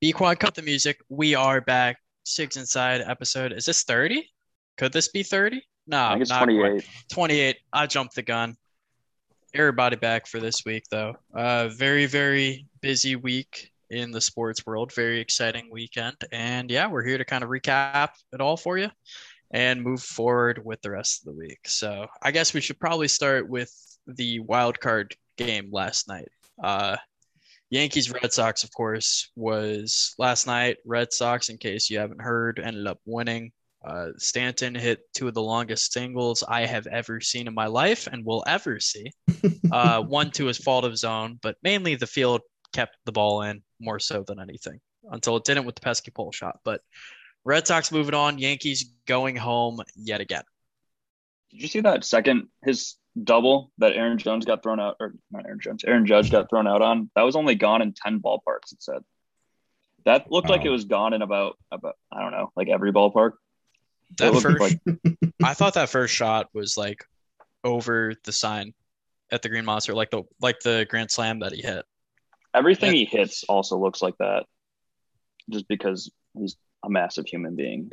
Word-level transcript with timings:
Be 0.00 0.12
quiet, 0.12 0.38
cut 0.38 0.54
the 0.54 0.62
music. 0.62 1.00
We 1.08 1.34
are 1.34 1.60
back. 1.60 1.96
Six 2.22 2.56
Inside 2.56 3.00
episode. 3.00 3.52
Is 3.52 3.64
this 3.64 3.82
30? 3.82 4.24
Could 4.76 4.92
this 4.92 5.08
be 5.08 5.24
30? 5.24 5.60
No, 5.88 6.04
I 6.04 6.10
think 6.10 6.22
it's 6.22 6.30
not 6.30 6.44
quite. 6.44 6.54
28. 6.54 6.84
28. 7.10 7.56
I 7.72 7.86
jumped 7.88 8.14
the 8.14 8.22
gun. 8.22 8.54
Everybody 9.54 9.96
back 9.96 10.28
for 10.28 10.38
this 10.38 10.64
week, 10.64 10.84
though. 10.88 11.16
Uh, 11.34 11.70
very, 11.70 12.06
very 12.06 12.66
busy 12.80 13.16
week 13.16 13.72
in 13.90 14.12
the 14.12 14.20
sports 14.20 14.64
world. 14.64 14.92
Very 14.94 15.18
exciting 15.18 15.68
weekend. 15.68 16.16
And 16.30 16.70
yeah, 16.70 16.86
we're 16.86 17.04
here 17.04 17.18
to 17.18 17.24
kind 17.24 17.42
of 17.42 17.50
recap 17.50 18.10
it 18.32 18.40
all 18.40 18.56
for 18.56 18.78
you 18.78 18.90
and 19.50 19.82
move 19.82 20.00
forward 20.00 20.64
with 20.64 20.80
the 20.80 20.92
rest 20.92 21.22
of 21.22 21.34
the 21.34 21.40
week. 21.40 21.66
So 21.66 22.06
I 22.22 22.30
guess 22.30 22.54
we 22.54 22.60
should 22.60 22.78
probably 22.78 23.08
start 23.08 23.48
with 23.48 23.74
the 24.06 24.38
wild 24.38 24.78
card 24.78 25.16
game 25.36 25.70
last 25.72 26.06
night. 26.06 26.28
Uh, 26.62 26.98
Yankees 27.70 28.10
Red 28.10 28.32
Sox, 28.32 28.64
of 28.64 28.72
course, 28.72 29.30
was 29.36 30.14
last 30.18 30.46
night. 30.46 30.78
Red 30.86 31.12
Sox, 31.12 31.48
in 31.48 31.58
case 31.58 31.90
you 31.90 31.98
haven't 31.98 32.20
heard, 32.20 32.58
ended 32.58 32.86
up 32.86 32.98
winning. 33.04 33.52
Uh, 33.84 34.08
Stanton 34.16 34.74
hit 34.74 35.00
two 35.14 35.28
of 35.28 35.34
the 35.34 35.42
longest 35.42 35.92
singles 35.92 36.42
I 36.46 36.66
have 36.66 36.86
ever 36.86 37.20
seen 37.20 37.46
in 37.46 37.54
my 37.54 37.66
life 37.66 38.08
and 38.10 38.24
will 38.24 38.44
ever 38.46 38.80
see. 38.80 39.12
Uh, 39.70 40.00
one 40.00 40.30
to 40.30 40.46
his 40.46 40.56
fault 40.56 40.84
of 40.84 40.90
his 40.90 41.04
own, 41.04 41.38
but 41.42 41.56
mainly 41.62 41.94
the 41.94 42.06
field 42.06 42.40
kept 42.72 42.96
the 43.04 43.12
ball 43.12 43.42
in 43.42 43.62
more 43.78 43.98
so 43.98 44.24
than 44.26 44.40
anything 44.40 44.80
until 45.10 45.36
it 45.36 45.44
didn't 45.44 45.66
with 45.66 45.74
the 45.74 45.80
pesky 45.82 46.10
pole 46.10 46.32
shot. 46.32 46.58
But 46.64 46.80
Red 47.44 47.66
Sox 47.66 47.92
moving 47.92 48.14
on, 48.14 48.38
Yankees 48.38 48.92
going 49.06 49.36
home 49.36 49.80
yet 49.94 50.22
again. 50.22 50.42
Did 51.50 51.62
you 51.62 51.68
see 51.68 51.80
that 51.80 52.02
second 52.02 52.48
his 52.64 52.96
double 53.24 53.72
that 53.78 53.92
Aaron 53.94 54.18
Jones 54.18 54.44
got 54.44 54.62
thrown 54.62 54.80
out, 54.80 54.96
or 55.00 55.14
not 55.30 55.44
Aaron 55.46 55.60
Jones, 55.60 55.84
Aaron 55.84 56.06
Judge 56.06 56.30
got 56.30 56.48
thrown 56.50 56.66
out 56.66 56.82
on? 56.82 57.10
That 57.14 57.22
was 57.22 57.36
only 57.36 57.54
gone 57.54 57.82
in 57.82 57.92
ten 57.92 58.20
ballparks. 58.20 58.72
It 58.72 58.82
said 58.82 59.02
that 60.04 60.30
looked 60.30 60.48
like 60.48 60.62
Oh. 60.62 60.66
it 60.66 60.70
was 60.70 60.84
gone 60.84 61.12
in 61.12 61.22
about 61.22 61.58
about 61.70 61.96
I 62.12 62.20
don't 62.22 62.32
know, 62.32 62.52
like 62.56 62.68
every 62.68 62.92
ballpark. 62.92 63.32
That 64.18 64.34
first, 64.40 64.60
like 64.60 64.80
I 65.44 65.54
thought 65.54 65.74
that 65.74 65.88
first 65.90 66.14
shot 66.14 66.48
was 66.54 66.76
like 66.76 67.04
over 67.64 68.14
the 68.24 68.32
sign 68.32 68.72
at 69.30 69.42
the 69.42 69.48
Green 69.48 69.64
Monster, 69.64 69.94
like 69.94 70.10
the 70.10 70.22
like 70.40 70.60
the 70.60 70.86
grand 70.88 71.10
slam 71.10 71.40
that 71.40 71.52
he 71.52 71.60
hit. 71.62 71.84
everything 72.54 72.92
Yeah. 72.94 72.98
he 73.00 73.04
hits 73.04 73.44
also 73.48 73.76
looks 73.78 74.00
like 74.00 74.16
that, 74.18 74.46
just 75.50 75.68
because 75.68 76.10
he's 76.38 76.56
a 76.84 76.88
massive 76.88 77.26
human 77.26 77.56
being. 77.56 77.90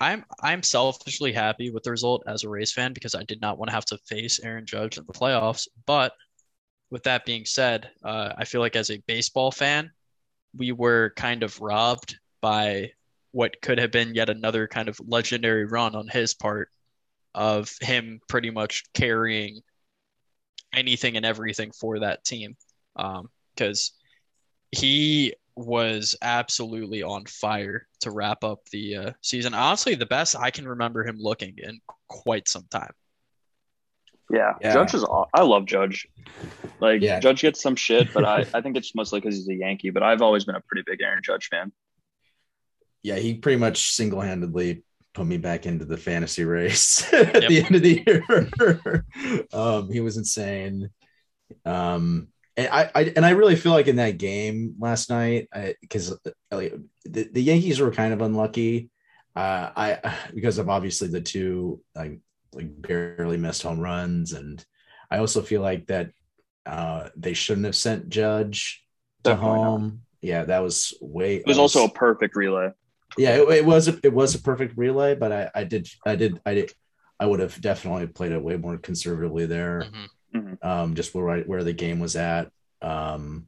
I'm 0.00 0.24
I'm 0.42 0.62
selfishly 0.62 1.32
happy 1.32 1.70
with 1.70 1.82
the 1.82 1.90
result 1.90 2.24
as 2.26 2.44
a 2.44 2.48
Rays 2.48 2.72
fan 2.72 2.92
because 2.92 3.14
I 3.14 3.24
did 3.24 3.40
not 3.40 3.58
want 3.58 3.68
to 3.68 3.74
have 3.74 3.84
to 3.86 3.98
face 3.98 4.40
Aaron 4.40 4.66
Judge 4.66 4.98
in 4.98 5.04
the 5.06 5.12
playoffs. 5.12 5.68
But 5.86 6.12
with 6.90 7.02
that 7.04 7.24
being 7.24 7.44
said, 7.44 7.90
uh, 8.04 8.32
I 8.36 8.44
feel 8.44 8.60
like 8.60 8.76
as 8.76 8.90
a 8.90 9.02
baseball 9.06 9.50
fan, 9.50 9.90
we 10.56 10.72
were 10.72 11.12
kind 11.16 11.42
of 11.42 11.60
robbed 11.60 12.18
by 12.40 12.92
what 13.32 13.60
could 13.62 13.78
have 13.78 13.90
been 13.90 14.14
yet 14.14 14.28
another 14.28 14.66
kind 14.66 14.88
of 14.88 15.00
legendary 15.06 15.64
run 15.64 15.94
on 15.94 16.08
his 16.08 16.34
part 16.34 16.68
of 17.34 17.74
him 17.80 18.20
pretty 18.28 18.50
much 18.50 18.84
carrying 18.92 19.60
anything 20.74 21.16
and 21.16 21.24
everything 21.24 21.72
for 21.72 22.00
that 22.00 22.24
team. 22.24 22.56
Because 22.94 23.92
he 24.70 25.34
was 25.56 26.16
absolutely 26.22 27.02
on 27.02 27.26
fire 27.26 27.86
to 28.00 28.10
wrap 28.10 28.42
up 28.44 28.60
the 28.70 28.96
uh, 28.96 29.10
season. 29.20 29.54
Honestly, 29.54 29.94
the 29.94 30.06
best 30.06 30.36
I 30.36 30.50
can 30.50 30.66
remember 30.66 31.06
him 31.06 31.16
looking 31.18 31.54
in 31.58 31.80
quite 32.08 32.48
some 32.48 32.66
time. 32.70 32.92
Yeah, 34.30 34.54
Yeah. 34.62 34.72
Judge 34.72 34.94
is. 34.94 35.04
aw- 35.04 35.26
I 35.34 35.42
love 35.42 35.66
Judge. 35.66 36.06
Like 36.80 37.02
Yeah. 37.02 37.20
Judge 37.20 37.42
gets 37.42 37.60
some 37.60 37.76
shit, 37.76 38.12
but 38.14 38.24
I, 38.24 38.46
I 38.54 38.60
think 38.62 38.76
it's 38.76 38.94
mostly 38.94 39.20
because 39.20 39.36
he's 39.36 39.48
a 39.48 39.54
Yankee. 39.54 39.90
But 39.90 40.02
I've 40.02 40.22
always 40.22 40.44
been 40.44 40.54
a 40.54 40.60
pretty 40.62 40.84
big 40.86 41.02
Aaron 41.02 41.20
Judge 41.22 41.48
fan. 41.48 41.70
yeah, 43.02 43.16
he 43.16 43.34
pretty 43.34 43.58
much 43.58 43.92
single 43.92 44.20
handedly 44.20 44.84
put 45.12 45.26
me 45.26 45.36
back 45.36 45.66
into 45.66 45.84
the 45.84 45.98
fantasy 45.98 46.44
race 46.44 47.12
at 47.12 47.46
the 47.48 47.62
end 47.62 47.74
of 47.76 47.82
the 47.82 48.02
year. 48.06 49.44
um, 49.52 49.90
he 49.92 50.00
was 50.00 50.16
insane. 50.16 50.88
Um, 51.66 52.28
and 52.56 52.68
I, 52.68 52.90
I 52.94 53.12
and 53.16 53.24
I 53.24 53.30
really 53.30 53.56
feel 53.56 53.72
like 53.72 53.88
in 53.88 53.96
that 53.96 54.18
game 54.18 54.74
last 54.78 55.10
night, 55.10 55.48
because 55.80 56.16
the, 56.50 56.74
the 57.04 57.42
Yankees 57.42 57.80
were 57.80 57.90
kind 57.90 58.12
of 58.12 58.22
unlucky. 58.22 58.90
Uh, 59.34 59.70
I 59.74 60.16
because 60.34 60.58
of 60.58 60.68
obviously 60.68 61.08
the 61.08 61.20
two 61.20 61.80
like 61.94 62.20
like 62.52 62.68
barely 62.82 63.36
missed 63.36 63.62
home 63.62 63.80
runs, 63.80 64.32
and 64.32 64.64
I 65.10 65.18
also 65.18 65.42
feel 65.42 65.62
like 65.62 65.86
that 65.86 66.10
uh, 66.66 67.08
they 67.16 67.34
shouldn't 67.34 67.66
have 67.66 67.76
sent 67.76 68.08
Judge 68.08 68.84
to 69.24 69.30
Definitely 69.30 69.58
not. 69.60 69.64
home. 69.64 70.02
Yeah, 70.20 70.44
that 70.44 70.60
was 70.62 70.94
way. 71.00 71.36
It 71.36 71.46
was 71.46 71.58
also 71.58 71.84
a 71.84 71.90
perfect 71.90 72.36
relay. 72.36 72.70
yeah 73.18 73.36
it, 73.36 73.48
it 73.48 73.64
was 73.64 73.88
a, 73.88 73.98
it 74.02 74.12
was 74.12 74.34
a 74.34 74.40
perfect 74.40 74.74
relay 74.78 75.14
but 75.14 75.30
i 75.30 75.50
i 75.54 75.64
did 75.64 75.86
i 76.06 76.16
did 76.16 76.40
i 76.46 76.54
did 76.54 76.72
i 77.20 77.26
would 77.26 77.40
have 77.40 77.60
definitely 77.60 78.06
played 78.06 78.32
it 78.32 78.42
way 78.42 78.56
more 78.56 78.78
conservatively 78.78 79.44
there 79.44 79.84
Mhm. 80.34 80.64
um 80.64 80.94
just 80.94 81.14
where 81.14 81.40
where 81.42 81.64
the 81.64 81.72
game 81.72 82.00
was 82.00 82.16
at. 82.16 82.50
Um 82.80 83.46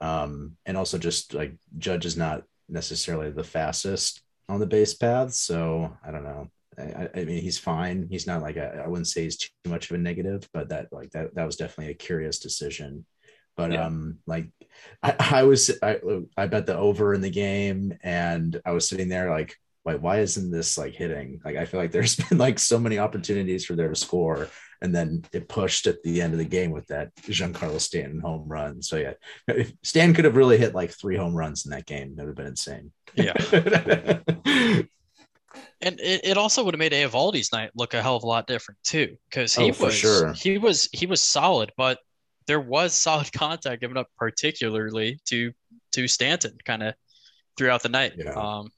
um 0.00 0.56
and 0.66 0.76
also 0.76 0.98
just 0.98 1.34
like 1.34 1.54
judge 1.78 2.04
is 2.06 2.16
not 2.16 2.42
necessarily 2.68 3.30
the 3.30 3.44
fastest 3.44 4.22
on 4.48 4.58
the 4.60 4.66
base 4.66 4.94
path 4.94 5.32
so 5.32 5.96
i 6.04 6.10
don't 6.10 6.24
know. 6.24 6.48
I, 6.76 7.08
I- 7.14 7.24
mean 7.24 7.40
he's 7.40 7.56
fine. 7.58 8.08
He's 8.10 8.26
not 8.26 8.42
like 8.42 8.56
a, 8.56 8.82
i 8.84 8.88
wouldn't 8.88 9.06
say 9.06 9.22
he's 9.22 9.36
too 9.36 9.48
much 9.68 9.90
of 9.90 9.94
a 9.94 9.98
negative 9.98 10.48
but 10.52 10.70
that 10.70 10.88
like 10.92 11.10
that 11.12 11.34
that 11.36 11.44
was 11.46 11.56
definitely 11.56 11.92
a 11.92 11.96
curious 11.96 12.40
decision. 12.40 13.06
But 13.56 13.70
Yeah. 13.72 13.84
um 13.86 14.18
like 14.26 14.48
I, 15.02 15.14
I 15.40 15.42
was 15.44 15.70
I, 15.82 16.00
I 16.36 16.46
bet 16.48 16.66
the 16.66 16.76
over 16.76 17.14
in 17.14 17.20
the 17.20 17.30
game 17.30 17.96
and 18.02 18.60
i 18.66 18.72
was 18.72 18.88
sitting 18.88 19.08
there 19.08 19.30
like 19.30 19.56
wait 19.84 20.00
why 20.00 20.18
isn't 20.20 20.50
this 20.50 20.76
like 20.76 20.94
hitting? 20.94 21.40
Like 21.44 21.56
i 21.56 21.64
feel 21.64 21.78
like 21.78 21.92
there's 21.92 22.16
been 22.28 22.38
like 22.38 22.58
so 22.58 22.78
many 22.80 22.98
opportunities 22.98 23.64
for 23.64 23.76
there 23.76 23.88
to 23.90 23.94
score 23.94 24.48
and 24.84 24.94
then 24.94 25.24
it 25.32 25.48
pushed 25.48 25.86
at 25.86 26.02
the 26.04 26.20
end 26.22 26.32
of 26.34 26.38
the 26.38 26.44
game 26.44 26.70
with 26.70 26.86
that 26.86 27.14
giancarlo 27.16 27.80
stanton 27.80 28.20
home 28.20 28.46
run 28.46 28.80
so 28.82 28.96
yeah 28.96 29.14
if 29.48 29.72
stan 29.82 30.12
could 30.14 30.24
have 30.26 30.36
really 30.36 30.58
hit 30.58 30.74
like 30.74 30.90
three 30.92 31.16
home 31.16 31.34
runs 31.34 31.64
in 31.64 31.70
that 31.70 31.86
game 31.86 32.14
that 32.14 32.22
would 32.26 32.30
have 32.30 32.36
been 32.36 32.46
insane 32.46 32.92
Yeah. 33.14 33.32
yeah 34.46 34.82
And 35.80 36.00
it, 36.00 36.20
it 36.24 36.36
also 36.38 36.64
would 36.64 36.74
have 36.74 36.78
made 36.78 36.92
Eovaldi's 36.92 37.52
night 37.52 37.70
look 37.76 37.94
a 37.94 38.02
hell 38.02 38.16
of 38.16 38.22
a 38.22 38.26
lot 38.26 38.46
different 38.46 38.78
too, 38.84 39.16
because 39.28 39.54
he 39.54 39.70
Oh, 39.70 39.84
was 39.84 39.94
sure. 39.94 40.32
he 40.32 40.56
was 40.58 40.88
he 40.92 41.04
was 41.06 41.20
solid, 41.20 41.72
but 41.76 41.98
there 42.46 42.60
was 42.60 42.94
solid 42.94 43.30
contact 43.44 43.80
given 43.82 43.96
up, 43.96 44.08
particularly 44.18 45.20
to 45.26 45.52
to 45.92 46.08
Stanton, 46.08 46.56
kind 46.64 46.82
of 46.82 46.94
throughout 47.56 47.82
the 47.82 47.88
night. 47.90 48.14
Yeah. 48.16 48.32
Um, 48.32 48.70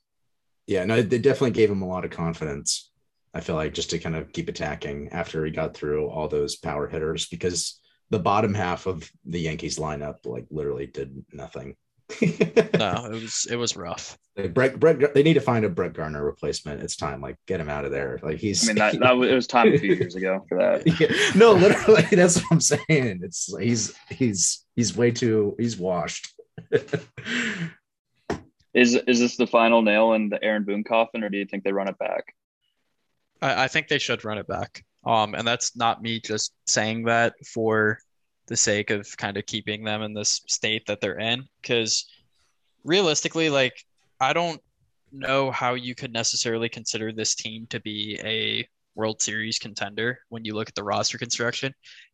yeah 0.66 0.84
no 0.84 1.00
they 1.00 1.19
definitely 1.19 1.53
gave 1.53 1.71
him 1.71 1.83
a 1.83 1.87
lot 1.89 2.05
of 2.05 2.11
confidence 2.11 2.91
i 3.36 3.41
feel 3.41 3.54
like 3.54 3.74
just 3.74 3.91
to 3.91 3.98
kind 3.98 4.16
of 4.16 4.32
keep 4.32 4.48
attacking 4.48 5.08
after 5.10 5.44
he 5.44 5.50
got 5.50 5.76
through 5.76 6.08
all 6.08 6.28
those 6.28 6.56
power 6.56 6.88
hitters 6.88 7.26
because 7.26 7.80
the 8.10 8.19
bottom 8.19 8.54
half 8.54 8.86
of 8.86 9.10
the 9.24 9.41
yankees 9.41 9.78
lineup 9.78 10.24
like 10.24 10.47
literally 10.50 10.86
did 10.86 11.24
nothing 11.32 11.76
no, 12.22 13.06
it 13.06 13.20
was 13.20 13.48
it 13.50 13.56
was 13.56 13.76
rough. 13.76 14.16
Like 14.36 14.54
Brett, 14.54 14.78
Brett, 14.78 15.12
they 15.12 15.24
need 15.24 15.34
to 15.34 15.41
find 15.41 15.64
a 15.64 15.69
Brett 15.69 15.92
Gardner 15.92 16.24
replacement. 16.24 16.80
It's 16.82 16.94
time. 16.94 17.20
Like, 17.20 17.36
get 17.47 17.58
him 17.58 17.69
out 17.69 17.84
of 17.84 17.91
there. 17.91 18.20
Like, 18.22 18.38
he's. 18.38 18.64
I 18.64 18.66
mean, 18.69 18.76
that, 18.76 19.00
that 19.00 19.16
was, 19.16 19.30
it 19.30 19.34
was 19.34 19.47
time 19.48 19.72
a 19.72 19.78
few 19.78 19.94
years 19.94 20.14
ago 20.14 20.44
for 20.48 20.58
that. 20.58 20.86
Yeah. 21.00 21.08
no, 21.34 21.53
literally, 21.53 22.03
that's 22.12 22.38
what 22.38 22.53
I'm 22.53 22.60
saying. 22.60 23.20
It's 23.22 23.53
he's 23.58 23.94
he's 24.08 24.64
he's 24.76 24.97
way 24.97 25.10
too 25.10 25.56
he's 25.58 25.76
washed. 25.76 26.32
Is 28.72 28.94
is 28.94 29.18
this 29.18 29.36
the 29.36 29.47
final 29.47 29.82
nail 29.82 30.12
in 30.12 30.28
the 30.28 30.42
Aaron 30.44 30.64
Boone 30.64 30.84
coffin, 30.84 31.24
or 31.24 31.28
do 31.28 31.38
you 31.38 31.47
think 31.47 31.64
they 31.64 31.72
run 31.72 31.88
it 31.88 31.98
back? 31.98 32.35
I, 33.42 33.65
I 33.65 33.68
think 33.68 33.88
they 33.88 33.98
should 33.98 34.24
run 34.24 34.38
it 34.38 34.47
back. 34.47 34.84
Um, 35.04 35.34
and 35.34 35.47
that's 35.47 35.77
not 35.77 36.03
me 36.03 36.21
just 36.21 36.53
saying 36.66 37.04
that 37.04 37.34
for 37.47 37.98
the 38.47 38.56
sake 38.56 38.91
of 38.91 39.09
kind 39.16 39.36
of 39.36 39.47
keeping 39.47 39.84
them 39.84 40.03
in 40.03 40.15
this 40.15 40.41
state 40.47 40.86
that 40.86 41.00
they're 41.00 41.18
in. 41.18 41.44
Because 41.60 42.06
realistically, 42.84 43.50
like, 43.50 43.74
I 44.21 44.33
don't 44.33 44.60
know 45.12 45.50
how 45.50 45.74
you 45.74 45.94
could 45.94 46.12
necessarily 46.12 46.68
consider 46.68 47.12
this 47.12 47.34
team 47.34 47.66
to 47.71 47.80
be 47.80 48.18
a 48.24 48.68
World 48.94 49.21
Series 49.21 49.59
contender 49.59 50.18
when 50.30 50.44
you 50.44 50.54
look 50.54 50.68
at 50.68 50.74
the 50.74 50.82
roster 50.82 51.18
construction. 51.18 51.72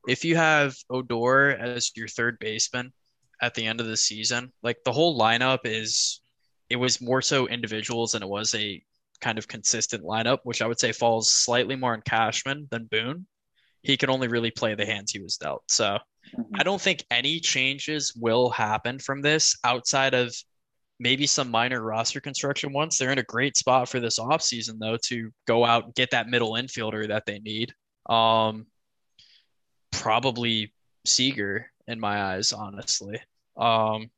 If 0.08 0.25
you 0.25 0.36
have 0.36 0.75
Odor 0.90 1.50
as 1.50 1.92
your 1.94 2.08
third 2.08 2.38
baseman 2.40 2.92
at 3.40 3.54
the 3.54 3.66
end 3.66 3.80
of 3.80 3.86
the 3.86 3.96
season, 3.96 4.52
like 4.62 4.78
the 4.84 4.92
whole 4.92 5.18
lineup 5.18 5.60
is, 5.64 6.20
it 6.68 6.76
was 6.76 7.00
more 7.00 7.22
so 7.22 7.46
individuals 7.46 8.12
than 8.12 8.22
it 8.22 8.28
was 8.28 8.54
a 8.54 8.82
kind 9.22 9.38
of 9.38 9.48
consistent 9.48 10.02
lineup, 10.04 10.40
which 10.42 10.60
I 10.60 10.66
would 10.66 10.78
say 10.78 10.92
falls 10.92 11.32
slightly 11.32 11.76
more 11.76 11.94
on 11.94 12.02
Cashman 12.02 12.69
than 12.70 12.84
Boone. 12.84 13.26
He 13.82 13.96
can 13.96 14.10
only 14.10 14.28
really 14.28 14.50
play 14.50 14.74
the 14.74 14.84
hands 14.84 15.10
he 15.12 15.20
was 15.20 15.36
dealt. 15.38 15.64
So 15.69 15.98
Mhm. 16.36 16.60
I 16.60 16.62
don't 16.62 16.80
think 16.80 17.04
any 17.10 17.40
changes 17.40 18.14
will 18.14 18.50
happen 18.50 18.98
from 18.98 19.22
this 19.22 19.56
outside 19.64 20.14
of 20.14 20.34
maybe 20.98 21.26
some 21.26 21.50
minor 21.50 21.82
roster 21.82 22.20
construction 22.20 22.72
once. 22.72 22.96
They're 22.96 23.10
in 23.10 23.19
a 23.19 23.24
great 23.24 23.56
spot 23.56 23.88
for 23.88 23.98
this 23.98 24.19
offseason, 24.19 24.78
though, 24.78 24.98
to 25.06 25.32
go 25.46 25.64
out 25.64 25.86
and 25.86 25.94
get 25.94 26.10
that 26.12 26.28
middle 26.28 26.52
infielder 26.52 27.08
that 27.08 27.26
they 27.26 27.40
need. 27.40 27.75
Um, 28.06 28.66
probably 29.90 30.72
Seager 31.04 31.72
in 31.88 31.98
my 31.98 32.22
eyes, 32.22 32.52
honestly. 32.52 33.20
Um, 33.56 34.10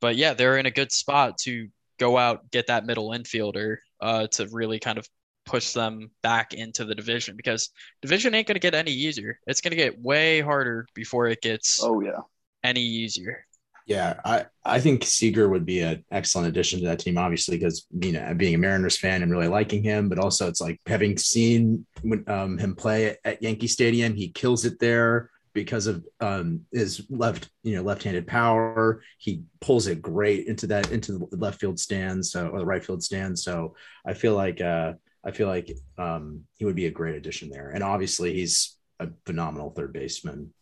but 0.00 0.16
yeah, 0.16 0.34
they're 0.34 0.58
in 0.58 0.66
a 0.66 0.70
good 0.70 0.90
spot 0.90 1.38
to 1.38 1.68
go 1.98 2.16
out 2.18 2.50
get 2.50 2.68
that 2.68 2.86
middle 2.86 3.10
infielder 3.10 3.78
uh, 4.00 4.26
to 4.28 4.46
really 4.48 4.78
kind 4.78 4.98
of 4.98 5.08
push 5.44 5.72
them 5.72 6.10
back 6.22 6.52
into 6.54 6.84
the 6.84 6.94
division 6.94 7.36
because 7.36 7.70
division 8.02 8.34
ain't 8.34 8.46
going 8.46 8.54
to 8.56 8.60
get 8.60 8.74
any 8.74 8.92
easier. 8.92 9.38
It's 9.46 9.60
going 9.60 9.70
to 9.72 9.76
get 9.76 10.00
way 10.00 10.40
harder 10.40 10.86
before 10.94 11.26
it 11.28 11.40
gets 11.40 11.80
Oh 11.82 12.00
yeah. 12.00 12.22
any 12.64 12.82
easier. 12.82 13.46
Yeah, 13.86 14.20
I, 14.22 14.44
I 14.66 14.80
think 14.80 15.02
Seager 15.02 15.48
would 15.48 15.64
be 15.64 15.80
an 15.80 16.04
excellent 16.10 16.48
addition 16.48 16.80
to 16.80 16.86
that 16.86 16.98
team, 16.98 17.16
obviously, 17.16 17.56
because 17.56 17.86
you 18.02 18.12
know, 18.12 18.34
being 18.34 18.54
a 18.54 18.58
Mariners 18.58 18.98
fan 18.98 19.22
and 19.22 19.32
really 19.32 19.48
liking 19.48 19.82
him, 19.82 20.10
but 20.10 20.18
also 20.18 20.46
it's 20.46 20.60
like 20.60 20.78
having 20.86 21.16
seen 21.16 21.86
um, 22.26 22.58
him 22.58 22.76
play 22.76 23.16
at 23.24 23.42
Yankee 23.42 23.66
Stadium, 23.66 24.14
he 24.14 24.28
kills 24.28 24.66
it 24.66 24.78
there 24.78 25.30
because 25.64 25.88
of 25.88 26.06
um, 26.20 26.60
his 26.72 27.04
left, 27.10 27.50
you 27.64 27.74
know, 27.74 27.82
left-handed 27.82 28.26
power. 28.26 29.02
He 29.18 29.42
pulls 29.60 29.88
it 29.88 30.00
great 30.00 30.46
into 30.46 30.68
that 30.68 30.92
into 30.92 31.26
the 31.30 31.36
left 31.36 31.60
field 31.60 31.80
stand, 31.80 32.24
so 32.24 32.48
or 32.48 32.60
the 32.60 32.66
right 32.66 32.84
field 32.84 33.02
stand. 33.02 33.36
So 33.38 33.74
I 34.06 34.14
feel 34.14 34.34
like 34.34 34.60
uh, 34.60 34.92
I 35.24 35.32
feel 35.32 35.48
like 35.48 35.76
um, 35.98 36.44
he 36.58 36.64
would 36.64 36.76
be 36.76 36.86
a 36.86 36.90
great 36.90 37.16
addition 37.16 37.50
there, 37.50 37.70
and 37.70 37.82
obviously 37.82 38.34
he's 38.34 38.76
a 39.00 39.08
phenomenal 39.26 39.70
third 39.70 39.92
baseman. 39.92 40.52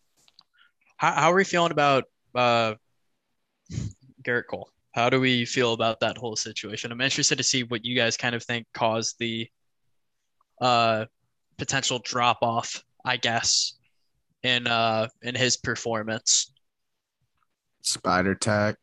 How, 0.96 1.12
how 1.12 1.32
are 1.32 1.37
we 1.37 1.44
feeling 1.44 1.72
about 1.72 2.04
uh, 2.34 2.75
Gerrit 4.22 4.46
Cole? 4.49 4.70
How 4.92 5.10
do 5.10 5.20
we 5.20 5.44
feel 5.44 5.75
about 5.75 6.00
that 6.00 6.16
whole 6.16 6.37
situation? 6.37 6.90
I'm 6.90 7.02
interested 7.02 7.37
to 7.37 7.44
see 7.44 7.64
what 7.64 7.84
you 7.84 7.94
guys 7.94 8.16
kind 8.16 8.34
of 8.34 8.42
think 8.42 8.66
caused 8.72 9.16
the 9.19 9.46
uh, 10.60 11.04
potential 11.58 12.00
drop 12.02 12.38
off, 12.40 12.82
I 13.04 13.19
guess, 13.19 13.75
in 14.46 14.66
uh, 14.66 15.08
in 15.22 15.34
his 15.34 15.56
performance. 15.56 16.52
Spider 17.82 18.34
tack. 18.34 18.76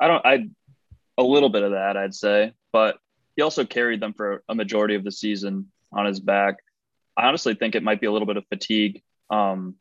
I 0.00 0.08
don't. 0.08 0.26
I 0.26 0.48
a 1.18 1.22
little 1.22 1.48
bit 1.48 1.64
of 1.64 1.72
that, 1.72 1.96
I'd 1.96 2.14
say, 2.14 2.52
but 2.72 2.98
he 3.36 3.42
also 3.42 3.64
carried 3.64 4.00
them 4.00 4.14
for 4.14 4.42
a 4.48 4.54
majority 4.54 4.94
of 4.94 5.04
the 5.04 5.12
season 5.12 5.70
on 5.92 6.06
his 6.06 6.20
back. 6.20 6.56
I 7.16 7.26
honestly 7.26 7.54
think 7.54 7.74
it 7.74 7.82
might 7.82 8.00
be 8.00 8.06
a 8.06 8.12
little 8.12 8.26
bit 8.26 8.36
of 8.36 8.46
fatigue. 8.48 9.02
Um, 9.28 9.74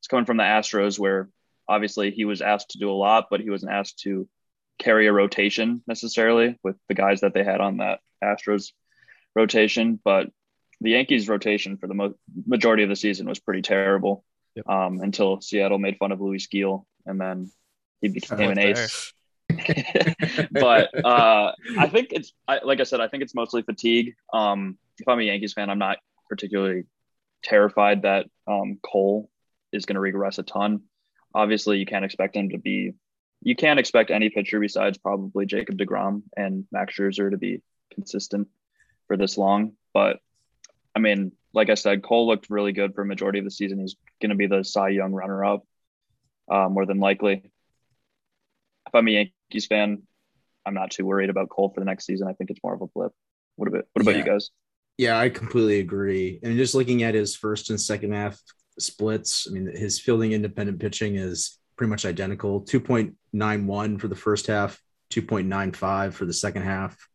it's 0.00 0.08
coming 0.08 0.24
from 0.24 0.38
the 0.38 0.44
Astros, 0.44 0.98
where 0.98 1.28
obviously 1.68 2.10
he 2.10 2.24
was 2.24 2.40
asked 2.40 2.70
to 2.70 2.78
do 2.78 2.90
a 2.90 2.92
lot, 2.92 3.26
but 3.30 3.40
he 3.40 3.50
wasn't 3.50 3.72
asked 3.72 3.98
to 4.00 4.26
carry 4.78 5.06
a 5.08 5.12
rotation 5.12 5.82
necessarily 5.86 6.58
with 6.62 6.76
the 6.88 6.94
guys 6.94 7.20
that 7.20 7.34
they 7.34 7.44
had 7.44 7.60
on 7.60 7.78
that 7.78 8.00
Astros 8.24 8.72
rotation. 9.34 10.00
But 10.02 10.30
the 10.80 10.90
Yankees 10.90 11.28
rotation 11.28 11.76
for 11.76 11.86
the 11.86 11.94
mo- 11.94 12.14
majority 12.46 12.82
of 12.82 12.88
the 12.88 12.96
season 12.96 13.28
was 13.28 13.38
pretty 13.38 13.62
terrible 13.62 14.24
Yep. 14.54 14.68
um, 14.68 15.00
until 15.00 15.40
Seattle 15.40 15.78
made 15.78 15.98
fun 15.98 16.10
of 16.12 16.20
Luis 16.20 16.46
Gil 16.48 16.86
and 17.06 17.20
then 17.20 17.50
he 18.00 18.08
became 18.08 18.40
Oh, 18.40 18.50
an 18.50 18.58
ace. 18.58 19.12
but 20.50 21.04
uh, 21.04 21.52
I 21.78 21.88
think 21.88 22.08
it's 22.12 22.32
I, 22.46 22.60
like 22.64 22.80
I 22.80 22.84
said, 22.84 23.00
I 23.00 23.08
think 23.08 23.22
it's 23.22 23.34
mostly 23.34 23.62
fatigue. 23.62 24.14
Um, 24.32 24.78
if 24.98 25.08
I'm 25.08 25.18
a 25.18 25.22
Yankees 25.22 25.52
fan, 25.52 25.70
I'm 25.70 25.78
not 25.78 25.98
particularly 26.28 26.84
terrified 27.42 28.02
that 28.02 28.26
um, 28.46 28.78
Cole 28.82 29.30
is 29.72 29.86
going 29.86 29.94
to 29.94 30.00
regress 30.00 30.38
a 30.38 30.42
ton. 30.42 30.82
Obviously, 31.34 31.78
you 31.78 31.86
can't 31.86 32.04
expect 32.04 32.36
him 32.36 32.50
to 32.50 32.58
be. 32.58 32.92
You 33.42 33.54
can't 33.54 33.78
expect 33.78 34.10
any 34.10 34.28
pitcher 34.30 34.58
besides 34.60 34.98
probably 34.98 35.46
Jacob 35.46 35.78
Degrom 35.78 36.22
and 36.36 36.64
Max 36.72 36.94
Scherzer 36.96 37.30
to 37.30 37.38
be 37.38 37.62
consistent 37.94 38.48
for 39.06 39.16
this 39.16 39.38
long. 39.38 39.72
But 39.94 40.18
I 40.98 41.00
mean, 41.00 41.30
like 41.54 41.70
I 41.70 41.74
said, 41.74 42.02
Cole 42.02 42.26
looked 42.26 42.50
really 42.50 42.72
good 42.72 42.92
for 42.92 43.02
a 43.02 43.06
majority 43.06 43.38
of 43.38 43.44
the 43.44 43.52
season. 43.52 43.78
He's 43.78 43.94
going 44.20 44.30
to 44.30 44.34
be 44.36 44.48
the 44.48 44.64
Cy 44.64 44.88
Young 44.88 45.12
runner-up, 45.12 45.64
uh, 46.50 46.68
more 46.68 46.86
than 46.86 46.98
likely. 46.98 47.44
If 48.88 48.94
I'm 48.94 49.06
a 49.06 49.12
Yankees 49.12 49.66
fan, 49.66 50.02
I'm 50.66 50.74
not 50.74 50.90
too 50.90 51.06
worried 51.06 51.30
about 51.30 51.50
Cole 51.50 51.70
for 51.72 51.80
the 51.80 51.86
next 51.86 52.04
season. 52.04 52.26
I 52.26 52.32
think 52.32 52.50
it's 52.50 52.58
more 52.64 52.74
of 52.74 52.82
a 52.82 52.88
blip. 52.88 53.12
What 53.54 53.68
about 53.68 53.84
what 53.92 54.02
about 54.02 54.12
Yeah. 54.16 54.18
you 54.18 54.24
guys? 54.24 54.50
Yeah, 54.96 55.20
I 55.20 55.28
completely 55.28 55.78
agree. 55.78 56.40
And 56.42 56.56
just 56.56 56.74
looking 56.74 57.04
at 57.04 57.14
his 57.14 57.36
first 57.36 57.70
and 57.70 57.80
second 57.80 58.12
half 58.12 58.40
splits, 58.80 59.46
I 59.48 59.52
mean, 59.52 59.66
his 59.66 60.00
fielding 60.00 60.32
independent 60.32 60.80
pitching 60.80 61.14
is 61.14 61.60
pretty 61.76 61.90
much 61.90 62.04
identical 62.06 62.62
2.91 62.62 64.00
for 64.00 64.08
the 64.08 64.16
first 64.16 64.48
half, 64.48 64.82
2.95 65.10 66.12
for 66.14 66.24
the 66.24 66.32
second 66.32 66.62
half. 66.62 67.08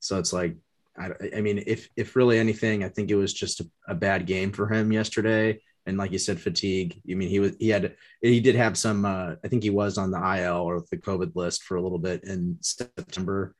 So 0.00 0.18
it's 0.18 0.32
like, 0.32 0.56
I, 0.98 1.10
I 1.36 1.40
mean, 1.40 1.62
if 1.66 1.88
if 1.96 2.16
really 2.16 2.38
anything, 2.38 2.84
I 2.84 2.88
think 2.88 3.10
it 3.10 3.16
was 3.16 3.32
just 3.32 3.60
a, 3.60 3.66
a 3.88 3.94
bad 3.94 4.26
game 4.26 4.52
for 4.52 4.68
him 4.72 4.92
yesterday. 4.92 5.60
And 5.86 5.96
like 5.98 6.10
you 6.10 6.18
said, 6.18 6.40
fatigue. 6.40 7.00
I 7.10 7.14
mean, 7.14 7.28
he 7.28 7.38
was 7.40 7.52
he 7.60 7.68
had 7.68 7.96
he 8.20 8.40
did 8.40 8.56
have 8.56 8.76
some. 8.76 9.04
Uh, 9.04 9.34
I 9.44 9.48
think 9.48 9.62
he 9.62 9.70
was 9.70 9.98
on 9.98 10.10
the 10.10 10.18
IL 10.18 10.62
or 10.62 10.82
the 10.90 10.96
COVID 10.96 11.36
list 11.36 11.62
for 11.62 11.76
a 11.76 11.82
little 11.82 11.98
bit 12.00 12.24
in 12.24 12.58
September. 12.60 13.54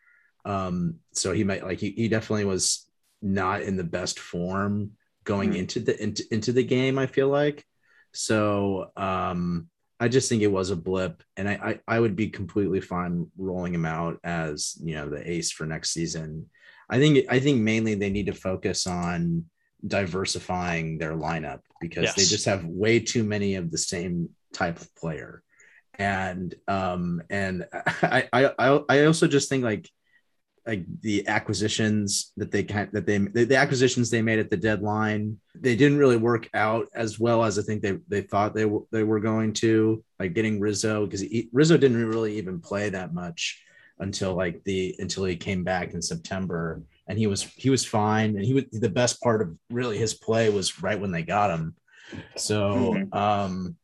Um, 0.44 0.96
so 1.12 1.32
he 1.32 1.44
might 1.44 1.64
like 1.64 1.78
he, 1.80 1.90
he 1.90 2.08
definitely 2.08 2.44
was 2.44 2.88
not 3.22 3.62
in 3.62 3.76
the 3.76 3.84
best 3.84 4.18
form 4.18 4.92
going 5.24 5.52
Mhm. 5.52 5.56
into 5.58 5.80
the 5.80 6.02
into, 6.02 6.24
into 6.32 6.52
the 6.52 6.64
game. 6.64 6.98
I 6.98 7.06
feel 7.06 7.28
like 7.28 7.64
so. 8.12 8.90
Um, 8.96 9.68
I 9.98 10.08
just 10.08 10.28
think 10.28 10.42
it 10.42 10.48
was 10.48 10.70
a 10.70 10.76
blip, 10.76 11.22
and 11.36 11.48
I, 11.48 11.54
I 11.88 11.96
I 11.96 12.00
would 12.00 12.16
be 12.16 12.28
completely 12.28 12.80
fine 12.80 13.30
rolling 13.38 13.74
him 13.74 13.86
out 13.86 14.18
as 14.24 14.76
you 14.82 14.94
know 14.94 15.08
the 15.08 15.28
ace 15.30 15.50
for 15.50 15.64
next 15.66 15.90
season. 15.90 16.50
I 16.88 16.98
think 16.98 17.26
I 17.28 17.40
think 17.40 17.60
mainly 17.60 17.94
they 17.94 18.10
need 18.10 18.26
to 18.26 18.32
focus 18.32 18.86
on 18.86 19.46
diversifying 19.86 20.98
their 20.98 21.12
lineup 21.12 21.60
because 21.80 22.14
they 22.14 22.24
just 22.24 22.46
have 22.46 22.64
way 22.64 23.00
too 23.00 23.24
many 23.24 23.56
of 23.56 23.70
the 23.70 23.78
same 23.78 24.30
type 24.52 24.80
of 24.80 24.94
player, 24.94 25.42
and 25.98 26.54
um 26.68 27.22
and 27.30 27.66
I 27.72 28.28
I 28.32 28.80
I 28.88 29.04
also 29.04 29.26
just 29.26 29.48
think 29.48 29.64
like 29.64 29.88
like 30.66 30.84
the 31.02 31.26
acquisitions 31.28 32.32
that 32.36 32.50
they 32.50 32.64
kind 32.64 32.88
that 32.92 33.06
they 33.06 33.18
the, 33.18 33.44
the 33.44 33.56
acquisitions 33.56 34.10
they 34.10 34.22
made 34.22 34.40
at 34.40 34.50
the 34.50 34.56
deadline 34.56 35.38
they 35.54 35.76
didn't 35.76 35.98
really 35.98 36.16
work 36.16 36.48
out 36.54 36.88
as 36.94 37.20
well 37.20 37.44
as 37.44 37.58
I 37.58 37.62
think 37.62 37.82
they 37.82 37.98
they 38.08 38.22
thought 38.22 38.54
they 38.54 38.64
were 38.64 38.80
they 38.90 39.04
were 39.04 39.20
going 39.20 39.52
to 39.54 40.04
like 40.18 40.34
getting 40.34 40.58
Rizzo 40.58 41.06
because 41.06 41.24
Rizzo 41.52 41.76
didn't 41.76 42.04
really 42.04 42.38
even 42.38 42.60
play 42.60 42.90
that 42.90 43.14
much 43.14 43.62
until 43.98 44.34
like 44.34 44.62
the 44.64 44.94
until 44.98 45.24
he 45.24 45.36
came 45.36 45.64
back 45.64 45.94
in 45.94 46.02
September 46.02 46.82
and 47.08 47.18
he 47.18 47.26
was 47.26 47.42
he 47.42 47.70
was 47.70 47.84
fine 47.84 48.30
and 48.36 48.44
he 48.44 48.54
was 48.54 48.64
the 48.72 48.88
best 48.88 49.20
part 49.22 49.40
of 49.42 49.56
really 49.70 49.96
his 49.98 50.14
play 50.14 50.50
was 50.50 50.82
right 50.82 51.00
when 51.00 51.10
they 51.12 51.22
got 51.22 51.50
him 51.50 51.74
so 52.36 52.94
Mhm. 52.94 53.14
um 53.14 53.76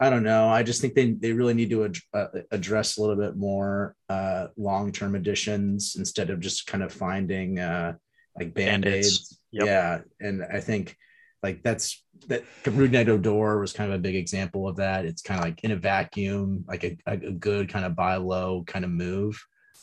I 0.00 0.10
don't 0.10 0.22
know. 0.22 0.48
I 0.48 0.62
just 0.62 0.80
think 0.80 0.94
they, 0.94 1.10
they 1.10 1.32
really 1.32 1.54
need 1.54 1.70
to 1.70 1.86
ad- 1.86 1.96
uh, 2.14 2.26
address 2.52 2.96
a 2.96 3.00
little 3.00 3.16
bit 3.16 3.36
more 3.36 3.96
uh, 4.08 4.46
long 4.56 4.92
term 4.92 5.16
additions 5.16 5.96
instead 5.98 6.30
of 6.30 6.38
just 6.38 6.68
kind 6.68 6.84
of 6.84 6.92
finding 6.92 7.58
uh, 7.58 7.94
like 8.38 8.54
band 8.54 8.84
Band-Aids. 8.84 9.06
aids. 9.08 9.40
Yep. 9.50 9.66
Yeah, 9.66 10.00
and 10.20 10.44
I 10.44 10.60
think 10.60 10.96
like 11.42 11.62
that's 11.62 12.04
that. 12.26 12.44
Rougned 12.64 13.08
Odor 13.08 13.60
was 13.60 13.72
kind 13.72 13.92
of 13.92 13.98
a 13.98 14.02
big 14.02 14.16
example 14.16 14.68
of 14.68 14.76
that. 14.76 15.04
It's 15.04 15.22
kind 15.22 15.38
of 15.38 15.44
like 15.44 15.62
in 15.64 15.70
a 15.70 15.76
vacuum, 15.76 16.64
like 16.66 16.84
a, 16.84 16.96
a 17.06 17.16
good 17.16 17.68
kind 17.68 17.84
of 17.84 17.94
buy 17.94 18.16
low 18.16 18.64
kind 18.66 18.84
of 18.84 18.90
move, 18.90 19.40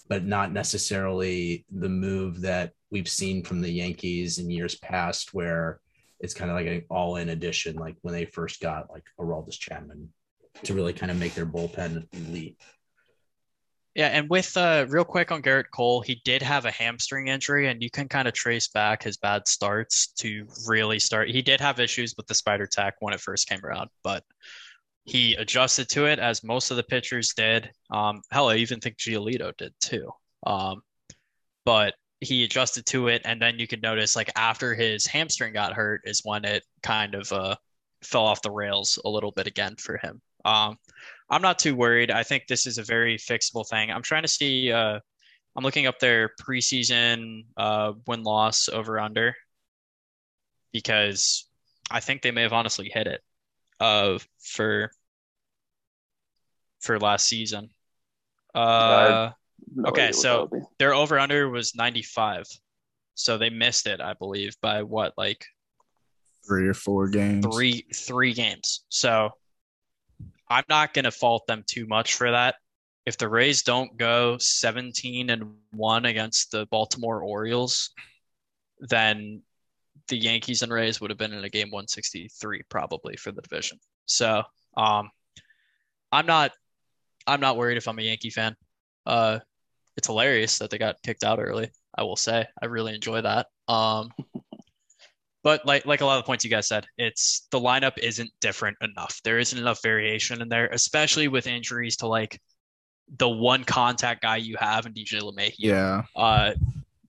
but 0.10 0.26
not 0.26 0.52
necessarily 0.52 1.66
the 1.72 1.90
move 1.90 2.42
that 2.42 2.72
we've 2.92 3.08
seen 3.08 3.44
from 3.44 3.62
the 3.62 3.72
Yankees 3.72 4.38
in 4.38 4.50
years 4.50 4.76
past, 4.76 5.34
where 5.34 5.80
it's 6.20 6.34
kind 6.34 6.52
of 6.52 6.56
like 6.56 6.68
an 6.68 6.84
all 6.90 7.18
in 7.18 7.30
addition, 7.30 7.76
like 7.76 7.96
when 8.02 8.14
they 8.14 8.26
first 8.26 8.62
got 8.62 8.90
like 8.90 9.04
Aroldis 9.20 9.60
Chapman 9.60 10.10
to 10.64 10.74
really 10.74 10.94
kind 10.94 11.12
of 11.12 11.20
make 11.20 11.34
their 11.34 11.46
bullpen 11.46 12.06
elite. 12.14 12.60
Yeah, 13.96 14.08
and 14.08 14.30
with 14.30 14.58
uh, 14.58 14.86
real 14.90 15.06
quick 15.06 15.32
on 15.32 15.42
Gerrit 15.42 15.72
Cole, 15.72 16.02
he 16.02 16.22
did 16.26 16.42
have 16.42 16.66
a 16.66 16.72
hamstring 16.72 17.30
injury, 17.30 17.70
and 17.70 17.82
you 17.82 17.90
can 17.90 18.10
kind 18.10 18.28
of 18.28 18.34
trace 18.34 18.68
back 18.68 19.02
his 19.02 19.16
bad 19.16 19.48
starts 19.48 20.08
to 20.18 20.46
really 20.68 21.00
start. 21.00 21.30
He 21.30 21.42
did 21.42 21.62
have 21.62 21.80
issues 21.80 22.14
with 22.18 22.28
the 22.28 22.36
spider 22.36 22.68
tack 22.68 22.96
when 23.00 23.14
it 23.14 23.22
first 23.22 23.48
came 23.48 23.64
around, 23.64 23.90
but 24.04 24.26
he 25.06 25.36
adjusted 25.36 25.88
to 25.90 26.08
it 26.08 26.20
as 26.20 26.44
most 26.44 26.72
of 26.72 26.78
the 26.78 26.84
pitchers 26.84 27.34
did. 27.36 27.70
Um, 27.90 28.22
hell, 28.32 28.50
I 28.50 28.58
even 28.58 28.82
think 28.82 28.98
Giolito 28.98 29.56
did 29.56 29.74
too. 29.80 30.12
Um, 30.46 30.82
but 31.64 31.94
he 32.20 32.44
adjusted 32.44 32.86
to 32.88 33.08
it, 33.08 33.22
and 33.24 33.42
then 33.42 33.60
you 33.60 33.68
can 33.68 33.80
notice 33.80 34.16
like 34.16 34.32
after 34.36 34.76
his 34.76 35.06
hamstring 35.06 35.54
got 35.54 35.74
hurt 35.74 36.02
is 36.04 36.20
when 36.26 36.44
it 36.44 36.66
kind 36.84 37.16
of 37.16 37.32
uh, 37.32 37.56
fell 38.04 38.26
off 38.26 38.42
the 38.42 38.52
rails 38.52 39.00
a 39.06 39.10
little 39.10 39.32
bit 39.32 39.48
again 39.48 39.78
for 39.78 39.98
him. 39.98 40.22
Um, 40.44 40.78
I'm 41.30 41.42
not 41.42 41.58
too 41.60 41.76
worried. 41.76 42.12
I 42.12 42.24
think 42.24 42.48
this 42.48 42.66
is 42.68 42.78
a 42.78 42.84
very 42.84 43.18
fixable 43.18 43.68
thing. 43.68 43.92
I'm 43.92 44.04
trying 44.04 44.22
to 44.24 44.28
see. 44.28 44.72
Uh, 44.72 45.00
I'm 45.56 45.64
looking 45.64 45.88
up 45.88 46.00
their 46.00 46.32
preseason 46.42 47.46
uh, 47.58 47.94
win 48.08 48.24
loss 48.24 48.68
over 48.70 49.00
under 49.00 49.34
because 50.74 51.46
I 51.90 52.00
think 52.00 52.22
they 52.22 52.32
may 52.32 52.42
have 52.42 52.54
honestly 52.54 52.92
hit 52.94 53.08
it 53.08 53.22
uh, 53.80 54.20
for 54.40 54.92
for 56.82 57.00
last 57.00 57.26
season. 57.28 57.70
Uh, 58.54 59.32
No 59.74 59.90
Okay, 59.90 60.12
so- 60.12 60.48
that 60.50 60.52
would 60.52 60.64
their 60.78 60.94
over 60.94 61.18
under 61.18 61.50
was 61.50 61.74
95, 61.76 62.46
so 63.16 63.38
they 63.38 63.50
missed 63.50 63.88
it, 63.88 64.00
I 64.02 64.14
believe, 64.14 64.56
by 64.62 64.84
what 64.84 65.14
like 65.18 65.44
Three 66.48 66.68
or 66.68 66.76
four 66.76 67.08
games. 67.08 67.44
three 67.44 67.86
three 67.96 68.34
games. 68.34 68.86
So 68.90 69.32
I'm 70.50 70.64
not 70.70 70.94
going 70.94 71.06
to 71.06 71.12
fault 71.12 71.48
them 71.48 71.64
too 71.66 71.88
much 71.88 72.16
for 72.16 72.32
that. 72.32 72.56
If 73.06 73.18
the 73.18 73.30
Rays 73.30 73.64
don't 73.64 73.98
go 73.98 74.38
17 74.40 75.30
and 75.30 75.56
1 75.72 76.06
against 76.06 76.52
the 76.52 76.66
Baltimore 76.68 77.22
Orioles, 77.22 77.92
then 78.80 79.42
the 80.08 80.18
Yankees 80.18 80.62
and 80.62 80.72
Rays 80.72 81.00
would 81.00 81.12
have 81.12 81.18
been 81.18 81.34
in 81.34 81.44
a 81.44 81.50
game 81.50 81.70
163 81.72 82.64
probably 82.70 83.16
for 83.16 83.32
the 83.32 83.42
division. 83.42 83.80
So, 84.06 84.44
um, 84.78 85.10
I'm 86.12 86.26
not 86.26 86.52
I'm 87.28 87.40
not 87.40 87.58
worried 87.58 87.78
if 87.78 87.88
I'm 87.88 88.00
a 88.00 88.04
Yankee 88.04 88.30
fan. 88.30 88.56
Uh, 89.06 89.40
it's 89.98 90.08
hilarious 90.08 90.60
that 90.60 90.70
they 90.70 90.78
got 90.78 91.02
kicked 91.04 91.24
out 91.24 91.40
early. 91.40 91.72
I 91.98 92.04
will 92.04 92.16
say 92.16 92.46
I 92.62 92.66
really 92.66 92.94
enjoy 92.94 93.22
that. 93.22 93.48
Um, 93.68 94.12
but 95.46 95.64
like 95.64 95.86
like 95.86 96.02
a 96.02 96.06
lot 96.06 96.18
of 96.18 96.24
the 96.24 96.28
points 96.28 96.44
you 96.44 96.50
guys 96.50 96.68
said, 96.68 96.88
it's 96.98 97.48
the 97.52 97.60
lineup 97.60 98.00
isn't 98.00 98.32
different 98.42 98.76
enough. 98.82 99.22
There 99.24 99.38
isn't 99.38 99.58
enough 99.58 99.80
variation 99.84 100.42
in 100.42 100.50
there, 100.50 100.68
especially 100.72 101.28
with 101.28 101.46
injuries 101.46 101.98
to 101.98 102.08
like 102.08 102.42
the 103.20 103.30
one 103.30 103.64
contact 103.64 104.24
guy 104.24 104.38
you 104.38 104.56
have 104.60 104.88
in 104.88 104.94
DJ 104.94 105.22
LeMahieu. 105.22 105.54
Yeah. 105.60 106.02
Uh, 106.16 106.54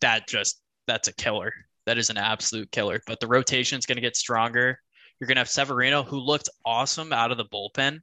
that 0.02 0.28
just 0.28 0.60
that's 0.86 1.08
a 1.08 1.14
killer. 1.14 1.50
That 1.86 1.96
is 1.96 2.10
an 2.10 2.18
absolute 2.18 2.70
killer. 2.70 3.00
But 3.06 3.20
the 3.20 3.26
rotation 3.26 3.78
is 3.78 3.86
going 3.86 3.96
to 3.96 4.02
get 4.02 4.16
stronger. 4.16 4.78
You're 5.18 5.28
going 5.28 5.36
to 5.36 5.40
have 5.40 5.48
Severino, 5.48 6.02
who 6.02 6.18
looked 6.18 6.50
awesome 6.62 7.14
out 7.14 7.30
of 7.30 7.38
the 7.38 7.46
bullpen. 7.46 8.00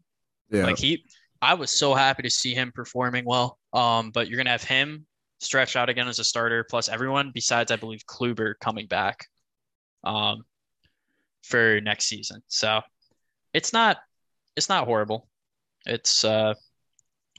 Yeah. 0.49 0.65
Like 0.65 0.79
he, 0.79 1.05
I 1.43 1.53
was 1.53 1.69
so 1.69 1.93
happy 1.93 2.23
to 2.23 2.29
see 2.31 2.55
him 2.55 2.71
performing 2.73 3.23
well. 3.23 3.59
Um, 3.71 4.09
but 4.09 4.27
you're 4.29 4.37
gonna 4.37 4.49
have 4.49 4.63
him 4.63 5.05
stretch 5.39 5.75
out 5.75 5.89
again 5.89 6.07
as 6.07 6.17
a 6.17 6.23
starter, 6.23 6.63
plus 6.63 6.89
everyone 6.89 7.31
besides 7.33 7.69
I 7.71 7.75
believe 7.75 8.03
Kluber 8.07 8.53
coming 8.59 8.87
back, 8.87 9.27
um, 10.03 10.43
for 11.43 11.81
next 11.81 12.05
season. 12.05 12.41
So 12.47 12.81
it's 13.53 13.73
not, 13.73 13.97
it's 14.55 14.69
not 14.69 14.85
horrible. 14.85 15.27
It's 15.85 16.23
uh, 16.23 16.53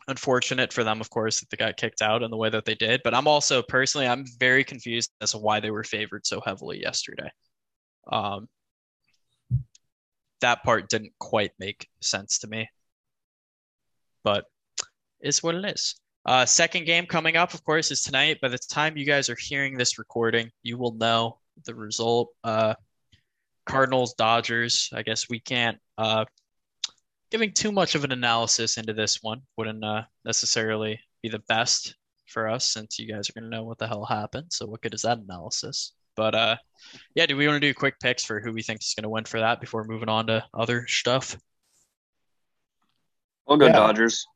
unfortunate 0.09 0.73
for 0.73 0.85
them, 0.85 1.01
of 1.01 1.11
course, 1.11 1.41
that 1.41 1.51
they 1.51 1.57
got 1.57 1.77
kicked 1.77 2.03
out 2.03 2.23
in 2.23 2.31
the 2.31 2.37
way 2.37 2.51
that 2.51 2.65
they 2.65 2.75
did. 2.75 3.01
But 3.05 3.15
I'm 3.15 3.29
also 3.29 3.63
personally, 3.63 4.07
I'm 4.07 4.25
very 4.39 4.65
confused 4.65 5.11
as 5.21 5.33
to 5.33 5.39
why 5.39 5.61
they 5.61 5.71
were 5.71 5.85
favored 5.85 6.27
so 6.27 6.41
heavily 6.45 6.81
yesterday. 6.81 7.31
Um, 8.11 8.49
that 10.41 10.63
part 10.63 10.91
didn't 10.91 11.13
quite 11.19 11.53
make 11.59 11.89
sense 12.01 12.41
to 12.41 12.49
me 12.49 12.69
but 14.25 14.47
it's 15.21 15.43
what 15.43 15.55
it 15.55 15.65
is. 15.65 15.95
Uh, 16.27 16.47
second 16.47 16.87
game 16.87 17.07
coming 17.07 17.37
up, 17.37 17.55
of 17.55 17.63
course, 17.63 17.91
is 17.91 18.03
tonight. 18.03 18.41
By 18.41 18.49
the 18.49 18.59
time 18.59 18.97
you 18.97 19.05
guys 19.05 19.29
are 19.29 19.37
hearing 19.39 19.77
this 19.77 19.99
recording, 19.99 20.51
you 20.63 20.79
will 20.79 20.95
know 20.95 21.39
the 21.65 21.75
result. 21.75 22.31
Uh, 22.43 22.75
Cardinals, 23.67 24.15
Dodgers. 24.15 24.91
I 24.93 25.03
guess 25.03 25.29
we 25.29 25.41
can't 25.41 25.79
uh, 25.97 26.25
giving 27.31 27.53
too 27.53 27.73
much 27.73 27.95
of 27.95 28.05
an 28.05 28.13
analysis 28.13 28.77
into 28.77 28.93
this 28.93 29.19
one 29.23 29.43
wouldn't 29.57 29.83
uh, 29.85 30.03
necessarily 30.25 31.01
be 31.23 31.29
the 31.29 31.41
best 31.49 31.95
for 32.29 32.49
us 32.49 32.67
since 32.67 32.99
you 32.99 33.13
guys 33.13 33.29
are 33.29 33.33
going 33.33 33.51
to 33.51 33.57
know 33.57 33.65
what 33.65 33.79
the 33.79 33.89
hell 33.89 34.05
happened. 34.05 34.47
So 34.51 34.67
what 34.67 34.83
good 34.83 34.95
is 34.95 35.03
that 35.03 35.19
analysis? 35.19 35.93
But 36.17 36.35
uh, 36.35 36.57
yeah, 37.15 37.27
do 37.27 37.37
we 37.37 37.47
want 37.47 37.61
to 37.61 37.67
do 37.69 37.75
quick 37.75 37.99
picks 38.01 38.25
for 38.25 38.41
who 38.41 38.53
we 38.53 38.63
think 38.63 38.83
is 38.83 38.95
going 38.97 39.03
to 39.05 39.09
win 39.09 39.25
for 39.25 39.41
that 39.41 39.61
before 39.61 39.85
moving 39.85 40.09
on 40.09 40.27
to 40.29 40.45
other 40.53 40.87
stuff? 40.87 41.37
We'll 43.47 43.59
go 43.59 43.67
Yeah. 43.67 43.73
Dodgers. 43.73 44.27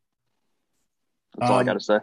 That's 1.37 1.51
all 1.51 1.59
I 1.59 1.61
Um, 1.61 1.67
got 1.67 1.75
to 1.75 1.81
say. 1.81 1.99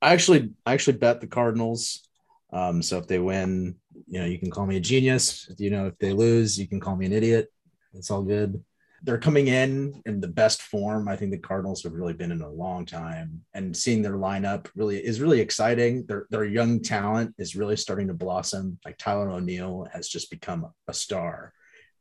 I 0.00 0.12
actually 0.12 0.50
I 0.64 0.72
actually 0.74 0.96
bet 0.96 1.20
the 1.20 1.26
Cardinals. 1.26 2.07
Um, 2.52 2.82
so 2.82 2.98
if 2.98 3.06
they 3.06 3.18
win, 3.18 3.76
you 4.06 4.20
know, 4.20 4.26
you 4.26 4.38
can 4.38 4.50
call 4.50 4.66
me 4.66 4.76
a 4.76 4.80
genius. 4.80 5.50
You 5.58 5.70
know, 5.70 5.86
if 5.86 5.98
they 5.98 6.12
lose, 6.12 6.58
you 6.58 6.66
can 6.66 6.80
call 6.80 6.96
me 6.96 7.06
an 7.06 7.12
idiot. 7.12 7.52
It's 7.94 8.10
all 8.10 8.22
good. 8.22 8.62
They're 9.02 9.18
coming 9.18 9.46
in 9.46 10.02
in 10.06 10.20
the 10.20 10.28
best 10.28 10.62
form. 10.62 11.08
I 11.08 11.14
think 11.14 11.30
the 11.30 11.38
Cardinals 11.38 11.84
have 11.84 11.92
really 11.92 12.14
been 12.14 12.32
in 12.32 12.42
a 12.42 12.50
long 12.50 12.84
time, 12.84 13.42
and 13.54 13.76
seeing 13.76 14.02
their 14.02 14.16
lineup 14.16 14.66
really 14.74 14.98
is 14.98 15.20
really 15.20 15.40
exciting. 15.40 16.04
Their 16.06 16.26
their 16.30 16.44
young 16.44 16.80
talent 16.80 17.34
is 17.38 17.54
really 17.54 17.76
starting 17.76 18.08
to 18.08 18.14
blossom. 18.14 18.78
Like 18.84 18.98
Tyler 18.98 19.30
O'Neill 19.30 19.86
has 19.92 20.08
just 20.08 20.30
become 20.30 20.66
a 20.88 20.94
star, 20.94 21.52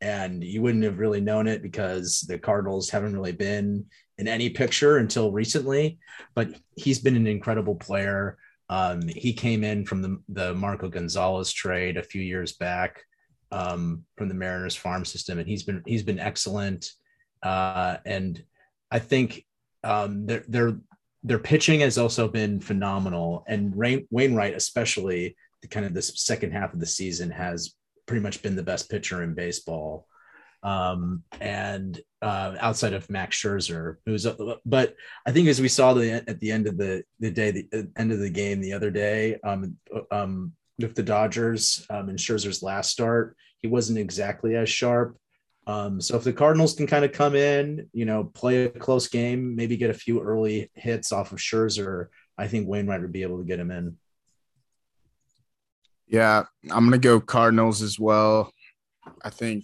and 0.02 0.44
you 0.44 0.64
wouldn't 0.64 0.86
have 0.86 0.98
really 0.98 1.22
known 1.22 1.48
it 1.48 1.62
because 1.62 2.22
the 2.22 2.40
Cardinals 2.40 2.90
haven't 2.90 3.14
really 3.14 3.32
been 3.32 3.86
in 4.18 4.28
any 4.28 4.50
picture 4.50 4.98
until 4.98 5.32
recently. 5.32 6.00
But 6.34 6.50
he's 6.76 7.00
been 7.00 7.16
an 7.16 7.28
incredible 7.28 7.76
player. 7.76 8.40
Um, 8.70 9.08
he 9.08 9.34
came 9.34 9.64
in 9.64 9.86
from 9.86 10.02
the, 10.02 10.22
the 10.30 10.54
Marco 10.54 10.90
Gonzalez 10.90 11.52
trade 11.52 11.98
a 11.98 12.04
few 12.04 12.22
years 12.22 12.54
back 12.54 13.04
um, 13.52 14.04
from 14.18 14.28
the 14.28 14.34
Mariners 14.34 14.76
farm 14.76 15.06
system, 15.06 15.40
and 15.40 15.48
he's 15.48 15.64
been 15.64 15.82
he's 15.86 16.04
been 16.04 16.20
excellent. 16.20 16.92
Uh, 17.42 17.98
and 18.06 18.44
I 18.92 19.00
think 19.00 19.46
um, 19.84 20.26
their 20.26 20.44
their 20.48 20.78
their 21.24 21.40
pitching 21.40 21.80
has 21.82 21.98
also 21.98 22.28
been 22.28 22.60
phenomenal, 22.60 23.46
and 23.48 23.74
Wainwright, 24.12 24.56
especially 24.56 25.36
the 25.62 25.68
kind 25.68 25.86
of 25.86 25.94
the 25.94 26.02
second 26.02 26.52
half 26.52 26.74
of 26.74 26.80
the 26.80 26.86
season, 26.86 27.32
has 27.32 27.74
pretty 28.06 28.22
much 28.22 28.42
been 28.42 28.56
the 28.56 28.64
best 28.64 28.90
pitcher 28.90 29.24
in 29.24 29.34
baseball. 29.34 30.08
Um, 30.68 31.24
and 31.40 31.98
uh, 32.22 32.58
outside 32.60 32.92
of 32.92 33.10
Max 33.10 33.42
Scherzer, 33.42 33.96
who's 34.06 34.28
but 34.66 34.96
I 35.26 35.32
think 35.32 35.48
as 35.48 35.62
we 35.62 35.70
saw 35.70 35.94
the 35.94 36.12
at 36.28 36.42
the 36.42 36.52
end 36.52 36.68
of 36.68 36.78
the 36.78 37.06
the 37.22 37.32
day, 37.32 37.52
the 37.52 37.68
uh, 37.72 37.84
end 37.96 38.12
of 38.12 38.20
the 38.20 38.30
game 38.30 38.60
the 38.60 38.74
other 38.74 38.92
day, 38.92 39.40
um, 39.46 39.78
um, 40.12 40.52
with 40.78 40.94
the 40.94 41.04
Dodgers 41.04 41.86
um, 41.90 42.10
in 42.10 42.18
Scherzer's 42.18 42.62
last 42.62 42.90
start, 42.90 43.38
he 43.60 43.70
wasn't 43.70 43.98
exactly 43.98 44.58
as 44.58 44.70
sharp. 44.70 45.18
Um, 45.68 46.02
so 46.02 46.18
if 46.18 46.26
the 46.26 46.34
Cardinals 46.34 46.74
can 46.74 46.86
kind 46.86 47.06
of 47.06 47.14
come 47.14 47.36
in, 47.36 47.88
you 47.94 48.04
know, 48.04 48.26
play 48.26 48.66
a 48.66 48.70
close 48.70 49.08
game, 49.08 49.56
maybe 49.56 49.78
get 49.78 49.90
a 49.90 49.94
few 49.94 50.22
early 50.22 50.70
hits 50.74 51.14
off 51.14 51.32
of 51.32 51.40
Scherzer, 51.40 52.08
I 52.38 52.50
think 52.50 52.68
Wainwright 52.68 53.02
would 53.02 53.14
be 53.14 53.24
able 53.24 53.38
to 53.38 53.46
get 53.46 53.60
him 53.60 53.72
in. 53.72 53.96
Yeah, 56.08 56.44
I'm 56.70 56.84
gonna 56.84 56.98
go 56.98 57.22
Cardinals 57.22 57.82
as 57.82 57.98
well. 57.98 58.52
I 59.22 59.30
think 59.30 59.64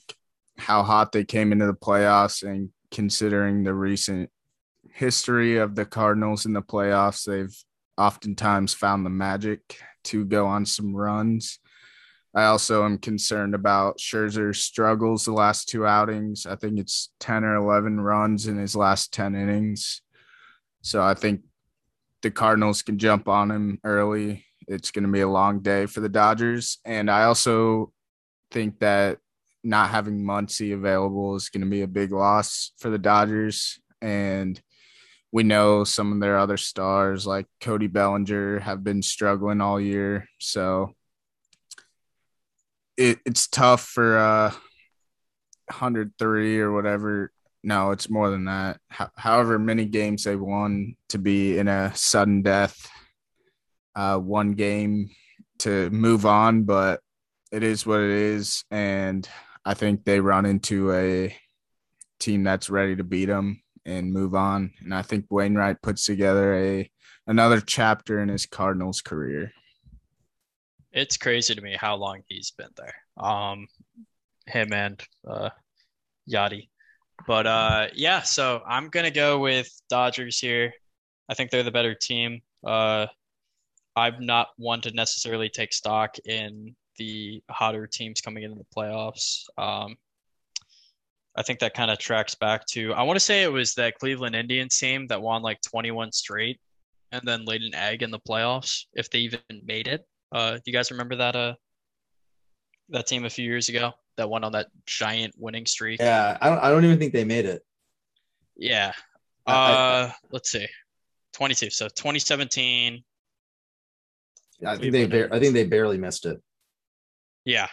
how 0.63 0.81
hot 0.81 1.11
they 1.11 1.25
came 1.25 1.51
into 1.51 1.65
the 1.65 1.73
playoffs 1.73 2.41
and 2.43 2.69
considering 2.89 3.63
the 3.63 3.73
recent 3.73 4.29
history 4.93 5.57
of 5.57 5.75
the 5.75 5.85
Cardinals 5.85 6.45
in 6.45 6.53
the 6.53 6.61
playoffs, 6.61 7.25
they've 7.25 7.55
oftentimes 7.97 8.73
found 8.73 9.05
the 9.05 9.09
magic 9.09 9.77
to 10.05 10.23
go 10.23 10.45
on 10.45 10.65
some 10.65 10.95
runs. 10.95 11.59
I 12.33 12.45
also 12.45 12.85
am 12.85 12.97
concerned 12.97 13.53
about 13.53 13.99
Scherzer's 13.99 14.61
struggles 14.61 15.25
the 15.25 15.33
last 15.33 15.67
two 15.67 15.85
outings. 15.85 16.45
I 16.45 16.55
think 16.55 16.79
it's 16.79 17.09
10 17.19 17.43
or 17.43 17.55
11 17.55 17.99
runs 17.99 18.47
in 18.47 18.57
his 18.57 18.75
last 18.75 19.13
10 19.13 19.35
innings. 19.35 20.01
So 20.81 21.03
I 21.03 21.13
think 21.13 21.41
the 22.21 22.31
Cardinals 22.31 22.81
can 22.81 22.97
jump 22.97 23.27
on 23.27 23.51
him 23.51 23.79
early. 23.83 24.45
It's 24.67 24.91
going 24.91 25.03
to 25.03 25.11
be 25.11 25.21
a 25.21 25.27
long 25.27 25.59
day 25.59 25.85
for 25.87 25.99
the 25.99 26.09
Dodgers. 26.09 26.79
And 26.85 27.11
I 27.11 27.25
also 27.25 27.91
think 28.49 28.79
that 28.79 29.19
not 29.63 29.89
having 29.89 30.23
Muncy 30.23 30.73
available 30.73 31.35
is 31.35 31.49
going 31.49 31.61
to 31.61 31.69
be 31.69 31.81
a 31.81 31.87
big 31.87 32.11
loss 32.11 32.71
for 32.79 32.89
the 32.89 32.97
Dodgers. 32.97 33.79
And 34.01 34.61
we 35.31 35.43
know 35.43 35.83
some 35.83 36.11
of 36.11 36.19
their 36.19 36.37
other 36.37 36.57
stars 36.57 37.25
like 37.25 37.47
Cody 37.61 37.87
Bellinger 37.87 38.59
have 38.59 38.83
been 38.83 39.01
struggling 39.01 39.61
all 39.61 39.79
year. 39.79 40.27
So 40.39 40.93
it, 42.97 43.19
it's 43.25 43.47
tough 43.47 43.81
for 43.81 44.17
uh 44.17 44.51
103 45.67 46.59
or 46.59 46.71
whatever. 46.71 47.31
No, 47.63 47.91
it's 47.91 48.09
more 48.09 48.29
than 48.29 48.45
that. 48.45 48.79
Ho- 48.91 49.09
however 49.15 49.57
many 49.57 49.85
games 49.85 50.25
they 50.25 50.35
won 50.35 50.95
to 51.09 51.17
be 51.17 51.57
in 51.57 51.67
a 51.67 51.95
sudden 51.95 52.41
death, 52.41 52.89
uh, 53.95 54.17
one 54.17 54.51
game 54.51 55.09
to 55.59 55.89
move 55.89 56.25
on, 56.25 56.63
but 56.63 56.99
it 57.51 57.63
is 57.63 57.85
what 57.85 58.01
it 58.01 58.09
is. 58.09 58.65
And 58.69 59.27
I 59.65 59.73
think 59.73 60.03
they 60.03 60.19
run 60.19 60.45
into 60.45 60.93
a 60.93 61.35
team 62.19 62.43
that's 62.43 62.69
ready 62.69 62.95
to 62.95 63.03
beat 63.03 63.25
them 63.25 63.61
and 63.85 64.13
move 64.13 64.35
on. 64.35 64.71
And 64.81 64.93
I 64.93 65.01
think 65.01 65.25
Wainwright 65.29 65.81
puts 65.81 66.05
together 66.05 66.53
a 66.55 66.89
another 67.27 67.61
chapter 67.61 68.21
in 68.21 68.29
his 68.29 68.45
Cardinals 68.45 69.01
career. 69.01 69.53
It's 70.91 71.17
crazy 71.17 71.55
to 71.55 71.61
me 71.61 71.75
how 71.79 71.95
long 71.95 72.21
he's 72.27 72.51
been 72.51 72.69
there. 72.77 72.95
Um, 73.17 73.67
him 74.45 74.73
and 74.73 75.01
uh, 75.27 75.49
Yadi. 76.29 76.69
But 77.25 77.47
uh, 77.47 77.87
yeah, 77.93 78.21
so 78.21 78.61
I'm 78.67 78.89
gonna 78.89 79.11
go 79.11 79.39
with 79.39 79.69
Dodgers 79.89 80.39
here. 80.39 80.73
I 81.29 81.33
think 81.33 81.51
they're 81.51 81.63
the 81.63 81.71
better 81.71 81.95
team. 81.95 82.41
Uh, 82.65 83.07
I'm 83.95 84.25
not 84.25 84.49
one 84.57 84.81
to 84.81 84.91
necessarily 84.91 85.49
take 85.49 85.73
stock 85.73 86.17
in 86.25 86.75
the 86.97 87.41
hotter 87.49 87.87
teams 87.87 88.21
coming 88.21 88.43
into 88.43 88.57
the 88.57 88.65
playoffs. 88.75 89.43
Um, 89.57 89.95
I 91.35 91.41
think 91.41 91.59
that 91.59 91.73
kind 91.73 91.89
of 91.89 91.97
tracks 91.97 92.35
back 92.35 92.65
to 92.67 92.93
I 92.93 93.01
want 93.03 93.15
to 93.15 93.19
say 93.25 93.43
it 93.43 93.51
was 93.51 93.73
that 93.75 93.95
Cleveland 93.97 94.35
Indians 94.35 94.77
team 94.77 95.07
that 95.07 95.21
won 95.21 95.41
like 95.41 95.59
21 95.61 96.11
straight 96.11 96.59
and 97.11 97.21
then 97.25 97.45
laid 97.45 97.61
an 97.63 97.73
egg 97.73 98.03
in 98.03 98.11
the 98.11 98.19
playoffs 98.19 98.83
if 98.93 99.09
they 99.09 99.19
even 99.19 99.39
made 99.63 99.87
it. 99.87 100.05
Uh, 100.31 100.53
do 100.55 100.61
you 100.67 100.73
guys 100.73 100.91
remember 100.91 101.15
that 101.15 101.35
uh 101.35 101.53
that 102.89 103.07
team 103.07 103.25
a 103.25 103.29
few 103.29 103.45
years 103.45 103.69
ago 103.69 103.91
that 104.17 104.29
went 104.29 104.45
on 104.45 104.51
that 104.51 104.67
giant 104.85 105.33
winning 105.37 105.65
streak? 105.65 105.99
Yeah, 105.99 106.37
I 106.41 106.49
don't, 106.49 106.59
I 106.59 106.69
don't 106.69 106.85
even 106.85 106.99
think 106.99 107.13
they 107.13 107.23
made 107.23 107.45
it. 107.45 107.63
Yeah. 108.55 108.93
I- 109.47 109.51
I- 109.53 109.71
Uh, 110.03 110.11
let's 110.31 110.51
see. 110.51 110.67
22. 111.33 111.71
So 111.71 111.87
2017. 111.87 113.03
I 114.65 114.77
think 114.77 114.91
they 114.91 115.07
bar- 115.07 115.29
I 115.33 115.39
think 115.39 115.53
they 115.53 115.65
barely 115.65 115.97
missed 115.97 116.25
it. 116.27 116.39
Yeah. 117.45 117.67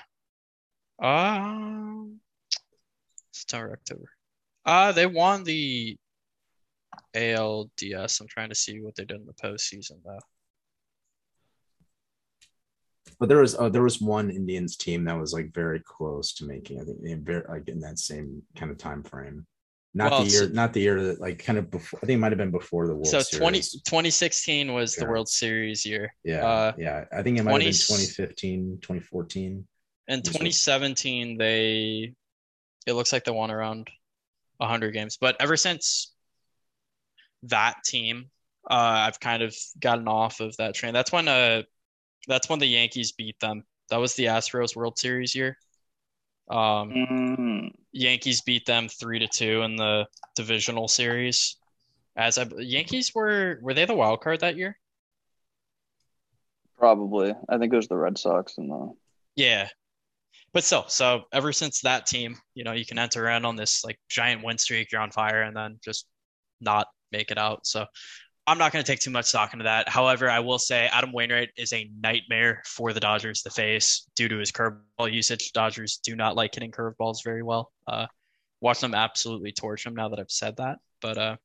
Um, 1.00 2.20
September, 3.32 3.72
October. 3.72 4.10
Uh, 4.66 4.92
they 4.92 5.06
won 5.06 5.44
the 5.44 5.96
ALDS. 7.14 8.20
I'm 8.20 8.28
trying 8.28 8.50
to 8.50 8.54
see 8.54 8.80
what 8.80 8.94
they 8.96 9.04
did 9.04 9.20
in 9.20 9.26
the 9.26 9.32
postseason 9.34 10.02
though. 10.04 10.18
But 13.18 13.28
there 13.28 13.38
was 13.38 13.54
uh, 13.54 13.68
there 13.68 13.82
was 13.82 14.00
one 14.00 14.30
Indians 14.30 14.76
team 14.76 15.04
that 15.04 15.18
was 15.18 15.32
like 15.32 15.52
very 15.52 15.80
close 15.80 16.32
to 16.34 16.46
making. 16.46 16.80
I 16.80 16.84
think 16.84 17.22
very 17.22 17.44
like 17.48 17.68
in 17.68 17.80
that 17.80 17.98
same 17.98 18.42
kind 18.56 18.70
of 18.70 18.78
time 18.78 19.02
frame. 19.02 19.46
Not 19.92 20.12
Well, 20.12 20.24
the 20.24 20.30
so- 20.30 20.42
year, 20.44 20.48
not 20.50 20.72
the 20.72 20.80
year 20.80 21.02
that 21.02 21.20
like 21.20 21.42
kind 21.44 21.58
of 21.58 21.70
before. 21.70 21.98
I 22.02 22.06
think 22.06 22.16
it 22.16 22.20
might 22.20 22.30
have 22.30 22.38
been 22.38 22.52
before 22.52 22.86
the 22.86 22.94
World 22.94 23.08
So 23.08 23.20
Series. 23.20 23.40
20, 23.40 23.60
2016 23.84 24.72
was 24.72 24.94
the 24.94 25.04
World 25.04 25.28
Series 25.28 25.84
year. 25.84 26.14
Yeah, 26.22 26.46
uh, 26.46 26.72
yeah. 26.78 27.06
I 27.12 27.22
think 27.22 27.38
it 27.38 27.42
might 27.42 27.50
20 27.52 27.64
have 27.64 27.72
been 27.74 27.78
2015, 27.98 28.78
2014. 28.82 29.66
In 30.08 30.16
Yes, 30.18 30.26
sir. 30.26 30.32
2017, 30.32 31.38
they 31.38 32.14
it 32.86 32.92
looks 32.92 33.12
like 33.12 33.24
they 33.24 33.32
won 33.32 33.50
around 33.50 33.88
100 34.58 34.92
games. 34.92 35.16
But 35.20 35.36
ever 35.40 35.56
since 35.56 36.12
that 37.44 37.82
team, 37.84 38.30
uh, 38.70 38.74
I've 39.08 39.18
kind 39.18 39.42
of 39.42 39.56
gotten 39.80 40.06
off 40.06 40.38
of 40.40 40.56
that 40.58 40.74
train. 40.74 40.92
That's 40.94 41.10
when 41.10 41.26
uh 41.26 41.62
that's 42.28 42.48
when 42.48 42.58
the 42.60 42.66
Yankees 42.66 43.10
beat 43.12 43.38
them. 43.40 43.64
That 43.88 43.96
was 43.96 44.14
the 44.14 44.26
Astros 44.26 44.76
World 44.76 44.98
Series 44.98 45.34
year. 45.34 45.56
Um, 46.50 46.90
Mm, 46.90 47.72
Yankees 47.92 48.42
beat 48.42 48.66
them 48.66 48.88
three 48.88 49.18
to 49.20 49.28
two 49.28 49.62
in 49.62 49.76
the 49.76 50.06
divisional 50.36 50.88
series. 50.88 51.56
As 52.16 52.38
I, 52.38 52.46
Yankees 52.58 53.14
were 53.14 53.58
were 53.62 53.74
they 53.74 53.84
the 53.84 53.94
wild 53.94 54.20
card 54.20 54.40
that 54.40 54.56
year? 54.56 54.76
probably. 56.76 57.34
I 57.48 57.58
think 57.58 57.72
it 57.72 57.76
was 57.76 57.88
the 57.88 57.96
Red 57.96 58.18
Sox 58.18 58.58
and 58.58 58.70
the 58.70 58.92
Yeah. 59.36 59.68
But 60.52 60.64
still, 60.64 60.86
so 60.88 61.24
ever 61.32 61.52
since 61.52 61.82
that 61.82 62.06
team, 62.06 62.36
you 62.54 62.64
know, 62.64 62.72
you 62.72 62.86
can 62.86 62.98
enter 62.98 63.28
in 63.28 63.44
on 63.44 63.56
this 63.56 63.84
like 63.84 63.98
giant 64.08 64.44
win 64.44 64.58
streak, 64.58 64.92
you're 64.92 65.00
on 65.00 65.12
fire, 65.12 65.42
and 65.42 65.56
then 65.56 65.78
just 65.84 66.06
not 66.60 66.88
make 67.12 67.30
it 67.30 67.38
out. 67.38 67.66
So 67.66 67.86
I'm 68.50 68.58
not 68.58 68.72
going 68.72 68.84
to 68.84 68.92
take 68.92 68.98
too 68.98 69.12
much 69.12 69.26
stock 69.26 69.52
into 69.52 69.62
that. 69.62 69.88
However, 69.88 70.28
I 70.28 70.40
will 70.40 70.58
say 70.58 70.88
Adam 70.92 71.12
Wainwright 71.12 71.50
is 71.56 71.72
a 71.72 71.88
nightmare 72.02 72.62
for 72.66 72.92
the 72.92 72.98
Dodgers 72.98 73.42
to 73.42 73.50
face 73.50 74.08
due 74.16 74.26
to 74.26 74.38
his 74.38 74.50
curveball 74.50 75.12
usage. 75.12 75.52
Dodgers 75.52 75.98
do 75.98 76.16
not 76.16 76.34
like 76.34 76.52
hitting 76.52 76.72
curveballs 76.72 77.22
very 77.22 77.44
well. 77.44 77.70
Uh, 77.86 78.06
watch 78.60 78.80
them 78.80 78.92
absolutely 78.92 79.52
torch 79.52 79.86
him 79.86 79.94
now 79.94 80.08
that 80.08 80.18
I've 80.18 80.32
said 80.32 80.56
that. 80.56 80.78
But 81.00 81.16
uh, 81.16 81.36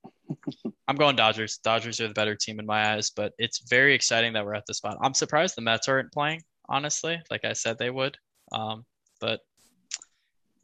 I'm 0.87 0.95
going 0.95 1.15
Dodgers. 1.15 1.59
Dodgers 1.59 2.01
are 2.01 2.07
the 2.07 2.15
better 2.15 2.33
team 2.33 2.59
in 2.59 2.65
my 2.65 2.95
eyes, 2.95 3.11
but 3.11 3.33
it's 3.37 3.69
very 3.69 3.93
exciting 3.93 4.33
that 4.33 4.43
we're 4.43 4.55
at 4.55 4.63
this 4.67 4.77
spot. 4.77 4.97
I'm 4.99 5.13
surprised 5.13 5.55
the 5.55 5.61
Mets 5.61 5.87
aren't 5.87 6.11
playing, 6.11 6.41
honestly, 6.67 7.21
like 7.29 7.45
I 7.45 7.53
said 7.53 7.77
they 7.77 7.91
would. 7.91 8.17
Um, 8.51 8.83
but 9.21 9.41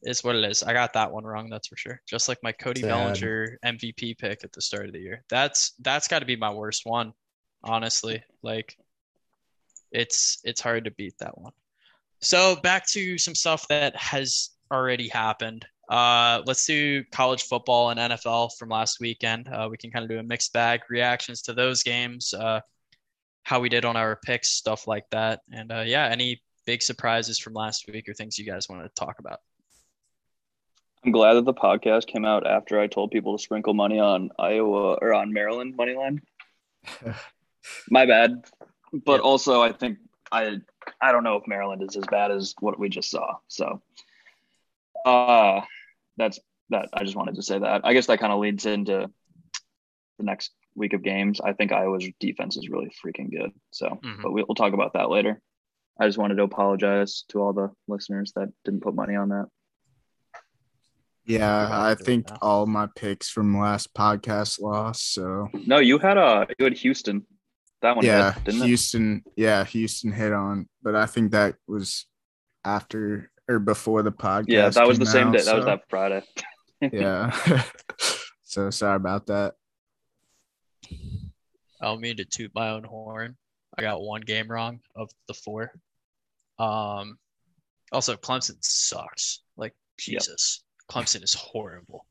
it's 0.04 0.24
what 0.24 0.36
it 0.36 0.44
is. 0.44 0.64
I 0.64 0.74
got 0.74 0.94
that 0.94 1.12
one 1.12 1.24
wrong, 1.24 1.50
that's 1.50 1.68
for 1.68 1.78
sure. 1.78 2.02
Just 2.08 2.28
like 2.28 2.40
my 2.44 2.52
Cody 2.52 2.82
Sad. 2.82 2.90
Bellinger 2.90 3.60
MVP 3.66 4.18
pick 4.18 4.44
at 4.44 4.52
the 4.52 4.62
start 4.62 4.88
of 4.88 4.94
the 4.94 5.00
year. 5.00 5.24
That's 5.30 5.74
that's 5.80 6.08
got 6.08 6.20
to 6.20 6.26
be 6.26 6.36
my 6.36 6.52
worst 6.52 6.86
one, 6.86 7.14
honestly. 7.64 8.24
Like 8.42 8.78
it's 9.92 10.40
it's 10.44 10.62
hard 10.62 10.86
to 10.86 10.92
beat 10.92 11.18
that 11.20 11.38
one. 11.38 11.54
So 12.22 12.56
back 12.58 12.88
to 12.90 13.18
some 13.18 13.36
stuff 13.36 13.68
that 13.70 13.96
has 13.96 14.52
already 14.72 15.08
happened. 15.08 15.66
Uh, 15.90 16.42
let's 16.46 16.66
do 16.66 17.04
college 17.12 17.44
football 17.44 17.90
and 17.90 18.00
NFL 18.00 18.52
from 18.58 18.70
last 18.70 19.00
weekend. 19.00 19.50
Uh, 19.50 19.68
we 19.70 19.78
can 19.78 19.92
kind 19.92 20.04
of 20.04 20.10
do 20.10 20.20
a 20.20 20.24
mixed 20.24 20.54
bag 20.54 20.82
reactions 20.90 21.42
to 21.44 21.54
those 21.54 21.84
games, 21.84 22.34
uh, 22.34 22.62
how 23.44 23.60
we 23.60 23.68
did 23.70 23.84
on 23.84 23.98
our 23.98 24.18
picks, 24.24 24.50
stuff 24.50 24.88
like 24.88 25.04
that. 25.12 25.42
And 25.52 25.72
uh, 25.72 25.84
yeah, 25.86 26.08
any 26.08 26.42
big 26.66 26.82
surprises 26.82 27.40
from 27.40 27.54
last 27.54 27.90
week 27.92 28.08
or 28.08 28.14
things 28.14 28.38
you 28.38 28.46
guys 28.46 28.70
want 28.70 28.84
to 28.84 28.90
talk 28.96 29.20
about? 29.20 29.40
I'm 31.04 31.12
glad 31.12 31.34
that 31.34 31.46
the 31.46 31.54
podcast 31.54 32.06
came 32.08 32.26
out 32.26 32.46
after 32.46 32.80
I 32.80 32.88
told 32.88 33.12
people 33.12 33.38
to 33.38 33.42
sprinkle 33.44 33.74
money 33.74 34.00
on 34.00 34.30
Iowa 34.38 34.94
or 35.02 35.14
on 35.14 35.34
Maryland 35.34 35.76
money 35.76 35.96
line. 35.96 36.22
My 37.90 38.06
bad. 38.06 38.44
But 38.94 39.14
Yep. 39.14 39.22
also 39.24 39.62
I 39.62 39.72
think 39.72 39.98
I 40.32 40.58
I 41.02 41.12
don't 41.12 41.24
know 41.24 41.38
if 41.38 41.48
Maryland 41.48 41.82
is 41.82 41.96
as 41.96 42.06
bad 42.10 42.32
as 42.32 42.54
what 42.60 42.78
we 42.80 42.90
just 42.90 43.10
saw. 43.10 43.38
So 43.48 43.82
uh 45.06 45.62
that's 46.18 46.40
that 46.70 46.90
I 46.94 47.04
just 47.04 47.16
wanted 47.16 47.36
to 47.36 47.42
say 47.44 47.58
that. 47.60 47.82
I 47.84 47.94
guess 47.94 48.08
that 48.08 48.20
kind 48.20 48.32
of 48.34 48.40
leads 48.40 48.66
into 48.66 49.10
the 50.20 50.24
next 50.24 50.52
week 50.76 50.94
of 50.94 51.04
games. 51.04 51.42
I 51.42 51.54
think 51.54 51.72
Iowa's 51.72 52.08
defense 52.20 52.58
is 52.58 52.70
really 52.70 52.92
freaking 53.04 53.32
good. 53.32 53.52
So 53.72 54.00
Mhm. 54.04 54.22
but 54.22 54.32
we, 54.32 54.44
we'll 54.44 54.56
talk 54.56 54.74
about 54.74 54.94
that 54.94 55.10
later. 55.10 55.42
I 56.00 56.06
just 56.08 56.18
wanted 56.18 56.36
to 56.36 56.44
apologize 56.44 57.24
to 57.30 57.42
all 57.42 57.54
the 57.54 57.72
listeners 57.88 58.34
that 58.36 58.50
didn't 58.66 58.82
put 58.82 58.96
money 58.96 59.16
on 59.16 59.30
that. 59.30 59.48
Yeah, 61.32 61.68
I 61.72 61.90
to 61.90 61.96
do 61.96 62.02
it 62.02 62.06
think 62.06 62.30
now. 62.30 62.38
all 62.42 62.66
my 62.66 62.88
picks 62.96 63.30
from 63.30 63.58
last 63.58 63.94
podcast 63.94 64.60
lost. 64.62 65.14
So 65.14 65.48
No, 65.66 65.80
you 65.80 65.98
had 65.98 66.18
a 66.18 66.48
you 66.58 66.66
had 66.66 66.78
Houston. 66.78 67.26
That 67.82 67.96
one 67.96 68.06
yeah, 68.06 68.34
hit, 68.34 68.44
didn't 68.44 68.62
it? 68.64 68.66
Houston. 68.68 69.24
Yeah, 69.36 69.64
Houston 69.64 70.12
hit 70.12 70.34
on, 70.34 70.68
but 70.84 70.96
I 70.96 71.06
think 71.06 71.32
that 71.32 71.56
was 71.68 72.06
after 72.64 73.32
or 73.48 73.60
before 73.60 74.04
the 74.04 74.12
podcast. 74.12 74.46
Yeah, 74.50 74.70
that 74.70 74.88
was 74.88 75.00
the 75.00 75.06
came 75.06 75.12
same 75.12 75.28
out, 75.28 75.34
day. 75.34 75.44
That 75.44 75.56
was 75.56 75.66
that 75.66 75.82
Friday. 75.90 76.22
yeah. 76.92 77.32
so 78.44 78.70
sorry 78.70 78.98
about 78.98 79.28
that. 79.28 79.56
I 81.82 81.86
don't 81.86 82.02
mean 82.02 82.18
to 82.18 82.26
toot 82.26 82.52
my 82.54 82.70
own 82.70 82.84
horn. 82.84 83.36
I 83.78 83.82
got 83.82 84.02
one 84.02 84.22
game 84.22 84.48
wrong 84.52 84.82
of 84.96 85.10
the 85.28 85.34
four. 85.34 85.72
Um, 86.60 87.18
also 87.92 88.16
Clemson 88.16 88.58
sucks. 88.62 89.42
Like 89.58 89.74
Yep. 90.08 90.22
Jesus, 90.22 90.64
Clemson 90.92 91.24
is 91.24 91.34
horrible. 91.34 92.06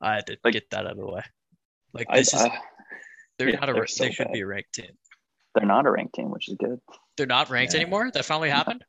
I 0.00 0.14
had 0.14 0.26
to 0.26 0.36
Like- 0.44 0.52
get 0.54 0.70
that 0.70 0.86
out 0.86 0.92
of 0.92 0.96
the 0.98 1.06
way. 1.06 1.22
Like 1.92 2.06
I, 2.10 2.18
this 2.18 2.32
is 2.34 2.40
I- 2.42 2.58
they're 3.38 3.48
yeah, 3.50 3.60
not 3.60 3.68
a 3.68 3.72
they're 3.74 3.86
so 3.86 4.04
they 4.04 4.12
should 4.12 4.26
bad. 4.28 4.32
be 4.32 4.40
a 4.40 4.46
ranked 4.46 4.72
team. 4.74 4.96
they're 5.54 5.66
not 5.66 5.86
a 5.86 5.90
ranked 5.90 6.14
team, 6.14 6.30
which 6.30 6.48
is 6.48 6.56
good. 6.58 6.80
They're 7.16 7.26
not 7.26 7.50
ranked 7.50 7.74
Yeah. 7.74 7.80
anymore. 7.80 8.10
That 8.10 8.24
finally 8.24 8.48
happened. 8.50 8.84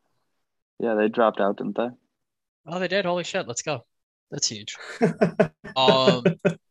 Yeah, 0.79 0.95
they 0.95 1.07
dropped 1.09 1.39
out, 1.41 1.57
didn't 1.57 1.75
they? 1.77 1.89
Oh, 2.67 2.79
they 2.79 2.87
did. 2.87 3.05
Holy 3.05 3.23
shit! 3.25 3.47
Let's 3.47 3.61
go. 3.61 3.85
That's 4.31 4.47
huge. 4.47 4.75
Um, 5.75 6.23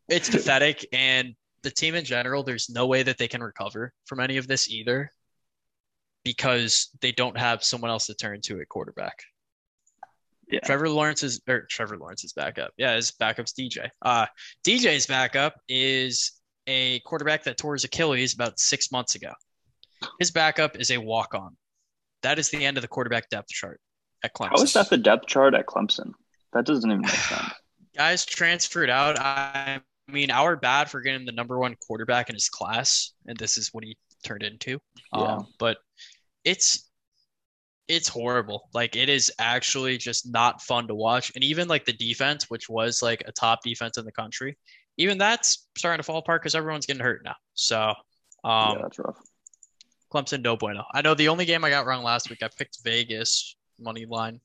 it's 0.09 0.31
pathetic, 0.31 0.87
and 0.93 1.35
the 1.65 1.71
team 1.73 1.97
in 1.97 2.05
general, 2.05 2.45
there's 2.45 2.71
no 2.71 2.87
way 2.87 3.03
that 3.03 3.19
they 3.19 3.27
can 3.27 3.43
recover 3.43 3.93
from 4.07 4.21
any 4.21 4.37
of 4.37 4.47
this 4.47 4.71
either, 4.71 5.11
because 6.25 6.91
they 7.01 7.11
don't 7.11 7.37
have 7.37 7.65
someone 7.65 7.91
else 7.91 8.07
to 8.07 8.15
turn 8.15 8.41
to 8.43 8.61
at 8.61 8.69
quarterback. 8.69 9.25
Yeah. 10.53 10.61
Trevor 10.61 10.91
Lawrence 10.91 11.23
is 11.23 11.41
or 11.49 11.63
Trevor 11.71 11.97
Lawrence's 11.97 12.35
backup. 12.35 12.73
Yeah, 12.77 12.95
his 12.95 13.11
backup's 13.13 13.55
DJ. 13.55 13.89
Uh 14.03 14.27
DJ's 14.67 15.07
backup 15.07 15.55
is 15.69 16.33
a 16.67 17.01
quarterback 17.01 17.45
that 17.45 17.57
tore 17.57 17.73
his 17.73 17.85
Achilles 17.85 18.35
about 18.35 18.61
six 18.61 18.93
months 18.93 19.15
ago. 19.15 19.33
His 20.19 20.31
backup 20.31 20.79
is 20.79 20.91
a 20.91 20.99
walk-on. 20.99 21.57
That 22.23 22.39
is 22.39 22.51
the 22.51 22.65
end 22.65 22.77
of 22.77 22.83
the 22.83 22.89
quarterback 22.89 23.31
depth 23.31 23.49
chart 23.49 23.81
at 24.23 24.35
Clemson. 24.35 24.51
How 24.57 24.63
is 24.63 24.73
that 24.75 24.91
the 24.91 24.99
depth 24.99 25.27
chart 25.27 25.55
at 25.55 25.67
Clemson? 25.67 26.13
That 26.53 26.67
doesn't 26.67 26.89
even 26.89 27.01
make 27.01 27.11
sense. 27.11 27.53
guys 27.97 28.25
transferred 28.25 28.91
out. 28.91 29.19
I 29.19 29.81
mean, 30.09 30.31
our 30.31 30.57
bad 30.57 30.91
for 30.91 31.01
getting 31.01 31.25
the 31.25 31.33
number 31.33 31.59
one 31.59 31.77
quarterback 31.87 32.29
in 32.29 32.35
his 32.35 32.49
class, 32.49 33.13
and 33.27 33.39
this 33.39 33.57
is 33.57 33.71
what 33.73 33.85
he 33.85 33.97
turned 34.25 34.43
into. 34.43 34.79
Yeah. 35.15 35.23
Um, 35.23 35.47
but 35.59 35.79
it's 36.45 36.91
it's 37.93 38.09
horrible. 38.09 38.69
Like 38.73 38.97
it 38.97 39.09
is 39.09 39.31
actually 39.39 39.99
just 39.99 40.31
not 40.31 40.63
fun 40.63 40.89
to 40.89 40.95
watch. 40.95 41.31
And 41.35 41.45
even 41.45 41.69
like 41.69 41.85
the 41.85 41.93
defense, 41.93 42.49
which 42.49 42.69
was 42.69 43.03
like 43.03 43.23
a 43.27 43.33
top 43.33 43.63
defense 43.63 43.99
in 43.99 44.05
the 44.05 44.13
country, 44.13 44.57
even 44.97 45.19
that's 45.19 45.69
starting 45.77 45.99
to 45.99 46.03
fall 46.03 46.19
apart 46.19 46.43
because 46.43 46.55
everyone's 46.55 46.87
getting 46.87 47.03
hurt 47.03 47.23
now. 47.25 47.37
So 47.55 47.95
um, 48.45 48.77
yeah, 48.77 48.79
that's 48.83 48.99
rough. 48.99 49.19
Clemson, 50.13 50.43
no 50.43 50.57
bueno. 50.57 50.85
I 50.93 51.03
know 51.03 51.15
the 51.15 51.29
only 51.29 51.45
game 51.45 51.65
I 51.65 51.71
got 51.71 51.87
wrong 51.87 52.03
last 52.03 52.29
week, 52.31 52.43
I 52.43 52.49
picked 52.57 52.79
Vegas 52.85 53.57
money 53.79 54.07
line, 54.07 54.41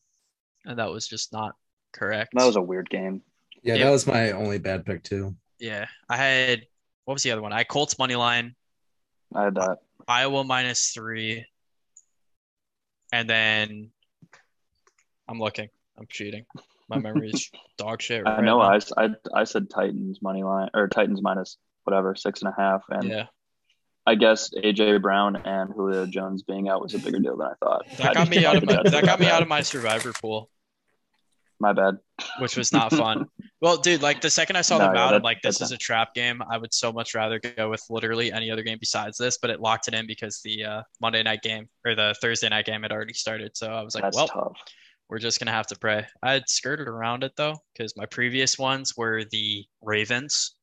and 0.65 0.79
that 0.79 0.89
was 0.89 1.07
just 1.07 1.31
not 1.33 1.55
correct. 1.93 2.31
That 2.35 2.45
was 2.45 2.55
a 2.55 2.61
weird 2.61 2.89
game. 2.89 3.21
yeah, 3.63 3.75
Yep. 3.75 3.85
that 3.85 3.91
was 3.91 4.07
my 4.07 4.31
only 4.31 4.59
bad 4.59 4.85
pick 4.85 5.03
too. 5.03 5.35
Yeah, 5.59 5.85
I 6.09 6.17
had 6.17 6.63
what 7.05 7.15
was 7.15 7.23
the 7.23 7.31
other 7.31 7.41
one? 7.41 7.53
I 7.53 7.59
had 7.59 7.67
Colts 7.69 7.97
money 7.97 8.15
line, 8.15 8.55
I 9.33 9.45
had 9.45 9.55
that. 9.55 9.77
Iowa 10.07 10.43
minus 10.43 10.91
three, 10.91 11.45
and 13.11 13.29
then 13.29 13.91
I'm 15.27 15.39
looking. 15.39 15.69
I'm 15.97 16.05
cheating. 16.09 16.45
My 16.89 16.99
memory 16.99 17.29
is 17.31 17.49
dog 17.77 18.01
shit. 18.01 18.25
I 18.25 18.41
know. 18.41 18.59
now. 18.59 18.61
I, 18.61 18.79
I 18.97 19.09
I 19.33 19.43
said 19.43 19.69
Titans 19.69 20.21
money 20.21 20.43
line 20.43 20.69
or 20.73 20.87
Titans 20.87 21.21
minus 21.21 21.57
whatever 21.83 22.15
six 22.15 22.41
and 22.41 22.53
a 22.55 22.61
half, 22.61 22.83
and 22.89 23.09
yeah, 23.09 23.25
I 24.05 24.15
guess 24.15 24.51
AJ 24.55 25.01
Brown 25.01 25.35
and 25.35 25.73
Julio 25.73 26.05
Jones 26.05 26.43
being 26.43 26.69
out 26.69 26.81
was 26.81 26.93
a 26.93 26.99
bigger 26.99 27.19
deal 27.19 27.37
than 27.37 27.47
I 27.47 27.53
thought. 27.63 27.85
That 27.97 28.13
got 28.13 28.29
me 28.29 28.45
out 28.45 28.57
of 28.57 28.65
my 28.65 28.83
that 28.83 29.05
got 29.05 29.19
me 29.19 29.27
out 29.27 29.41
of 29.41 29.47
my 29.47 29.61
survivor 29.61 30.13
pool, 30.13 30.49
My 31.59 31.73
bad. 31.73 31.97
which 32.39 32.55
was 32.55 32.71
not 32.71 32.91
fun. 32.91 33.27
Well, 33.59 33.77
dude, 33.77 34.03
like 34.03 34.21
the 34.21 34.29
second 34.29 34.55
I 34.55 34.61
saw 34.61 34.77
No, 34.77 34.85
them 34.85 34.95
yeah, 34.95 35.01
out, 35.05 35.09
that- 35.11 35.15
I'm 35.17 35.21
like, 35.23 35.41
this 35.41 35.61
is 35.61 35.71
a 35.71 35.77
trap 35.77 36.13
game. 36.13 36.41
I 36.49 36.57
would 36.59 36.73
so 36.73 36.93
much 36.93 37.15
rather 37.15 37.39
go 37.39 37.69
with 37.69 37.83
literally 37.89 38.31
any 38.31 38.51
other 38.51 38.61
game 38.61 38.77
besides 38.79 39.17
this, 39.17 39.39
but 39.41 39.49
it 39.49 39.59
locked 39.59 39.87
it 39.87 39.95
in 39.95 40.05
because 40.05 40.41
the 40.43 40.63
uh, 40.63 40.81
Monday 41.01 41.23
night 41.23 41.41
game 41.41 41.67
or 41.83 41.95
the 41.95 42.15
Thursday 42.21 42.49
night 42.49 42.65
game 42.65 42.83
had 42.83 42.91
already 42.91 43.13
started. 43.13 43.57
So 43.57 43.67
I 43.71 43.81
was 43.81 43.95
like, 43.95 44.03
That's 44.03 44.15
well, 44.15 44.27
tough. 44.27 44.53
we're 45.09 45.17
just 45.17 45.39
gonna 45.39 45.51
have 45.51 45.65
to 45.67 45.79
pray. 45.79 46.05
I 46.21 46.33
had 46.33 46.47
skirted 46.47 46.87
around 46.87 47.23
it 47.23 47.31
though, 47.35 47.57
because 47.73 47.97
my 47.97 48.05
previous 48.05 48.59
ones 48.59 48.95
were 48.95 49.23
the 49.31 49.65
Ravens, 49.81 50.53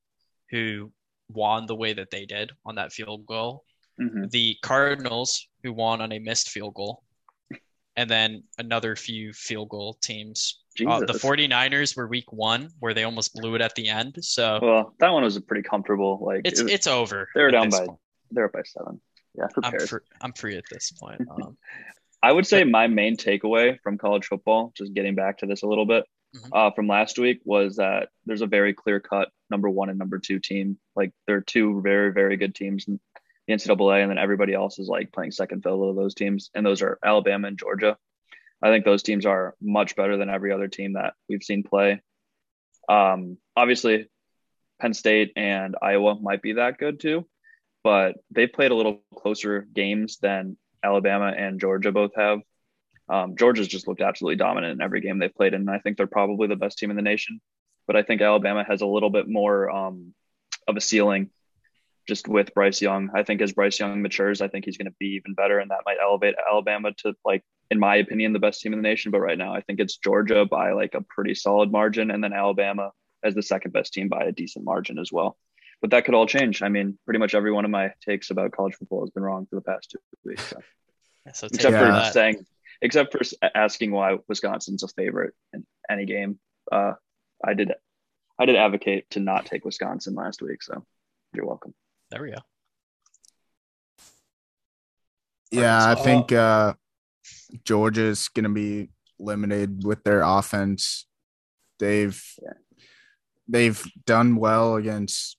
who 0.51 0.93
won 1.29 1.67
the 1.67 1.75
way 1.75 1.95
that 1.95 2.11
they 2.13 2.27
did 2.27 2.53
on 2.65 2.77
that 2.77 2.93
field 2.93 3.27
goal, 3.27 3.65
Mhm. 4.01 4.31
the 4.31 4.57
Cardinals, 4.63 5.49
who 5.65 5.73
won 5.73 6.01
on 6.01 6.13
a 6.13 6.19
missed 6.21 6.51
field 6.51 6.75
goal, 6.75 7.03
and 7.97 8.09
then 8.09 8.45
another 8.59 8.95
few 8.95 9.33
field 9.33 9.69
goal 9.71 9.95
teams. 10.03 10.61
Uh, 10.87 11.01
the 11.01 11.07
Jesus. 11.07 11.23
49ers 11.23 11.97
were 11.97 12.07
week 12.09 12.33
one, 12.33 12.69
where 12.81 12.95
they 12.95 13.05
almost 13.05 13.35
blew 13.35 13.55
it 13.55 13.61
at 13.61 13.75
the 13.75 13.89
end. 13.89 14.17
So 14.23 14.59
Well, 14.61 14.95
that 14.99 15.11
one 15.13 15.23
was 15.23 15.37
a 15.37 15.41
pretty 15.41 15.63
comfortable. 15.63 16.19
Like 16.21 16.43
it's 16.45 16.61
it 16.61 16.65
was- 16.65 16.73
it's 16.73 16.87
over. 16.87 17.29
they 17.35 17.43
were 17.43 17.49
at 17.49 17.53
down 17.53 17.71
by 17.71 17.87
point. 17.87 17.99
they're 18.31 18.47
up 18.47 18.53
by 18.53 18.63
seven. 18.65 19.01
Yeah, 19.37 19.47
I'm 19.63 19.79
free, 19.79 20.01
I'm 20.21 20.33
free 20.33 20.57
at 20.57 20.65
this 20.71 20.91
point. 20.93 21.21
Um, 21.31 21.57
I 22.23 22.33
would 22.33 22.47
say 22.47 22.65
my 22.65 22.87
main 22.87 23.17
takeaway 23.19 23.79
from 23.83 23.99
college 23.99 24.27
football, 24.27 24.73
just 24.75 24.95
getting 24.95 25.15
back 25.15 25.39
to 25.39 25.47
this 25.47 25.63
a 25.63 25.67
little 25.67 25.85
bit, 25.85 26.05
Mhm. 26.35 26.49
uh, 26.53 26.71
from 26.71 26.87
last 26.89 27.19
week 27.19 27.41
was 27.45 27.77
that 27.77 28.09
there's 28.25 28.41
a 28.41 28.47
very 28.47 28.73
clear 28.73 28.99
cut 28.99 29.29
number 29.51 29.69
one 29.69 29.91
and 29.91 29.99
number 29.99 30.19
two 30.19 30.39
team. 30.39 30.79
Like 30.97 31.13
they're 31.27 31.43
two 31.43 31.83
very, 31.83 32.13
very 32.13 32.37
good 32.39 32.55
teams 32.55 32.89
in 32.89 32.99
the 33.47 33.53
NCAA, 33.53 34.01
and 34.03 34.11
then 34.11 34.17
everybody 34.19 34.55
else 34.55 34.79
is 34.79 34.89
like 34.89 35.13
playing 35.13 35.33
second 35.33 35.63
fiddle 35.63 35.93
to 35.93 36.01
those 36.01 36.15
teams, 36.15 36.51
and 36.55 36.65
those 36.65 36.81
are 36.81 36.99
Alabama 37.05 37.49
and 37.49 37.59
Georgia. 37.59 37.99
I 38.63 38.69
think 38.69 38.85
those 38.85 39.03
teams 39.03 39.27
are 39.27 39.55
much 39.61 39.97
better 39.97 40.17
than 40.17 40.31
every 40.31 40.53
other 40.53 40.69
team 40.69 40.95
that 40.95 41.15
we've 41.29 41.43
seen 41.43 41.63
play. 41.63 42.01
Um, 42.89 43.39
obviously, 43.57 44.09
Penn 44.81 44.95
State 44.95 45.33
and 45.37 45.77
Iowa 45.81 46.17
might 46.21 46.43
be 46.43 46.55
that 46.55 46.79
good 46.79 47.01
too, 47.01 47.27
but 47.83 48.17
they've 48.31 48.53
played 48.53 48.71
a 48.71 48.75
little 48.75 49.03
closer 49.15 49.67
games 49.73 50.19
than 50.21 50.57
Alabama 50.83 51.33
and 51.37 51.61
Georgia 51.61 51.93
both 51.93 52.13
have. 52.17 52.41
Um, 53.09 53.37
Georgia's 53.37 53.69
just 53.69 53.87
looked 53.87 54.01
absolutely 54.01 54.37
dominant 54.37 54.73
in 54.75 54.81
every 54.83 55.01
game 55.01 55.19
they've 55.19 55.35
played 55.35 55.55
and 55.55 55.69
I 55.69 55.79
think 55.79 55.97
they're 55.97 56.07
probably 56.07 56.49
the 56.49 56.57
best 56.57 56.79
team 56.79 56.91
in 56.91 56.97
the 56.97 57.03
nation. 57.03 57.41
But 57.87 57.97
I 57.97 58.03
think 58.03 58.23
Alabama 58.23 58.65
has 58.67 58.81
a 58.81 58.87
little 58.87 59.11
bit 59.11 59.29
more 59.29 59.71
um, 59.71 60.15
of 60.67 60.77
a 60.77 60.81
ceiling 60.81 61.31
just 62.07 62.29
with 62.29 62.55
Bryce 62.55 62.81
Young. 62.81 63.11
I 63.15 63.23
think 63.23 63.41
as 63.41 63.53
Bryce 63.53 63.79
Young 63.79 64.03
matures, 64.03 64.41
I 64.41 64.49
think 64.49 64.65
he's 64.65 64.77
going 64.77 64.91
to 64.91 64.97
be 64.99 65.17
even 65.17 65.35
better, 65.35 65.59
and 65.59 65.71
that 65.71 65.83
might 65.87 65.97
elevate 66.03 66.35
Alabama 66.51 66.93
to 66.99 67.15
like, 67.25 67.43
in 67.71 67.79
my 67.79 67.97
opinion, 67.97 68.33
the 68.33 68.39
best 68.39 68.61
team 68.61 68.73
in 68.73 68.79
the 68.79 68.89
nation. 68.89 69.11
But 69.11 69.21
right 69.21 69.39
now, 69.39 69.55
I 69.55 69.61
think 69.61 69.81
it's 69.81 69.97
Georgia 69.97 70.45
by 70.45 70.73
like 70.73 70.95
a 70.95 71.01
pretty 71.03 71.35
solid 71.35 71.71
margin, 71.71 72.11
and 72.11 72.23
then 72.23 72.33
Alabama 72.33 72.93
as 73.23 73.35
the 73.35 73.43
second 73.43 73.73
best 73.73 73.93
team 73.93 74.09
by 74.09 74.25
a 74.25 74.33
decent 74.33 74.65
margin 74.65 74.99
as 74.99 75.11
well. 75.11 75.37
But 75.81 75.91
that 75.91 76.05
could 76.05 76.15
all 76.15 76.27
change. 76.27 76.63
I 76.63 76.69
mean, 76.69 76.99
pretty 77.05 77.19
much 77.19 77.35
every 77.35 77.53
one 77.53 77.65
of 77.65 77.71
my 77.71 77.93
takes 78.05 78.31
about 78.31 78.53
college 78.53 78.75
football 78.75 79.01
has 79.01 79.11
been 79.11 79.23
wrong 79.23 79.47
for 79.49 79.57
the 79.57 79.63
past 79.63 79.91
two 79.91 79.99
weeks. 80.25 80.47
So. 80.47 80.57
so 81.33 81.47
Except 81.47 81.77
for 81.77 81.85
that. 81.85 82.13
saying, 82.13 82.47
except 82.81 83.13
for 83.13 83.21
asking 83.55 83.91
why 83.91 84.19
Wisconsin's 84.29 84.83
a 84.83 84.89
favorite 84.89 85.35
in 85.53 85.67
any 85.91 86.07
game. 86.07 86.39
Uh, 86.71 86.93
I 87.45 87.55
did, 87.55 87.73
I 88.39 88.47
did 88.47 88.57
advocate 88.57 89.11
to 89.11 89.21
not 89.21 89.47
take 89.47 89.65
Wisconsin 89.65 90.15
last 90.15 90.41
week. 90.41 90.63
So 90.63 90.85
you're 91.35 91.47
welcome. 91.47 91.75
There 92.11 92.23
we 92.23 92.31
go. 92.31 92.39
Yeah, 95.51 95.87
I 95.87 95.95
think 95.95 96.33
uh, 96.33 96.75
Georgia's 97.65 98.29
going 98.29 98.45
to 98.45 98.51
be 98.51 98.91
limited 99.19 99.85
with 99.85 100.03
their 100.05 100.23
offense. 100.23 101.07
They've 101.79 102.23
Yeah. 102.43 102.53
they've 103.47 103.85
done 104.07 104.37
well 104.37 104.77
against 104.77 105.37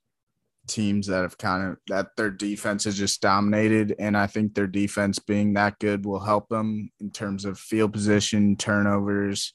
teams 0.68 1.08
that 1.08 1.22
have 1.22 1.38
kind 1.38 1.72
of 1.72 1.78
that 1.88 2.16
their 2.18 2.32
defense 2.32 2.86
has 2.86 2.98
just 2.98 3.22
dominated, 3.22 3.96
and 4.00 4.18
I 4.18 4.28
think 4.28 4.54
their 4.54 4.68
defense 4.68 5.20
being 5.20 5.54
that 5.54 5.80
good 5.80 6.06
will 6.06 6.20
help 6.20 6.50
them 6.50 6.92
in 7.00 7.12
terms 7.12 7.46
of 7.46 7.60
field 7.60 7.94
position, 7.94 8.56
turnovers. 8.58 9.54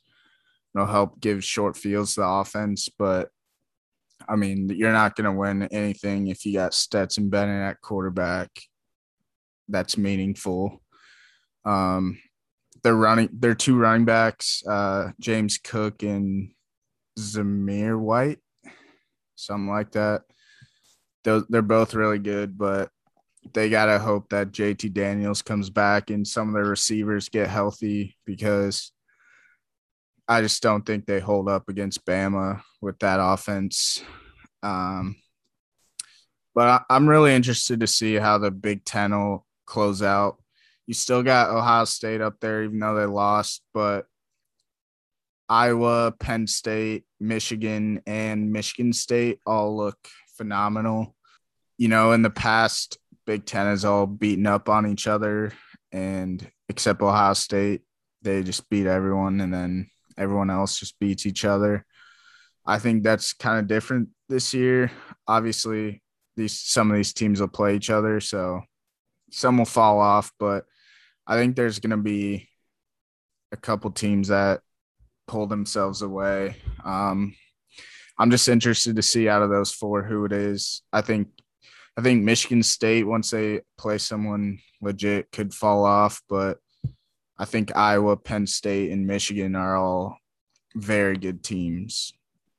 It'll 0.74 0.86
help 0.86 1.20
give 1.20 1.42
short 1.44 1.76
fields 1.76 2.14
to 2.14 2.20
the 2.20 2.28
offense, 2.28 2.88
but 2.88 3.30
I 4.28 4.36
mean, 4.36 4.68
you're 4.68 4.92
not 4.92 5.16
going 5.16 5.24
to 5.24 5.32
win 5.32 5.62
anything 5.64 6.28
if 6.28 6.44
you 6.44 6.52
got 6.52 6.74
Stetson 6.74 7.30
Bennett 7.30 7.70
at 7.70 7.80
quarterback. 7.80 8.50
That's 9.68 9.96
meaningful. 9.96 10.82
Um, 11.64 12.18
they're 12.82 12.94
running. 12.94 13.28
They're 13.32 13.54
two 13.54 13.76
running 13.76 14.04
backs, 14.04 14.62
uh, 14.66 15.10
James 15.20 15.58
Cook 15.58 16.02
and 16.02 16.52
Zamir 17.18 17.98
White, 17.98 18.38
something 19.36 19.68
like 19.68 19.92
that. 19.92 20.22
They're 21.24 21.62
both 21.62 21.94
really 21.94 22.18
good, 22.18 22.56
but 22.56 22.90
they 23.52 23.68
gotta 23.68 23.98
hope 23.98 24.30
that 24.30 24.52
JT 24.52 24.92
Daniels 24.92 25.42
comes 25.42 25.70
back 25.70 26.10
and 26.10 26.26
some 26.26 26.48
of 26.48 26.54
their 26.54 26.64
receivers 26.64 27.28
get 27.28 27.48
healthy 27.48 28.16
because 28.24 28.92
I 30.28 30.42
just 30.42 30.62
don't 30.62 30.86
think 30.86 31.06
they 31.06 31.20
hold 31.20 31.48
up 31.48 31.68
against 31.68 32.06
Bama 32.06 32.62
with 32.80 32.98
that 33.00 33.18
offense. 33.20 34.02
Um, 34.62 35.16
but 36.54 36.68
I, 36.68 36.94
I'm 36.94 37.08
really 37.08 37.34
interested 37.34 37.80
to 37.80 37.86
see 37.86 38.14
how 38.14 38.38
the 38.38 38.50
Big 38.50 38.84
Ten 38.84 39.12
will 39.12 39.46
close 39.66 40.02
out. 40.02 40.39
You 40.90 40.94
still 40.94 41.22
got 41.22 41.50
Ohio 41.50 41.84
State 41.84 42.20
up 42.20 42.40
there, 42.40 42.64
even 42.64 42.80
though 42.80 42.96
they 42.96 43.06
lost, 43.06 43.62
but 43.72 44.06
Iowa, 45.48 46.12
Penn 46.18 46.48
State, 46.48 47.04
Michigan, 47.20 48.02
and 48.08 48.50
Michigan 48.50 48.92
State 48.92 49.38
all 49.46 49.76
look 49.76 49.96
phenomenal. 50.36 51.14
You 51.78 51.86
know, 51.86 52.10
in 52.10 52.22
the 52.22 52.28
past, 52.28 52.98
Big 53.24 53.46
Ten 53.46 53.66
has 53.66 53.84
all 53.84 54.04
beaten 54.04 54.48
up 54.48 54.68
on 54.68 54.84
each 54.84 55.06
other, 55.06 55.52
and 55.92 56.50
except 56.68 57.00
Ohio 57.02 57.34
State, 57.34 57.82
they 58.22 58.42
just 58.42 58.68
beat 58.68 58.86
everyone, 58.86 59.40
and 59.40 59.54
then 59.54 59.90
everyone 60.18 60.50
else 60.50 60.80
just 60.80 60.98
beats 60.98 61.24
each 61.24 61.44
other. 61.44 61.86
I 62.66 62.80
think 62.80 63.04
that's 63.04 63.32
kind 63.32 63.60
of 63.60 63.68
different 63.68 64.08
this 64.28 64.52
year. 64.52 64.90
Obviously, 65.28 66.02
these 66.36 66.58
some 66.58 66.90
of 66.90 66.96
these 66.96 67.12
teams 67.12 67.40
will 67.40 67.46
play 67.46 67.76
each 67.76 67.90
other, 67.90 68.18
so 68.18 68.62
some 69.30 69.58
will 69.58 69.64
fall 69.64 70.00
off, 70.00 70.32
but 70.40 70.64
I 71.30 71.36
think 71.36 71.54
there's 71.54 71.78
going 71.78 71.92
to 71.92 71.96
be 71.96 72.48
a 73.52 73.56
couple 73.56 73.92
teams 73.92 74.28
that 74.28 74.62
pull 75.28 75.46
themselves 75.46 76.02
away. 76.02 76.56
Um, 76.84 77.36
I'm 78.18 78.32
just 78.32 78.48
interested 78.48 78.96
to 78.96 79.02
see 79.02 79.28
out 79.28 79.40
of 79.40 79.48
those 79.48 79.70
four 79.70 80.02
who 80.02 80.24
it 80.24 80.32
is. 80.32 80.82
I 80.92 81.02
think 81.02 81.28
I 81.96 82.02
think 82.02 82.24
Michigan 82.24 82.64
State 82.64 83.06
once 83.06 83.30
they 83.30 83.60
play 83.78 83.98
someone 83.98 84.58
legit 84.82 85.30
could 85.30 85.54
fall 85.54 85.84
off, 85.84 86.20
but 86.28 86.58
I 87.38 87.44
think 87.44 87.76
Iowa, 87.76 88.16
Penn 88.16 88.48
State, 88.48 88.90
and 88.90 89.06
Michigan 89.06 89.54
are 89.54 89.76
all 89.76 90.18
very 90.74 91.16
good 91.16 91.44
teams. 91.44 92.12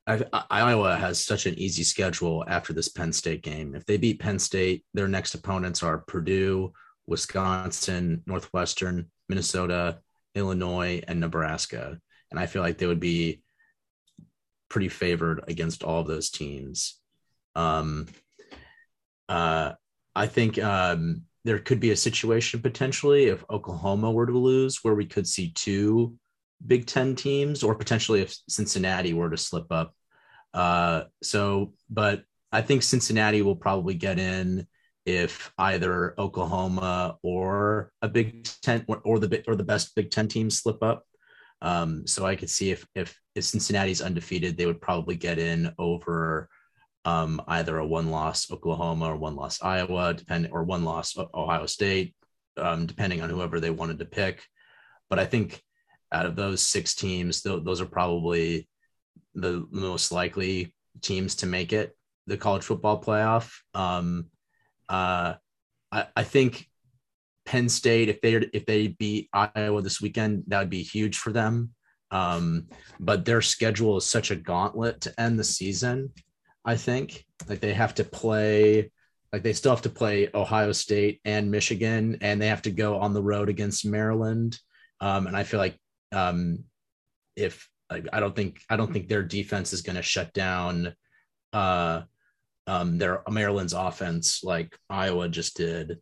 I, 0.08 0.24
I, 0.32 0.44
Iowa 0.50 0.96
has 0.96 1.24
such 1.24 1.46
an 1.46 1.60
easy 1.60 1.84
schedule 1.84 2.46
after 2.48 2.72
this 2.72 2.88
Penn 2.88 3.12
State 3.12 3.44
game. 3.44 3.76
If 3.76 3.86
they 3.86 3.98
beat 3.98 4.22
Penn 4.22 4.40
State, 4.40 4.86
their 4.94 5.10
next 5.10 5.34
opponents 5.34 5.84
are 5.84 5.98
Purdue, 5.98 6.72
Wisconsin, 7.08 8.24
Northwestern, 8.26 9.12
Minnesota, 9.28 10.00
Illinois, 10.36 11.02
and 11.08 11.20
Nebraska. 11.20 12.00
And 12.30 12.40
I 12.40 12.46
feel 12.46 12.62
like 12.62 12.78
they 12.78 12.88
would 12.88 13.00
be 13.00 13.44
pretty 14.70 14.88
favored 14.88 15.44
against 15.48 15.84
all 15.84 16.02
of 16.02 16.08
those 16.08 16.30
teams. 16.30 17.00
Um, 17.56 18.08
uh, 19.28 19.74
I 20.16 20.28
think 20.28 20.62
um, 20.62 21.24
there 21.44 21.60
could 21.60 21.80
be 21.80 21.92
a 21.92 21.96
situation 21.98 22.62
potentially 22.62 23.26
if 23.26 23.44
Oklahoma 23.50 24.12
were 24.12 24.26
to 24.26 24.38
lose 24.38 24.80
where 24.82 24.96
we 24.96 25.06
could 25.06 25.28
see 25.28 25.52
two 25.52 26.16
Big 26.66 26.86
Ten 26.86 27.16
teams, 27.16 27.64
or 27.64 27.76
potentially 27.76 28.22
if 28.22 28.36
Cincinnati 28.48 29.14
were 29.14 29.30
to 29.30 29.38
slip 29.38 29.72
up. 29.72 29.96
Uh, 30.54 31.04
so, 31.24 31.74
but 31.90 32.24
I 32.52 32.62
think 32.62 32.84
Cincinnati 32.84 33.42
will 33.42 33.56
probably 33.56 33.96
get 33.96 34.20
in 34.20 34.68
if 35.06 35.52
either 35.58 36.14
Oklahoma 36.20 37.18
or 37.24 37.92
a 38.02 38.08
Big 38.08 38.48
Ten 38.62 38.86
or, 38.88 39.20
the 39.20 39.44
or 39.48 39.56
the 39.56 39.64
best 39.64 39.96
Big 39.96 40.12
Ten 40.12 40.28
teams 40.28 40.60
slip 40.60 40.84
up. 40.84 41.06
Um, 41.62 42.08
so 42.08 42.26
I 42.26 42.36
could 42.36 42.50
see 42.50 42.72
if 42.72 42.88
if 42.96 43.20
if 43.36 43.46
Cincinnati's 43.46 44.02
undefeated, 44.02 44.58
they 44.58 44.66
would 44.66 44.82
probably 44.82 45.16
get 45.16 45.38
in 45.40 45.74
over 45.78 46.50
um, 47.06 47.42
either 47.48 47.78
a 47.78 47.86
one 47.86 48.12
loss 48.12 48.52
Oklahoma 48.52 49.06
or 49.06 49.16
one 49.16 49.36
loss 49.36 49.62
Iowa, 49.62 50.14
depending 50.14 50.52
or 50.52 50.64
one 50.64 50.84
loss 50.84 51.18
Ohio 51.18 51.66
State, 51.66 52.16
um, 52.58 52.86
depending 52.86 53.22
on 53.22 53.30
whoever 53.30 53.60
they 53.60 53.70
wanted 53.70 54.00
to 54.00 54.06
pick. 54.06 54.44
But 55.10 55.20
I 55.20 55.26
think 55.26 55.62
out 56.12 56.26
of 56.26 56.36
those 56.36 56.62
six 56.62 56.94
teams, 56.94 57.42
th- 57.42 57.64
those 57.64 57.82
are 57.82 57.86
probably 57.86 58.68
the 59.34 59.66
most 59.72 60.12
likely 60.12 60.76
teams 61.02 61.36
to 61.38 61.46
make 61.46 61.74
it 61.74 61.96
the 62.28 62.38
college 62.38 62.64
football 62.64 63.02
playoff. 63.02 63.52
Um, 63.74 64.28
uh, 64.92 65.36
I, 65.92 66.06
I 66.16 66.24
think 66.24 66.68
Penn 67.46 67.70
State, 67.70 68.10
if 68.10 68.22
they 68.22 68.34
if 68.54 68.66
they 68.66 68.90
beat 68.90 69.30
Iowa 69.34 69.82
this 69.82 70.02
weekend, 70.02 70.44
that 70.48 70.60
would 70.60 70.70
be 70.70 70.84
huge 70.84 71.18
for 71.18 71.32
them. 71.32 71.72
Um, 72.12 72.68
but 73.00 73.24
their 73.24 73.42
schedule 73.42 73.98
is 73.98 74.06
such 74.06 74.32
a 74.32 74.36
gauntlet 74.36 75.00
to 75.02 75.20
end 75.20 75.40
the 75.40 75.46
season. 75.46 76.12
I 76.66 76.76
think 76.76 77.26
like 77.48 77.62
they 77.62 77.74
have 77.74 77.96
to 77.96 78.04
play, 78.04 78.92
like 79.32 79.44
they 79.44 79.54
still 79.54 79.72
have 79.72 79.82
to 79.84 79.90
play 79.90 80.30
Ohio 80.34 80.74
State 80.74 81.22
and 81.24 81.50
Michigan, 81.50 82.18
and 82.20 82.42
they 82.42 82.48
have 82.48 82.64
to 82.64 82.72
go 82.72 83.00
on 83.00 83.14
the 83.14 83.24
road 83.24 83.48
against 83.48 83.86
Maryland. 83.86 84.60
Um, 85.00 85.26
and 85.26 85.38
I 85.38 85.44
feel 85.44 85.60
like 85.60 85.78
um, 86.12 86.66
if 87.38 87.68
like, 87.90 88.08
I 88.12 88.20
don't 88.20 88.36
think 88.36 88.60
I 88.70 88.76
don't 88.76 88.92
think 88.92 89.08
their 89.08 89.24
defense 89.24 89.72
is 89.72 89.82
going 89.82 89.96
to 89.96 90.02
shut 90.02 90.34
down 90.34 90.94
uh, 91.54 92.02
um, 92.68 92.98
their 92.98 93.24
Maryland's 93.30 93.74
offense 93.74 94.44
like 94.44 94.78
Iowa 94.90 95.30
just 95.30 95.58
did. 95.58 96.00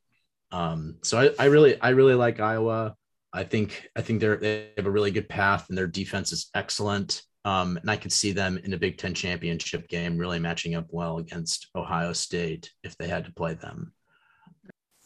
Um, 0.51 0.97
so 1.03 1.19
I, 1.19 1.43
I 1.43 1.45
really 1.45 1.79
I 1.79 1.89
really 1.89 2.15
like 2.15 2.39
Iowa. 2.39 2.95
I 3.31 3.43
think 3.43 3.89
I 3.95 4.01
think 4.01 4.19
they're 4.19 4.37
they 4.37 4.69
have 4.77 4.87
a 4.87 4.91
really 4.91 5.11
good 5.11 5.29
path 5.29 5.69
and 5.69 5.77
their 5.77 5.87
defense 5.87 6.31
is 6.31 6.49
excellent. 6.55 7.21
Um, 7.45 7.77
and 7.77 7.89
I 7.89 7.95
could 7.95 8.11
see 8.11 8.31
them 8.31 8.59
in 8.63 8.73
a 8.73 8.77
Big 8.77 8.97
Ten 8.97 9.13
championship 9.13 9.87
game 9.87 10.17
really 10.17 10.39
matching 10.39 10.75
up 10.75 10.87
well 10.89 11.19
against 11.19 11.67
Ohio 11.75 12.13
State 12.13 12.69
if 12.83 12.97
they 12.97 13.07
had 13.07 13.25
to 13.25 13.33
play 13.33 13.53
them. 13.53 13.93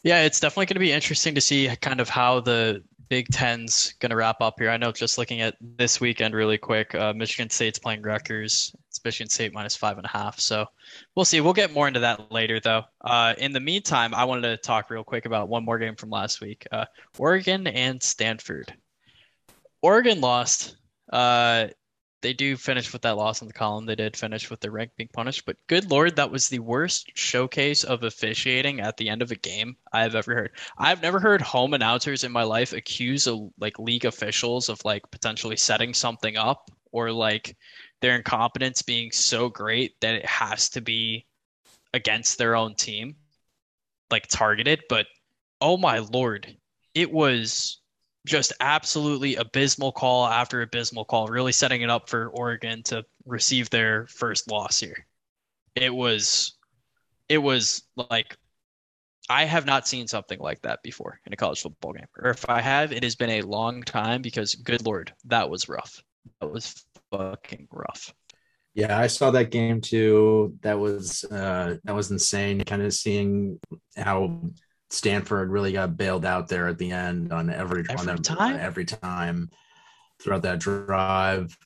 Yeah, 0.02 0.24
it's 0.24 0.40
definitely 0.40 0.66
going 0.66 0.74
to 0.74 0.80
be 0.80 0.92
interesting 0.92 1.34
to 1.34 1.40
see 1.40 1.74
kind 1.80 2.00
of 2.00 2.08
how 2.08 2.40
the 2.40 2.82
Big 3.08 3.28
Ten's 3.28 3.94
going 4.00 4.10
to 4.10 4.16
wrap 4.16 4.40
up 4.40 4.54
here. 4.58 4.70
I 4.70 4.76
know 4.76 4.92
just 4.92 5.18
looking 5.18 5.40
at 5.40 5.56
this 5.60 6.00
weekend 6.00 6.34
really 6.34 6.58
quick, 6.58 6.94
uh, 6.94 7.12
Michigan 7.12 7.50
State's 7.50 7.78
playing 7.78 8.02
Rutgers. 8.02 8.74
It's 8.88 9.04
Michigan 9.04 9.28
State 9.28 9.52
minus 9.52 9.76
five 9.76 9.96
and 9.96 10.06
a 10.06 10.08
half. 10.08 10.40
So 10.40 10.66
we'll 11.14 11.24
see. 11.24 11.40
We'll 11.40 11.52
get 11.52 11.72
more 11.72 11.88
into 11.88 12.00
that 12.00 12.32
later, 12.32 12.60
though. 12.60 12.82
Uh, 13.00 13.34
in 13.38 13.52
the 13.52 13.60
meantime, 13.60 14.14
I 14.14 14.24
wanted 14.24 14.42
to 14.42 14.56
talk 14.56 14.90
real 14.90 15.04
quick 15.04 15.26
about 15.26 15.48
one 15.48 15.64
more 15.64 15.78
game 15.78 15.96
from 15.96 16.10
last 16.10 16.40
week 16.40 16.66
uh, 16.72 16.86
Oregon 17.18 17.66
and 17.66 18.02
Stanford. 18.02 18.72
Oregon 19.82 20.20
lost. 20.20 20.76
They 22.24 22.32
do 22.32 22.56
finish 22.56 22.90
with 22.90 23.02
that 23.02 23.18
loss 23.18 23.42
in 23.42 23.48
the 23.48 23.52
column. 23.52 23.84
They 23.84 23.96
did 23.96 24.16
finish 24.16 24.48
with 24.48 24.60
their 24.60 24.70
rank 24.70 24.92
being 24.96 25.10
punished, 25.12 25.44
but 25.44 25.58
good 25.66 25.90
lord, 25.90 26.16
that 26.16 26.30
was 26.30 26.48
the 26.48 26.58
worst 26.58 27.10
showcase 27.14 27.84
of 27.84 28.02
officiating 28.02 28.80
at 28.80 28.96
the 28.96 29.10
end 29.10 29.20
of 29.20 29.30
a 29.30 29.34
game 29.34 29.76
I've 29.92 30.14
ever 30.14 30.34
heard. 30.34 30.52
I've 30.78 31.02
never 31.02 31.20
heard 31.20 31.42
home 31.42 31.74
announcers 31.74 32.24
in 32.24 32.32
my 32.32 32.44
life 32.44 32.72
accuse 32.72 33.26
of 33.26 33.50
like 33.60 33.78
league 33.78 34.06
officials 34.06 34.70
of 34.70 34.82
like 34.86 35.02
potentially 35.10 35.58
setting 35.58 35.92
something 35.92 36.38
up 36.38 36.70
or 36.92 37.12
like 37.12 37.58
their 38.00 38.16
incompetence 38.16 38.80
being 38.80 39.12
so 39.12 39.50
great 39.50 40.00
that 40.00 40.14
it 40.14 40.24
has 40.24 40.70
to 40.70 40.80
be 40.80 41.26
against 41.92 42.38
their 42.38 42.56
own 42.56 42.74
team, 42.74 43.16
like 44.10 44.28
targeted. 44.28 44.80
But 44.88 45.08
oh 45.60 45.76
my 45.76 45.98
lord, 45.98 46.56
it 46.94 47.12
was 47.12 47.82
just 48.26 48.52
absolutely 48.60 49.36
abysmal 49.36 49.92
call 49.92 50.26
after 50.26 50.62
abysmal 50.62 51.04
call, 51.04 51.26
really 51.28 51.52
setting 51.52 51.82
it 51.82 51.90
up 51.90 52.08
for 52.08 52.28
Oregon 52.28 52.82
to 52.84 53.04
receive 53.26 53.70
their 53.70 54.06
first 54.06 54.50
loss 54.50 54.80
here. 54.80 55.06
It 55.74 55.94
was 55.94 56.56
it 57.28 57.38
was 57.38 57.82
like 57.96 58.36
I 59.28 59.44
have 59.44 59.66
not 59.66 59.88
seen 59.88 60.06
something 60.06 60.38
like 60.38 60.62
that 60.62 60.82
before 60.82 61.20
in 61.26 61.32
a 61.32 61.36
college 61.36 61.62
football 61.62 61.92
game. 61.92 62.06
Or 62.18 62.30
if 62.30 62.48
I 62.48 62.60
have, 62.60 62.92
it 62.92 63.02
has 63.02 63.16
been 63.16 63.30
a 63.30 63.42
long 63.42 63.82
time 63.82 64.22
because 64.22 64.54
good 64.54 64.84
lord, 64.84 65.12
that 65.24 65.48
was 65.48 65.68
rough. 65.68 66.02
That 66.40 66.50
was 66.50 66.84
fucking 67.10 67.68
rough. 67.70 68.14
Yeah, 68.74 68.98
I 68.98 69.06
saw 69.06 69.30
that 69.30 69.50
game 69.50 69.80
too. 69.80 70.56
That 70.62 70.78
was 70.78 71.24
uh 71.24 71.76
that 71.84 71.94
was 71.94 72.10
insane 72.10 72.60
kind 72.64 72.82
of 72.82 72.92
seeing 72.92 73.60
how 73.96 74.40
Stanford 74.94 75.50
really 75.50 75.72
got 75.72 75.96
bailed 75.96 76.24
out 76.24 76.48
there 76.48 76.68
at 76.68 76.78
the 76.78 76.92
end 76.92 77.32
on 77.32 77.50
every, 77.50 77.84
every 77.88 78.12
on 78.12 78.22
time 78.22 78.56
every 78.58 78.84
time 78.84 79.50
throughout 80.20 80.42
that 80.42 80.60
drive. 80.60 81.56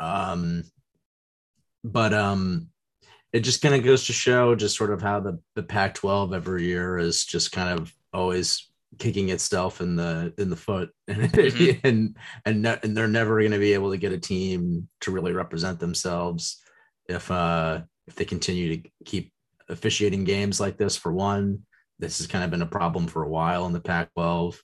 Um, 0.00 0.64
but 1.84 2.14
um, 2.14 2.68
it 3.32 3.40
just 3.40 3.62
kind 3.62 3.74
of 3.74 3.84
goes 3.84 4.06
to 4.06 4.12
show 4.12 4.54
just 4.54 4.76
sort 4.76 4.92
of 4.92 5.02
how 5.02 5.20
the 5.20 5.38
the 5.54 5.62
Pac-12 5.62 6.34
every 6.34 6.64
year 6.64 6.98
is 6.98 7.24
just 7.24 7.52
kind 7.52 7.78
of 7.78 7.92
always 8.12 8.68
kicking 8.98 9.28
itself 9.28 9.80
in 9.80 9.96
the 9.96 10.32
in 10.38 10.48
the 10.50 10.56
foot 10.56 10.90
mm-hmm. 11.08 11.86
and 11.86 12.16
and 12.46 12.62
ne- 12.62 12.78
and 12.82 12.96
they're 12.96 13.06
never 13.06 13.38
going 13.40 13.52
to 13.52 13.58
be 13.58 13.74
able 13.74 13.90
to 13.90 13.98
get 13.98 14.12
a 14.12 14.18
team 14.18 14.88
to 15.00 15.10
really 15.10 15.32
represent 15.32 15.78
themselves 15.78 16.62
if 17.06 17.30
uh 17.30 17.80
if 18.06 18.14
they 18.14 18.24
continue 18.24 18.76
to 18.76 18.90
keep 19.04 19.30
officiating 19.68 20.24
games 20.24 20.58
like 20.58 20.78
this 20.78 20.96
for 20.96 21.12
one 21.12 21.62
this 21.98 22.18
has 22.18 22.26
kind 22.26 22.44
of 22.44 22.50
been 22.50 22.62
a 22.62 22.66
problem 22.66 23.06
for 23.06 23.22
a 23.22 23.28
while 23.28 23.66
in 23.66 23.72
the 23.72 23.80
Pac 23.80 24.12
12. 24.14 24.62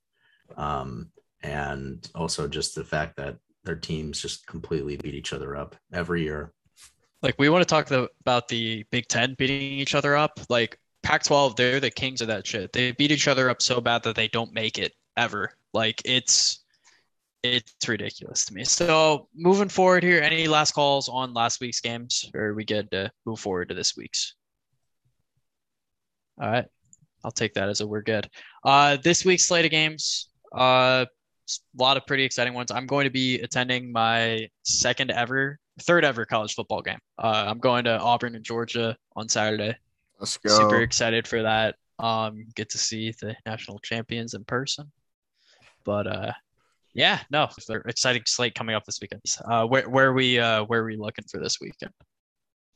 Um, 0.57 1.11
and 1.43 2.09
also 2.15 2.49
just 2.49 2.75
the 2.75 2.85
fact 2.85 3.17
that 3.17 3.37
their 3.65 3.77
teams 3.77 4.21
just 4.21 4.47
completely 4.47 4.97
beat 4.97 5.15
each 5.15 5.33
other 5.33 5.57
up 5.57 5.77
every 5.93 6.23
year. 6.23 6.53
Like, 7.23 7.37
we 7.39 7.49
want 7.49 7.63
to 7.63 7.67
talk 7.67 7.87
the, 7.87 8.09
about 8.21 8.49
the 8.49 8.85
Big 8.91 9.09
Ten 9.09 9.35
beating 9.39 9.61
each 9.61 9.95
other 9.95 10.17
up. 10.17 10.39
Like, 10.49 10.79
Pac 11.03 11.25
12, 11.25 11.57
they're 11.57 11.81
the 11.81 11.91
kings 11.91 12.21
of 12.21 12.29
that 12.29 12.47
shit. 12.47 12.73
They 12.73 12.93
beat 12.93 13.11
each 13.11 13.29
other 13.29 13.49
up 13.51 13.63
so 13.63 13.81
bad 13.81 14.03
that 14.03 14.17
they 14.17 14.29
don't 14.29 14.53
make 14.53 14.79
it 14.79 14.93
ever. 15.17 15.53
Like, 15.73 16.03
it's. 16.05 16.61
It's 17.47 17.75
ridiculous 17.87 18.47
to 18.47 18.55
me. 18.55 18.65
So 18.65 19.29
moving 19.35 19.69
forward 19.69 20.03
here, 20.03 20.23
any 20.23 20.49
last 20.49 20.73
calls 20.73 21.11
on 21.11 21.35
last 21.35 21.61
week's 21.61 21.83
games, 21.83 22.31
or 22.33 22.41
are 22.41 22.55
we 22.55 22.65
good 22.65 22.91
to 22.93 23.11
move 23.27 23.39
forward 23.39 23.69
to 23.69 23.75
this 23.75 23.95
week's? 23.95 24.35
All 26.41 26.49
right. 26.49 26.65
I'll 27.25 27.33
take 27.33 27.55
that 27.55 27.69
as 27.69 27.81
a 27.81 27.87
we're 27.87 28.03
good. 28.03 28.29
Uh, 28.65 28.99
this 29.03 29.25
week's 29.25 29.47
slate 29.47 29.65
of 29.65 29.71
games, 29.71 30.29
uh, 30.55 31.07
a 31.09 31.83
lot 31.83 31.97
of 31.97 32.07
pretty 32.07 32.25
exciting 32.25 32.55
ones. 32.55 32.71
I'm 32.71 32.87
going 32.87 33.05
to 33.05 33.11
be 33.11 33.41
attending 33.41 33.93
my 33.93 34.49
second 34.63 35.11
ever, 35.11 35.59
third 35.83 36.05
ever 36.05 36.25
college 36.25 36.55
football 36.55 36.83
game. 36.83 36.99
Uh, 37.19 37.45
I'm 37.49 37.59
going 37.59 37.85
to 37.85 37.99
Auburn 37.99 38.35
and 38.35 38.45
Georgia 38.45 38.97
on 39.17 39.29
Saturday. 39.29 39.75
Let's 40.19 40.37
go. 40.37 40.57
Super 40.57 40.81
excited 40.83 41.27
for 41.27 41.43
that. 41.43 41.77
Um, 41.99 42.47
get 42.55 42.71
to 42.71 42.79
see 42.79 43.13
the 43.21 43.37
national 43.47 43.79
champions 43.81 44.35
in 44.35 44.45
person. 44.45 44.91
But 45.85 46.07
uh, 46.07 46.33
yeah, 46.95 47.21
no, 47.31 47.49
exciting 47.87 48.23
slate 48.27 48.55
coming 48.55 48.75
up 48.75 48.85
this 48.85 49.01
weekend. 49.01 49.23
Uh, 49.45 49.67
where 49.67 49.89
where 49.89 50.09
are 50.09 50.13
we 50.13 50.39
uh 50.39 50.65
where 50.65 50.81
are 50.81 50.87
we 50.87 50.97
looking 50.97 51.25
for 51.31 51.41
this 51.41 51.61
weekend? 51.61 51.93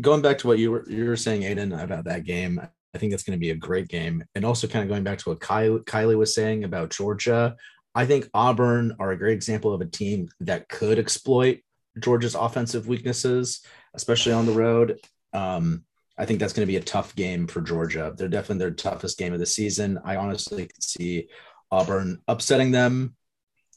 Going 0.03 0.23
back 0.23 0.39
to 0.39 0.47
what 0.47 0.59
you 0.59 0.71
were 0.71 0.89
you 0.89 1.07
were 1.07 1.17
saying, 1.17 1.43
Aiden, 1.43 1.83
about 1.83 2.05
that 2.05 2.25
game, 2.25 2.61
I 2.95 2.99
think 2.99 3.13
that's 3.13 3.23
going 3.23 3.37
to 3.37 3.41
be 3.41 3.51
a 3.51 3.57
great 3.57 3.89
game. 3.89 4.25
And 4.35 4.45
also, 4.45 4.67
kind 4.67 4.83
of 4.83 4.89
going 4.89 5.05
back 5.05 5.19
to 5.19 5.31
what 5.31 5.41
Kylie, 5.41 5.85
Kylie 5.85 6.17
was 6.17 6.35
saying 6.35 6.65
about 6.65 6.91
Georgia, 6.91 7.57
I 7.95 8.07
think 8.07 8.29
Auburn 8.35 8.97
are 8.99 9.11
a 9.11 9.19
great 9.19 9.35
example 9.35 9.73
of 9.73 9.81
a 9.81 9.87
team 9.87 10.29
that 10.41 10.69
could 10.69 10.99
exploit 10.99 11.61
Georgia's 11.99 12.35
offensive 12.35 12.89
weaknesses, 12.89 13.61
especially 13.95 14.33
on 14.33 14.47
the 14.47 14.53
road. 14.53 15.01
Um, 15.33 15.85
I 16.17 16.25
think 16.25 16.41
that's 16.41 16.53
going 16.53 16.67
to 16.67 16.71
be 16.71 16.77
a 16.77 16.83
tough 16.83 17.15
game 17.15 17.47
for 17.47 17.61
Georgia. 17.61 18.13
They're 18.17 18.29
definitely 18.29 18.59
their 18.59 18.71
toughest 18.73 19.19
game 19.19 19.33
of 19.33 19.39
the 19.39 19.47
season. 19.47 19.99
I 20.05 20.17
honestly 20.17 20.67
could 20.67 20.83
see 20.83 21.29
Auburn 21.71 22.21
upsetting 22.27 22.73
them. 22.73 23.15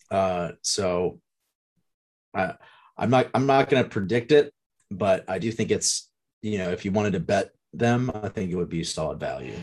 Uh, 0.10 0.54
so 0.62 1.20
I, 2.34 2.56
I'm 2.98 3.10
not 3.10 3.28
I'm 3.34 3.46
not 3.46 3.70
going 3.70 3.84
to 3.84 3.90
predict 3.90 4.32
it, 4.32 4.54
but 4.90 5.24
I 5.28 5.40
do 5.40 5.52
think 5.52 5.72
it's 5.72 6.10
you 6.42 6.58
know 6.58 6.72
if 6.72 6.84
you 6.84 6.92
wanted 6.92 7.14
to 7.14 7.20
bet 7.20 7.52
them, 7.74 8.12
I 8.14 8.30
think 8.30 8.52
it 8.52 8.56
would 8.56 8.70
be 8.70 8.84
solid 8.84 9.20
value. 9.20 9.56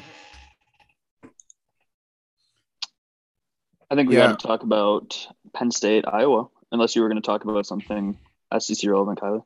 I 3.90 3.94
think 3.94 4.08
we 4.08 4.16
yeah. 4.16 4.28
got 4.28 4.38
to 4.38 4.46
talk 4.46 4.62
about 4.62 5.28
Penn 5.54 5.70
State, 5.70 6.04
Iowa, 6.06 6.48
unless 6.72 6.94
you 6.94 7.02
were 7.02 7.08
going 7.08 7.20
to 7.20 7.26
talk 7.26 7.44
about 7.44 7.66
something 7.66 8.18
SEC 8.58 8.88
relevant, 8.88 9.20
Kylie. 9.20 9.44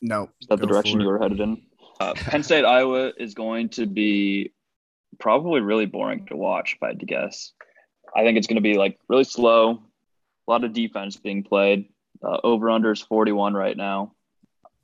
No. 0.00 0.28
Is 0.40 0.48
that 0.48 0.60
the 0.60 0.66
direction 0.66 1.00
you 1.00 1.06
were 1.06 1.18
headed 1.18 1.40
in? 1.40 1.62
Uh, 2.00 2.14
Penn 2.14 2.42
State, 2.42 2.64
Iowa 2.64 3.12
is 3.16 3.34
going 3.34 3.70
to 3.70 3.86
be 3.86 4.52
probably 5.18 5.60
really 5.60 5.86
boring 5.86 6.26
to 6.26 6.36
watch, 6.36 6.74
if 6.74 6.82
I 6.82 6.88
had 6.88 7.00
to 7.00 7.06
guess. 7.06 7.52
I 8.14 8.24
think 8.24 8.36
it's 8.36 8.46
going 8.46 8.56
to 8.56 8.62
be 8.62 8.74
like 8.74 8.98
really 9.08 9.24
slow, 9.24 9.82
a 10.46 10.50
lot 10.50 10.64
of 10.64 10.72
defense 10.72 11.16
being 11.16 11.42
played. 11.42 11.88
Uh, 12.22 12.38
over 12.44 12.70
under 12.70 12.92
is 12.92 13.00
41 13.00 13.54
right 13.54 13.76
now, 13.76 14.12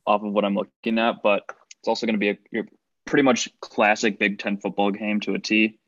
off 0.07 0.23
of 0.23 0.33
what 0.33 0.45
I'm 0.45 0.55
looking 0.55 0.99
at, 0.99 1.23
but 1.23 1.45
it's 1.79 1.89
also 1.89 2.07
going 2.07 2.19
to 2.19 2.19
be 2.19 2.31
a 2.31 2.63
pretty 3.09 3.23
much 3.23 3.49
classic 3.61 4.19
Big 4.19 4.39
Ten 4.39 4.59
football 4.59 4.91
game 4.91 5.21
to 5.21 5.35
a 5.35 5.39
T. 5.39 5.79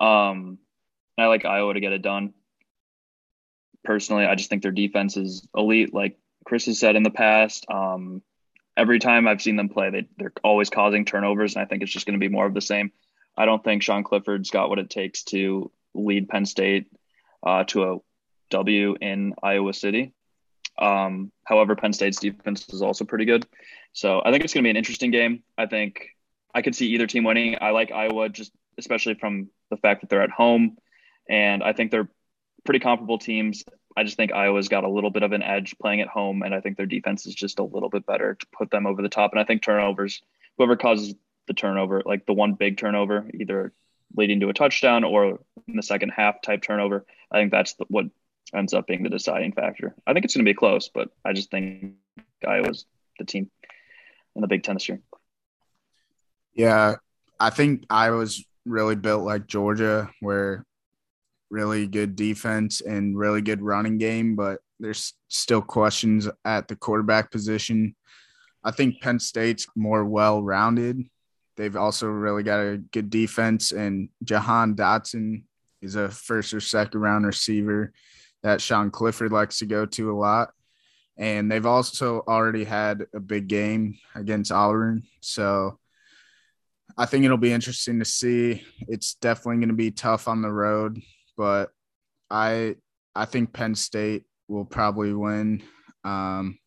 Um, 0.00 0.58
I 1.18 1.26
like 1.26 1.44
Iowa 1.44 1.74
to 1.74 1.80
get 1.80 1.92
it 1.92 2.02
done. 2.02 2.32
Personally, 3.84 4.24
I 4.24 4.34
just 4.34 4.48
think 4.48 4.62
their 4.62 4.72
defense 4.72 5.16
is 5.16 5.46
elite. 5.54 5.92
Like 5.92 6.18
Chris 6.46 6.66
has 6.66 6.78
said 6.78 6.96
in 6.96 7.02
the 7.02 7.10
past, 7.10 7.66
um, 7.70 8.22
every 8.76 8.98
time 8.98 9.28
I've 9.28 9.42
seen 9.42 9.56
them 9.56 9.68
play, 9.68 9.90
they, 9.90 10.08
they're 10.16 10.32
always 10.42 10.70
causing 10.70 11.04
turnovers, 11.04 11.54
and 11.54 11.62
I 11.62 11.66
think 11.66 11.82
it's 11.82 11.92
just 11.92 12.06
going 12.06 12.18
to 12.18 12.24
be 12.24 12.32
more 12.32 12.46
of 12.46 12.54
the 12.54 12.60
same. 12.60 12.90
I 13.36 13.44
don't 13.44 13.62
think 13.62 13.82
Sean 13.82 14.02
Clifford's 14.02 14.50
got 14.50 14.68
what 14.68 14.78
it 14.78 14.90
takes 14.90 15.24
to 15.24 15.70
lead 15.94 16.28
Penn 16.28 16.46
State 16.46 16.86
uh, 17.42 17.64
to 17.64 17.84
a 17.84 17.98
W 18.50 18.96
in 19.00 19.34
Iowa 19.42 19.74
City. 19.74 20.14
Um, 20.78 21.32
however, 21.44 21.76
Penn 21.76 21.92
State's 21.92 22.18
defense 22.18 22.66
is 22.70 22.82
also 22.82 23.04
pretty 23.04 23.26
good. 23.26 23.46
So 23.92 24.22
I 24.24 24.30
think 24.30 24.44
it's 24.44 24.54
going 24.54 24.62
to 24.62 24.66
be 24.66 24.70
an 24.70 24.76
interesting 24.76 25.10
game. 25.10 25.42
I 25.58 25.66
think 25.66 26.08
I 26.54 26.62
could 26.62 26.74
see 26.74 26.88
either 26.88 27.06
team 27.06 27.24
winning. 27.24 27.56
I 27.60 27.70
like 27.70 27.92
Iowa 27.92 28.28
just 28.28 28.52
especially 28.78 29.14
from 29.14 29.48
the 29.70 29.76
fact 29.76 30.00
that 30.00 30.10
they're 30.10 30.22
at 30.22 30.30
home, 30.30 30.76
and 31.28 31.62
I 31.62 31.72
think 31.72 31.90
they're 31.90 32.08
pretty 32.64 32.80
comparable 32.80 33.18
teams. 33.18 33.64
I 33.96 34.04
just 34.04 34.16
think 34.16 34.32
Iowa's 34.32 34.68
got 34.68 34.84
a 34.84 34.90
little 34.90 35.10
bit 35.10 35.22
of 35.22 35.32
an 35.32 35.42
edge 35.42 35.76
playing 35.80 36.00
at 36.00 36.08
home, 36.08 36.42
and 36.42 36.54
I 36.54 36.60
think 36.60 36.76
their 36.76 36.86
defense 36.86 37.26
is 37.26 37.34
just 37.34 37.58
a 37.58 37.64
little 37.64 37.90
bit 37.90 38.06
better 38.06 38.34
to 38.34 38.46
put 38.56 38.70
them 38.70 38.86
over 38.86 39.02
the 39.02 39.08
top. 39.08 39.32
And 39.32 39.40
I 39.40 39.44
think 39.44 39.62
turnovers, 39.62 40.22
whoever 40.56 40.76
causes 40.76 41.14
the 41.46 41.54
turnover, 41.54 42.02
like 42.04 42.24
the 42.26 42.32
one 42.32 42.54
big 42.54 42.78
turnover, 42.78 43.28
either 43.34 43.72
leading 44.16 44.40
to 44.40 44.48
a 44.48 44.54
touchdown 44.54 45.04
or 45.04 45.40
in 45.68 45.76
the 45.76 45.82
second 45.82 46.10
half 46.10 46.40
type 46.42 46.62
turnover, 46.62 47.04
I 47.30 47.38
think 47.38 47.50
that's 47.50 47.74
the, 47.74 47.84
what 47.88 48.06
ends 48.54 48.74
up 48.74 48.86
being 48.86 49.02
the 49.02 49.08
deciding 49.08 49.52
factor. 49.52 49.94
I 50.06 50.12
think 50.12 50.24
it's 50.24 50.34
going 50.34 50.44
to 50.44 50.50
be 50.50 50.54
close, 50.54 50.88
but 50.88 51.08
I 51.24 51.32
just 51.32 51.50
think 51.50 51.94
Iowa's 52.46 52.86
the 53.18 53.24
team 53.24 53.50
in 54.34 54.42
the 54.42 54.48
Big 54.48 54.62
Ten 54.62 54.76
this 54.76 54.88
year. 54.88 55.00
Yeah, 56.54 56.96
I 57.40 57.50
think 57.50 57.84
Iowa's 57.90 58.44
really 58.64 58.96
built 58.96 59.24
like 59.24 59.46
Georgia, 59.46 60.10
where 60.20 60.64
really 61.50 61.86
good 61.86 62.16
defense 62.16 62.80
and 62.80 63.16
really 63.16 63.42
good 63.42 63.62
running 63.62 63.98
game, 63.98 64.36
but 64.36 64.60
there's 64.80 65.14
still 65.28 65.62
questions 65.62 66.28
at 66.44 66.66
the 66.68 66.76
quarterback 66.76 67.30
position. 67.30 67.94
I 68.64 68.70
think 68.70 69.00
Penn 69.00 69.18
State's 69.18 69.66
more 69.76 70.04
well 70.04 70.42
rounded. 70.42 71.04
They've 71.56 71.76
also 71.76 72.06
really 72.06 72.42
got 72.42 72.60
a 72.60 72.78
good 72.78 73.10
defense, 73.10 73.72
and 73.72 74.08
Jahan 74.24 74.74
Dotson 74.74 75.42
is 75.82 75.96
a 75.96 76.08
first 76.08 76.54
or 76.54 76.60
second 76.60 77.00
round 77.00 77.26
receiver 77.26 77.92
that 78.42 78.60
Sean 78.60 78.90
Clifford 78.90 79.32
likes 79.32 79.58
to 79.58 79.66
go 79.66 79.84
to 79.86 80.10
a 80.10 80.16
lot. 80.16 80.50
And 81.18 81.50
they've 81.50 81.66
also 81.66 82.24
already 82.26 82.64
had 82.64 83.06
a 83.14 83.20
big 83.20 83.46
game 83.46 83.98
against 84.14 84.50
Auburn. 84.50 85.02
So 85.20 85.78
I 86.96 87.06
think 87.06 87.24
it'll 87.24 87.36
be 87.36 87.52
interesting 87.52 87.98
to 87.98 88.04
see. 88.04 88.62
It's 88.88 89.14
definitely 89.14 89.56
going 89.56 89.68
to 89.68 89.74
be 89.74 89.90
tough 89.90 90.28
on 90.28 90.42
the 90.42 90.50
road 90.50 91.00
but 91.36 91.70
I 92.30 92.76
I 93.14 93.24
think 93.24 93.52
Penn 93.52 93.74
State 93.74 94.24
will 94.48 94.64
probably 94.64 95.12
win. 95.12 95.62
Um, 96.04 96.58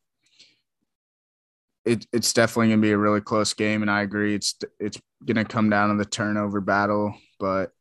it, 1.85 2.05
it's 2.11 2.33
definitely 2.33 2.69
going 2.69 2.81
to 2.81 2.85
be 2.87 2.91
a 2.91 2.97
really 2.97 3.21
close 3.21 3.53
game, 3.53 3.81
and 3.81 3.91
I 3.91 4.01
agree. 4.01 4.35
It's 4.35 4.55
it's 4.79 4.99
going 5.25 5.37
to 5.37 5.45
come 5.45 5.69
down 5.69 5.89
to 5.89 5.95
the 5.95 6.09
turnover 6.09 6.61
battle, 6.61 7.15
but 7.39 7.71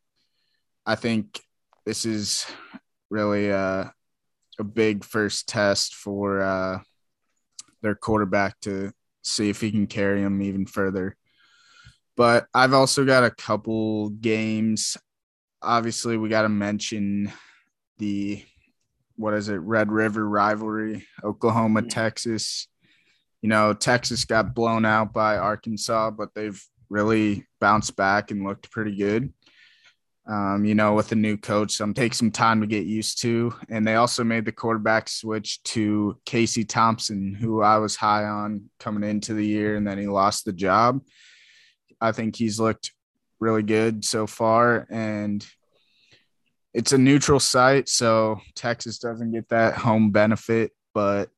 I 0.87 0.95
think 0.95 1.41
this 1.85 2.05
is 2.05 2.47
really 3.11 3.49
a, 3.49 3.93
a 4.59 4.65
big 4.65 5.05
first 5.05 5.49
test 5.49 5.95
for 5.95 6.43
uh, 6.43 6.79
their 7.83 7.95
quarterback 7.95 8.61
to 8.61 8.93
see 9.23 9.49
if 9.49 9.61
he 9.61 9.71
can 9.71 9.87
carry 9.87 10.23
them 10.23 10.43
even 10.43 10.67
further. 10.67 11.17
But 12.17 12.47
I've 12.55 12.75
also 12.75 13.05
got 13.05 13.25
a 13.25 13.31
couple 13.31 14.11
games. 14.11 14.97
Obviously 15.63 16.17
we 16.17 16.29
got 16.29 16.43
to 16.43 16.49
mention 16.49 17.33
the 17.99 18.45
what 19.17 19.35
is 19.35 19.49
it? 19.49 19.57
Red 19.57 19.91
river 19.91 20.29
rivalry 20.29 21.07
oklahoma 21.23 21.81
mm-hmm. 21.81 21.89
texas. 21.89 22.69
You 23.43 23.49
know 23.49 23.75
texas 23.75 24.25
got 24.25 24.55
blown 24.55 24.85
out 24.85 25.13
by 25.13 25.37
arkansas 25.37 26.11
but 26.11 26.35
they've 26.35 26.63
really 26.89 27.47
bounced 27.61 27.97
back 27.97 28.31
and 28.31 28.45
looked 28.45 28.71
pretty 28.71 28.97
good. 28.97 29.33
Um, 30.27 30.65
you 30.65 30.75
know 30.75 30.95
with 30.95 31.09
the 31.09 31.17
new 31.17 31.37
coach 31.37 31.73
some 31.73 31.93
take 31.93 32.15
some 32.15 32.31
time 32.31 32.61
to 32.61 32.67
get 32.67 32.87
used 32.87 33.21
to. 33.23 33.55
And 33.69 33.87
they 33.87 33.97
also 33.97 34.23
made 34.23 34.45
the 34.45 34.53
quarterback 34.53 35.09
switch 35.09 35.63
to 35.65 36.17
casey 36.25 36.65
thompson 36.65 37.35
who 37.35 37.61
i 37.61 37.77
was 37.77 37.97
high 37.97 38.25
on 38.25 38.71
coming 38.79 39.09
into 39.09 39.35
the 39.35 39.45
year 39.45 39.77
and 39.77 39.87
then 39.87 39.99
he 39.99 40.07
lost 40.07 40.45
the 40.45 40.53
job 40.53 41.03
i 42.05 42.13
think 42.13 42.37
he's 42.37 42.61
looked 42.61 42.93
really 43.45 43.63
good 43.63 44.05
so 44.05 44.27
far. 44.27 44.87
And 44.91 45.47
it's 46.73 46.93
a 46.93 46.99
neutral 46.99 47.39
site, 47.39 47.89
so 47.89 48.41
Texas 48.55 48.99
doesn't 48.99 49.33
get 49.33 49.49
that 49.51 49.75
home 49.75 50.11
benefit. 50.11 50.73
But, 50.93 51.31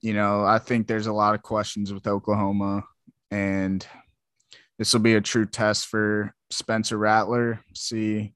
you 0.00 0.14
know, 0.14 0.44
I 0.44 0.58
think 0.58 0.86
there's 0.86 1.08
a 1.08 1.12
lot 1.12 1.34
of 1.34 1.42
questions 1.42 1.92
with 1.92 2.06
Oklahoma. 2.06 2.84
And 3.30 3.86
this 4.78 4.92
will 4.92 5.00
be 5.00 5.14
a 5.14 5.20
true 5.20 5.46
test 5.46 5.86
for 5.86 6.34
Spencer 6.50 6.96
Rattler. 6.96 7.60
See 7.74 8.32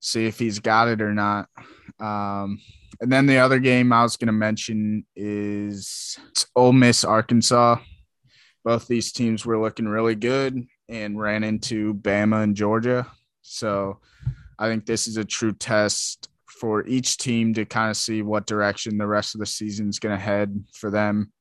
see 0.00 0.26
if 0.26 0.38
he's 0.38 0.60
got 0.60 0.88
it 0.88 1.02
or 1.02 1.12
not. 1.12 1.48
Um, 1.98 2.60
and 3.00 3.10
then 3.10 3.26
the 3.26 3.38
other 3.38 3.58
game 3.58 3.92
I 3.92 4.02
was 4.02 4.16
going 4.16 4.26
to 4.26 4.32
mention 4.32 5.04
is 5.16 6.16
Ole 6.54 6.72
Miss 6.72 7.02
Arkansas. 7.02 7.78
Both 8.66 8.88
these 8.88 9.12
teams 9.12 9.46
were 9.46 9.58
looking 9.58 9.86
really 9.86 10.16
good 10.16 10.66
and 10.88 11.20
ran 11.20 11.44
into 11.44 11.94
Bama 11.94 12.42
and 12.42 12.56
Georgia. 12.56 13.06
So 13.42 14.00
I 14.58 14.66
think 14.66 14.86
this 14.86 15.06
is 15.06 15.16
a 15.16 15.24
true 15.24 15.52
test 15.52 16.28
for 16.46 16.84
each 16.86 17.16
team 17.16 17.54
to 17.54 17.64
kind 17.64 17.90
of 17.90 17.96
see 17.96 18.22
what 18.22 18.46
direction 18.46 18.98
the 18.98 19.06
rest 19.06 19.36
of 19.36 19.38
the 19.38 19.46
season 19.46 19.88
is 19.88 20.00
going 20.00 20.16
to 20.16 20.22
head 20.22 20.64
for 20.72 20.90
them. 20.90 21.32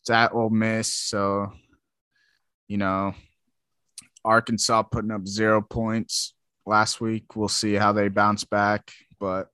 It's 0.00 0.10
at 0.10 0.34
Ole 0.34 0.50
Miss, 0.50 0.92
so 0.92 1.50
you 2.68 2.76
know 2.76 3.14
Arkansas 4.22 4.82
putting 4.82 5.12
up 5.12 5.26
zero 5.26 5.62
points 5.62 6.34
last 6.66 7.00
week. 7.00 7.36
We'll 7.36 7.48
see 7.48 7.72
how 7.72 7.92
they 7.92 8.08
bounce 8.08 8.44
back, 8.44 8.92
but 9.18 9.48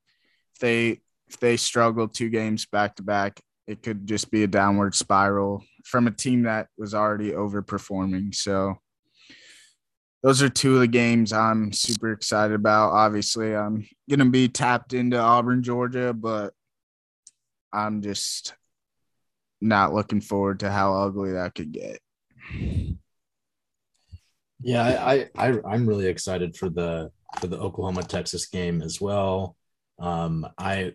if 0.55 0.61
they 0.61 1.01
if 1.29 1.39
they 1.39 1.57
struggle 1.57 2.09
two 2.09 2.31
games 2.31 2.67
back 2.67 2.97
to 2.97 3.05
back, 3.05 3.41
it 3.69 3.85
could 3.85 4.09
just 4.09 4.33
be 4.33 4.43
a 4.43 4.49
downward 4.49 4.97
spiral 4.97 5.63
from 5.85 6.07
a 6.07 6.11
team 6.11 6.43
that 6.43 6.69
was 6.79 6.95
already 6.95 7.33
overperforming. 7.33 8.35
So 8.35 8.77
those 10.23 10.43
are 10.43 10.49
two 10.49 10.75
of 10.75 10.81
the 10.81 10.87
games 10.87 11.33
I'm 11.33 11.73
super 11.73 12.13
excited 12.13 12.55
about. 12.55 12.91
Obviously, 12.93 13.55
I'm 13.55 13.87
going 14.09 14.21
to 14.21 14.27
be 14.27 14.49
tapped 14.49 14.93
into 14.93 15.19
Auburn, 15.19 15.63
Georgia, 15.63 16.13
but 16.13 16.53
I'm 17.73 18.03
just 18.03 18.55
not 19.61 19.95
looking 19.95 20.21
forward 20.21 20.61
to 20.61 20.71
how 20.71 20.95
ugly 20.95 21.33
that 21.33 21.55
could 21.55 21.73
get. 21.73 22.01
Yeah, 24.63 24.83
I, 24.83 25.29
I 25.37 25.59
I'm 25.67 25.89
really 25.89 26.07
excited 26.07 26.55
for 26.57 26.69
the 26.69 27.11
for 27.41 27.47
the 27.47 27.59
Oklahoma 27.59 28.03
Texas 28.03 28.47
game 28.47 28.83
as 28.83 29.01
well. 29.01 29.57
Um, 29.99 30.47
I, 30.59 30.95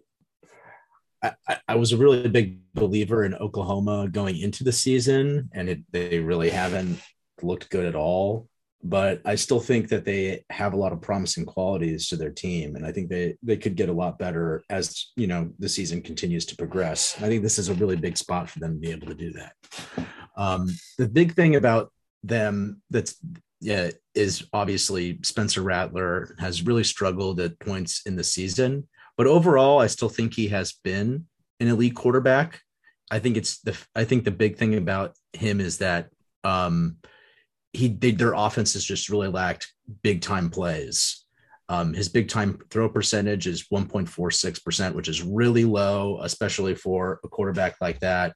I 1.48 1.58
I 1.68 1.76
was 1.76 1.92
a 1.92 1.98
really 1.98 2.28
big 2.28 2.60
believer 2.74 3.24
in 3.24 3.34
Oklahoma 3.36 4.08
going 4.10 4.38
into 4.38 4.64
the 4.64 4.72
season, 4.72 5.50
and 5.54 5.70
it, 5.70 5.80
they 5.92 6.20
really 6.20 6.50
haven't 6.50 7.00
looked 7.42 7.70
good 7.70 7.86
at 7.86 7.96
all 7.96 8.48
but 8.86 9.20
I 9.26 9.34
still 9.34 9.60
think 9.60 9.90
that 9.90 10.06
they 10.06 10.46
have 10.52 10.74
a 10.74 10.78
lot 10.78 10.94
of 10.94 11.02
promising 11.02 11.44
qualities 11.44 12.08
to 12.10 12.16
their 12.16 12.30
team, 12.30 12.76
and 12.76 12.86
I 12.86 12.92
think 12.92 13.10
they 13.10 13.36
they 13.42 13.58
could 13.58 13.76
get 13.76 13.90
a 13.90 13.94
lot 13.94 14.20
better 14.20 14.64
as 14.70 15.08
you 15.16 15.26
know 15.26 15.50
the 15.58 15.68
season 15.68 16.04
continues 16.04 16.46
to 16.46 16.56
progress. 16.56 17.16
I 17.18 17.28
think 17.28 17.42
this 17.42 17.58
is 17.58 17.70
a 17.70 17.74
really 17.74 17.96
big 17.96 18.16
spot 18.16 18.48
for 18.48 18.60
them 18.60 18.76
to 18.76 18.80
be 18.80 18.92
able 18.92 19.08
to 19.08 19.16
do 19.16 19.34
that. 19.34 19.54
Um, 20.38 20.70
the 21.00 21.08
big 21.08 21.34
thing 21.34 21.56
about 21.56 21.92
them 22.24 22.82
that's 22.92 23.16
yeah 23.60 23.90
is 24.14 24.48
obviously 24.54 25.20
Spencer 25.24 25.64
Rattler 25.64 26.36
has 26.38 26.62
really 26.62 26.84
struggled 26.84 27.40
at 27.40 27.60
points 27.60 28.04
in 28.06 28.16
the 28.16 28.24
season, 28.24 28.88
but 29.18 29.28
overall, 29.28 29.80
I 29.80 29.88
still 29.88 30.10
think 30.10 30.34
he 30.34 30.50
has 30.50 30.74
been 30.84 31.26
an 31.60 31.68
elite 31.68 31.96
quarterback. 31.96 32.62
I 33.12 33.20
think 33.20 33.38
it's 33.38 33.60
the 33.62 33.78
I 33.96 34.04
think 34.04 34.24
the 34.24 34.32
big 34.32 34.58
thing 34.58 34.76
about 34.76 35.16
him 35.34 35.62
is 35.62 35.78
that 35.78 36.10
um, 36.44 36.98
he 37.74 37.88
they, 37.88 38.12
their 38.12 38.34
offenses 38.34 38.84
just 38.84 39.10
really 39.10 39.28
lacked 39.28 39.72
big 40.02 40.22
time 40.22 40.50
plays. 40.50 41.26
Um, 41.68 41.94
his 41.94 42.10
big 42.10 42.30
time 42.30 42.60
throw 42.70 42.88
percentage 42.90 43.48
is 43.48 43.70
1.46%, 43.70 44.94
which 44.94 45.08
is 45.08 45.24
really 45.24 45.66
low, 45.66 46.20
especially 46.22 46.76
for 46.76 47.20
a 47.24 47.28
quarterback 47.28 47.76
like 47.82 48.00
that. 48.02 48.36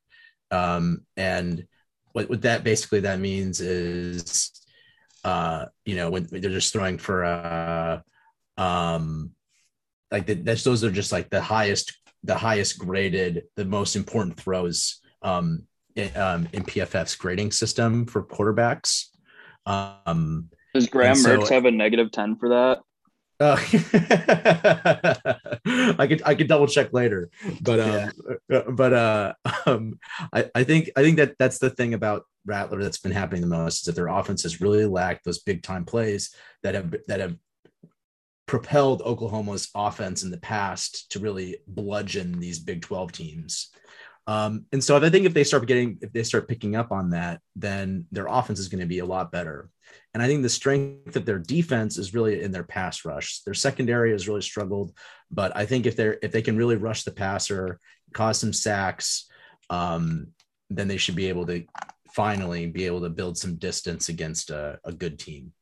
Um, 0.49 1.05
and 1.15 1.67
what, 2.13 2.27
what 2.27 2.41
that 2.41 2.63
basically 2.63 3.01
that 3.01 3.19
means 3.19 3.61
is, 3.61 4.51
uh, 5.23 5.65
you 5.85 5.95
know, 5.95 6.09
when 6.09 6.27
they're 6.31 6.49
just 6.49 6.73
throwing 6.73 6.97
for, 6.97 7.23
uh, 7.23 8.01
um, 8.57 9.31
like 10.11 10.25
the, 10.25 10.35
that's 10.35 10.63
those 10.63 10.83
are 10.83 10.91
just 10.91 11.11
like 11.11 11.29
the 11.29 11.41
highest, 11.41 11.97
the 12.23 12.35
highest 12.35 12.79
graded, 12.79 13.43
the 13.55 13.65
most 13.65 13.95
important 13.95 14.37
throws 14.37 14.99
um, 15.21 15.67
in, 15.95 16.15
um, 16.17 16.47
in 16.53 16.63
PFF's 16.63 17.15
grading 17.15 17.51
system 17.51 18.05
for 18.05 18.23
quarterbacks. 18.23 19.05
Um, 19.65 20.49
Does 20.73 20.87
Graham 20.87 21.15
so, 21.15 21.37
Mertz 21.37 21.49
have 21.49 21.65
a 21.65 21.71
negative 21.71 22.11
10 22.11 22.37
for 22.37 22.49
that? 22.49 22.79
Uh, 23.41 23.55
I 25.97 26.05
could 26.05 26.21
I 26.25 26.35
could 26.35 26.49
double 26.49 26.67
check 26.67 26.91
later, 26.91 27.29
but 27.61 27.79
um, 27.79 28.11
yeah. 28.49 28.63
But 28.69 28.93
uh, 28.93 29.33
um, 29.65 29.97
I 30.33 30.49
I 30.53 30.65
think 30.65 30.89
I 30.97 31.03
think 31.03 31.15
that 31.17 31.35
that's 31.39 31.57
the 31.57 31.69
thing 31.69 31.93
about 31.93 32.23
Rattler 32.45 32.83
that's 32.83 32.97
been 32.97 33.13
happening 33.13 33.41
the 33.41 33.47
most 33.47 33.79
is 33.79 33.85
that 33.85 33.95
their 33.95 34.07
offense 34.07 34.43
has 34.43 34.59
really 34.59 34.85
lacked 34.85 35.23
those 35.23 35.39
big 35.39 35.63
time 35.63 35.85
plays 35.85 36.35
that 36.63 36.75
have 36.75 36.93
that 37.07 37.21
have 37.21 37.37
propelled 38.49 39.03
Oklahoma's 39.03 39.69
offense 39.75 40.23
in 40.23 40.31
the 40.31 40.39
past 40.39 41.11
to 41.11 41.19
really 41.19 41.57
bludgeon 41.67 42.39
these 42.39 42.57
Big 42.57 42.81
Twelve 42.81 43.11
teams. 43.11 43.69
Um, 44.25 44.65
and 44.73 44.83
so 44.83 44.97
I 44.97 45.09
think 45.11 45.27
if 45.27 45.35
they 45.35 45.43
start 45.43 45.67
getting, 45.67 45.99
if 46.01 46.11
they 46.11 46.23
start 46.23 46.47
picking 46.47 46.75
up 46.75 46.91
on 46.91 47.11
that, 47.11 47.41
then 47.55 48.05
their 48.11 48.25
offense 48.25 48.59
is 48.59 48.67
going 48.67 48.81
to 48.81 48.87
be 48.87 48.99
a 48.99 49.05
lot 49.05 49.31
better. 49.31 49.69
And 50.13 50.23
I 50.23 50.27
think 50.27 50.41
the 50.41 50.49
strength 50.49 51.15
of 51.15 51.25
their 51.25 51.37
defense 51.37 51.99
is 51.99 52.15
really 52.15 52.41
in 52.41 52.51
their 52.51 52.63
pass 52.63 53.05
rush. 53.05 53.41
Their 53.41 53.53
secondary 53.53 54.11
has 54.13 54.27
really 54.27 54.41
struggled, 54.41 54.93
but 55.29 55.55
I 55.55 55.67
think 55.67 55.85
if 55.85 55.95
they're 55.95 56.17
if 56.23 56.31
they 56.31 56.41
can 56.41 56.57
really 56.57 56.75
rush 56.75 57.03
the 57.03 57.11
passer, 57.11 57.79
cause 58.13 58.39
some 58.39 58.53
sacks, 58.53 59.29
um, 59.69 60.29
then 60.71 60.87
they 60.87 60.97
should 60.97 61.15
be 61.15 61.29
able 61.29 61.45
to 61.45 61.65
finally 62.11 62.65
be 62.65 62.87
able 62.87 63.01
to 63.01 63.09
build 63.09 63.37
some 63.37 63.57
distance 63.57 64.09
against 64.09 64.49
a, 64.49 64.79
a 64.83 64.91
good 64.91 65.19
team. 65.19 65.53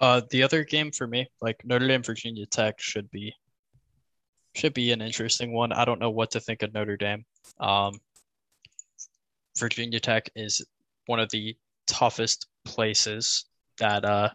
Uh, 0.00 0.22
the 0.30 0.42
other 0.42 0.64
game 0.64 0.90
for 0.90 1.06
me, 1.06 1.26
like 1.40 1.64
Notre 1.64 1.86
Dame 1.86 2.02
Virginia 2.02 2.46
Tech, 2.46 2.80
should 2.80 3.10
be 3.10 3.34
should 4.54 4.74
be 4.74 4.92
an 4.92 5.02
interesting 5.02 5.52
one. 5.52 5.72
I 5.72 5.84
don't 5.84 6.00
know 6.00 6.10
what 6.10 6.30
to 6.32 6.40
think 6.40 6.62
of 6.62 6.72
Notre 6.72 6.96
Dame. 6.96 7.24
Um, 7.58 7.98
Virginia 9.58 10.00
Tech 10.00 10.30
is 10.36 10.64
one 11.06 11.20
of 11.20 11.30
the 11.30 11.56
toughest 11.86 12.46
places 12.64 13.46
that 13.78 14.04
uh 14.04 14.30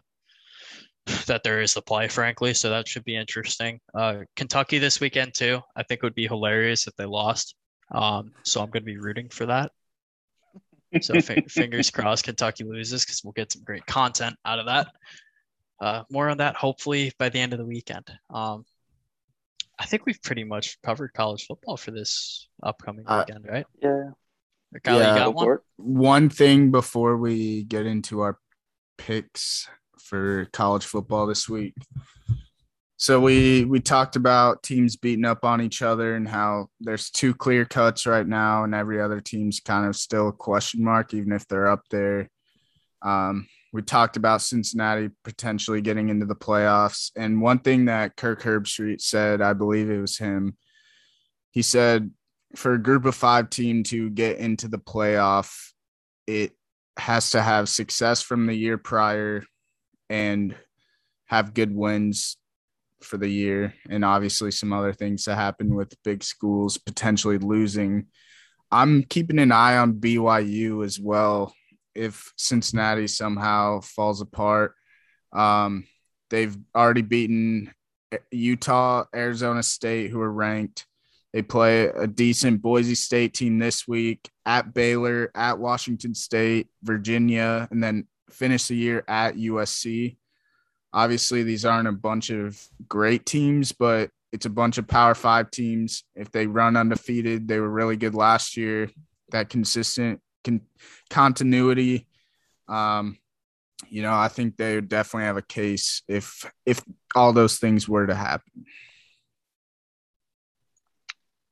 that 1.28 1.44
there 1.44 1.62
is 1.62 1.74
to 1.74 1.82
play, 1.82 2.08
frankly. 2.08 2.54
So 2.54 2.70
that 2.70 2.88
should 2.88 3.04
be 3.04 3.16
interesting. 3.16 3.80
Uh, 3.94 4.20
Kentucky 4.36 4.78
this 4.78 5.00
weekend 5.00 5.34
too. 5.34 5.62
I 5.76 5.84
think 5.84 6.04
would 6.04 6.16
be 6.16 6.28
hilarious 6.28 6.88
if 6.88 6.96
they 6.96 7.06
lost. 7.06 7.56
Um, 7.92 8.32
so 8.44 8.62
I'm 8.62 8.70
going 8.70 8.84
to 8.84 8.86
be 8.86 8.98
rooting 8.98 9.30
for 9.30 9.48
that. 9.48 9.72
So 11.02 11.16
f- 11.16 11.46
fingers 11.50 11.90
crossed 11.90 12.26
Kentucky 12.26 12.64
loses 12.64 13.04
because 13.04 13.24
we'll 13.24 13.34
get 13.34 13.52
some 13.52 13.64
great 13.64 13.86
content 13.86 14.36
out 14.46 14.60
of 14.60 14.68
that. 14.68 14.88
Uh, 15.82 16.04
more 16.12 16.30
on 16.30 16.38
that 16.38 16.56
hopefully 16.56 17.12
by 17.18 17.30
the 17.30 17.40
end 17.40 17.54
of 17.54 17.60
the 17.60 17.66
weekend. 17.66 18.06
Um, 18.30 18.66
I 19.80 19.86
think 19.86 20.06
we've 20.06 20.22
pretty 20.22 20.44
much 20.44 20.78
covered 20.82 21.14
college 21.14 21.46
football 21.46 21.78
for 21.78 21.92
this 21.92 22.50
upcoming 22.62 23.06
Uh, 23.08 23.24
weekend, 23.26 23.46
right? 23.48 23.66
Yeah. 23.82 24.10
Kyle, 24.84 25.00
Yeah. 25.00 25.14
you 25.14 25.20
got 25.20 25.34
one? 25.34 25.58
One 25.78 26.30
thing 26.30 26.70
before 26.72 27.18
we 27.18 27.64
get 27.64 27.86
into 27.86 28.20
our 28.20 28.38
picks 28.98 29.70
for 29.98 30.46
college 30.52 30.86
football 30.86 31.28
this 31.28 31.48
week. 31.48 31.74
So 32.98 33.22
we 33.22 33.64
we 33.64 33.80
talked 33.80 34.18
about 34.18 34.62
teams 34.62 34.98
beating 34.98 35.24
up 35.24 35.46
on 35.46 35.62
each 35.62 35.82
other 35.82 36.16
and 36.16 36.28
how 36.28 36.68
there's 36.82 37.10
two 37.10 37.34
clear 37.34 37.64
cuts 37.64 38.06
right 38.06 38.28
now, 38.28 38.66
and 38.66 38.76
every 38.76 39.00
other 39.00 39.22
team's 39.22 39.62
kind 39.62 39.88
of 39.88 39.96
still 39.96 40.28
a 40.28 40.34
question 40.34 40.84
mark, 40.84 41.14
even 41.14 41.32
if 41.32 41.48
they're 41.48 41.68
up 41.72 41.84
there. 41.90 42.30
Um, 43.02 43.48
we 43.72 43.82
talked 43.82 44.18
about 44.18 44.42
Cincinnati 44.42 45.10
potentially 45.24 45.82
getting 45.82 46.10
into 46.10 46.26
the 46.26 46.36
playoffs, 46.36 47.12
and 47.16 47.42
one 47.42 47.60
thing 47.60 47.86
that 47.86 48.16
Kirk 48.16 48.42
Herbstreit 48.42 49.02
said, 49.02 49.42
I 49.42 49.54
believe 49.54 49.90
it 49.90 50.00
was 50.00 50.18
him, 50.18 50.58
he 51.52 51.62
said 51.62 52.12
for 52.56 52.74
a 52.74 52.82
group 52.82 53.06
of 53.06 53.16
five 53.16 53.50
team 53.50 53.84
to 53.84 54.10
get 54.10 54.38
into 54.38 54.68
the 54.68 54.80
playoff, 54.80 55.72
it 56.26 56.52
has 56.98 57.32
to 57.32 57.42
have 57.42 57.70
success 57.70 58.22
from 58.22 58.46
the 58.46 58.56
year 58.56 58.78
prior 58.78 59.44
and 60.10 60.56
have 61.26 61.54
good 61.54 61.74
wins 61.74 62.38
for 63.02 63.18
the 63.18 63.30
year 63.30 63.74
and 63.90 64.04
obviously 64.04 64.52
some 64.52 64.74
other 64.74 64.94
things 64.94 65.26
that 65.26 65.36
happen 65.36 65.74
with 65.76 66.02
big 66.04 66.24
schools 66.24 66.78
potentially 66.78 67.38
losing. 67.38 68.08
I'm 68.72 69.04
keeping 69.04 69.40
an 69.40 69.52
eye 69.52 69.78
on 69.78 69.94
BYU 69.94 70.84
as 70.84 71.00
well. 71.00 71.54
If 71.96 72.34
Cincinnati 72.38 73.08
somehow 73.08 73.82
falls 73.82 74.22
apart, 74.22 74.76
um, 75.34 75.86
they've 76.30 76.58
already 76.76 77.02
beaten 77.02 77.72
Utah, 78.32 79.06
Arizona 79.16 79.64
State, 79.64 80.10
who 80.10 80.22
are 80.22 80.32
ranked. 80.32 80.86
They 81.34 81.42
play 81.44 81.86
a 81.86 82.08
decent 82.08 82.62
Boise 82.62 82.96
State 82.96 83.36
team 83.36 83.60
this 83.60 83.88
week 83.88 84.30
at 84.46 84.74
Baylor, 84.74 85.32
at 85.36 85.60
Washington 85.60 86.16
State, 86.16 86.68
Virginia, 86.82 87.68
and 87.70 87.84
then 87.84 88.08
finish 88.32 88.68
the 88.68 88.76
year 88.76 89.04
at 89.08 89.36
USC. 89.36 90.18
Obviously, 90.92 91.44
these 91.44 91.66
aren't 91.66 91.88
a 91.88 91.92
bunch 91.92 92.32
of 92.32 92.60
great 92.88 93.26
teams, 93.28 93.72
but 93.72 94.10
it's 94.32 94.48
a 94.48 94.50
bunch 94.50 94.80
of 94.80 94.88
Power 94.88 95.14
Five 95.14 95.52
teams. 95.52 96.04
If 96.16 96.32
they 96.32 96.48
run 96.48 96.76
undefeated, 96.76 97.48
they 97.48 97.60
were 97.60 97.70
really 97.70 97.96
good 97.96 98.16
last 98.16 98.58
year. 98.58 98.90
That 99.32 99.50
consistent 99.50 100.22
con- 100.44 100.62
continuity, 101.10 102.08
um, 102.68 103.18
you 103.90 104.02
know, 104.02 104.14
I 104.14 104.28
think 104.28 104.58
they 104.58 104.76
would 104.76 104.90
definitely 104.90 105.26
have 105.26 105.38
a 105.38 105.42
case 105.42 106.02
if 106.08 106.52
if 106.66 106.82
all 107.16 107.34
those 107.34 107.58
things 107.58 107.88
were 107.88 108.06
to 108.08 108.16
happen. 108.16 108.66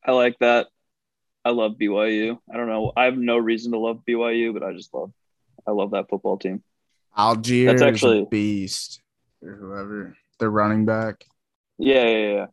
I 0.06 0.12
like 0.12 0.38
that. 0.40 0.68
I 1.44 1.50
love 1.52 1.74
BYU. 1.80 2.38
I 2.52 2.58
don't 2.58 2.68
know. 2.68 2.92
I 2.96 3.06
have 3.06 3.18
no 3.18 3.38
reason 3.38 3.72
to 3.72 3.78
love 3.78 4.02
BYU, 4.08 4.54
but 4.54 4.64
I 4.64 4.74
just 4.74 4.94
love. 4.94 5.12
I 5.66 5.72
love 5.72 5.92
that 5.92 6.10
football 6.10 6.38
team. 6.38 6.64
Allgeier 7.18 7.68
That's 7.68 7.82
is 7.82 7.88
actually- 7.88 8.26
beast 8.30 9.02
or 9.42 9.56
whoever 9.56 10.18
the 10.40 10.50
running 10.50 10.86
back. 10.86 11.26
Yeah, 11.78 12.08
yeah, 12.08 12.34
yeah. 12.34 12.46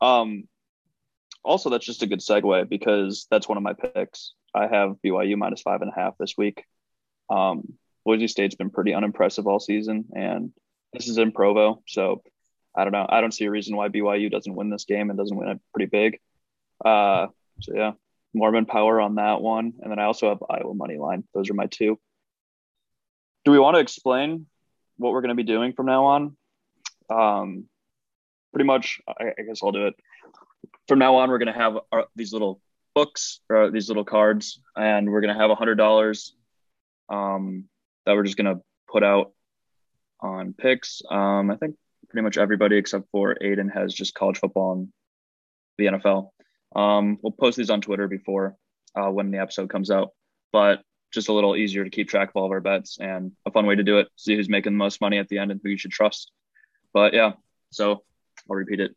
Um, 0.00 0.48
also, 1.48 1.70
that's 1.70 1.86
just 1.86 2.02
a 2.02 2.06
good 2.06 2.20
segue 2.20 2.68
because 2.68 3.26
that's 3.30 3.48
one 3.48 3.56
of 3.56 3.64
my 3.64 3.72
picks. 3.72 4.34
I 4.54 4.66
have 4.66 4.96
BYU 5.04 5.36
minus 5.36 5.62
five 5.62 5.80
and 5.80 5.90
a 5.90 5.98
half 5.98 6.14
this 6.18 6.34
week. 6.36 6.64
Um, 7.30 7.74
Boise 8.04 8.28
State's 8.28 8.54
been 8.54 8.70
pretty 8.70 8.92
unimpressive 8.92 9.46
all 9.46 9.58
season, 9.58 10.04
and 10.14 10.52
this 10.92 11.08
is 11.08 11.16
in 11.16 11.32
Provo, 11.32 11.82
so 11.86 12.22
I 12.76 12.84
don't 12.84 12.92
know. 12.92 13.06
I 13.08 13.22
don't 13.22 13.32
see 13.32 13.46
a 13.46 13.50
reason 13.50 13.76
why 13.76 13.88
BYU 13.88 14.30
doesn't 14.30 14.54
win 14.54 14.70
this 14.70 14.84
game 14.84 15.08
and 15.08 15.18
doesn't 15.18 15.36
win 15.36 15.48
it 15.48 15.60
pretty 15.74 15.90
big. 15.90 16.20
Uh, 16.84 17.28
so 17.60 17.74
yeah, 17.74 17.92
Mormon 18.34 18.66
power 18.66 19.00
on 19.00 19.16
that 19.16 19.40
one, 19.40 19.72
and 19.80 19.90
then 19.90 19.98
I 19.98 20.04
also 20.04 20.28
have 20.28 20.42
Iowa 20.48 20.74
money 20.74 20.98
line. 20.98 21.24
Those 21.34 21.50
are 21.50 21.54
my 21.54 21.66
two. 21.66 21.98
Do 23.44 23.52
we 23.52 23.58
want 23.58 23.76
to 23.76 23.80
explain 23.80 24.46
what 24.98 25.12
we're 25.12 25.22
going 25.22 25.30
to 25.30 25.34
be 25.34 25.44
doing 25.44 25.72
from 25.72 25.86
now 25.86 26.04
on? 26.04 26.36
Um, 27.10 27.64
pretty 28.52 28.66
much, 28.66 29.00
I, 29.08 29.32
I 29.38 29.42
guess 29.42 29.60
I'll 29.62 29.72
do 29.72 29.86
it. 29.86 29.94
From 30.88 30.98
now 30.98 31.16
on, 31.16 31.30
we're 31.30 31.38
going 31.38 31.52
to 31.52 31.60
have 31.60 31.78
our, 31.92 32.06
these 32.16 32.32
little 32.32 32.60
books 32.94 33.40
or 33.48 33.70
these 33.70 33.88
little 33.88 34.04
cards, 34.04 34.60
and 34.74 35.10
we're 35.10 35.20
going 35.20 35.34
to 35.34 35.40
have 35.40 35.50
a 35.50 35.54
hundred 35.54 35.76
dollars 35.76 36.34
um, 37.08 37.64
that 38.06 38.14
we're 38.14 38.24
just 38.24 38.36
going 38.36 38.56
to 38.56 38.62
put 38.90 39.04
out 39.04 39.32
on 40.20 40.54
picks. 40.54 41.02
Um, 41.10 41.50
I 41.50 41.56
think 41.56 41.76
pretty 42.08 42.24
much 42.24 42.38
everybody 42.38 42.76
except 42.76 43.04
for 43.12 43.36
Aiden 43.40 43.72
has 43.72 43.92
just 43.92 44.14
college 44.14 44.38
football 44.38 44.72
and 44.72 44.88
the 45.76 45.86
NFL. 45.86 46.30
Um, 46.74 47.18
we'll 47.22 47.32
post 47.32 47.56
these 47.56 47.70
on 47.70 47.80
Twitter 47.80 48.08
before 48.08 48.56
uh, 48.96 49.10
when 49.10 49.30
the 49.30 49.38
episode 49.38 49.70
comes 49.70 49.90
out, 49.90 50.10
but 50.52 50.82
just 51.12 51.28
a 51.28 51.32
little 51.32 51.56
easier 51.56 51.84
to 51.84 51.90
keep 51.90 52.08
track 52.08 52.30
of 52.30 52.36
all 52.36 52.46
of 52.46 52.50
our 52.50 52.60
bets 52.60 52.98
and 53.00 53.32
a 53.46 53.50
fun 53.50 53.66
way 53.66 53.74
to 53.74 53.82
do 53.82 53.98
it. 53.98 54.08
See 54.16 54.36
who's 54.36 54.48
making 54.48 54.72
the 54.72 54.78
most 54.78 55.00
money 55.00 55.18
at 55.18 55.28
the 55.28 55.38
end 55.38 55.50
and 55.50 55.60
who 55.62 55.70
you 55.70 55.78
should 55.78 55.90
trust. 55.90 56.32
But 56.92 57.14
yeah, 57.14 57.32
so 57.70 58.02
I'll 58.48 58.56
repeat 58.56 58.80
it. 58.80 58.94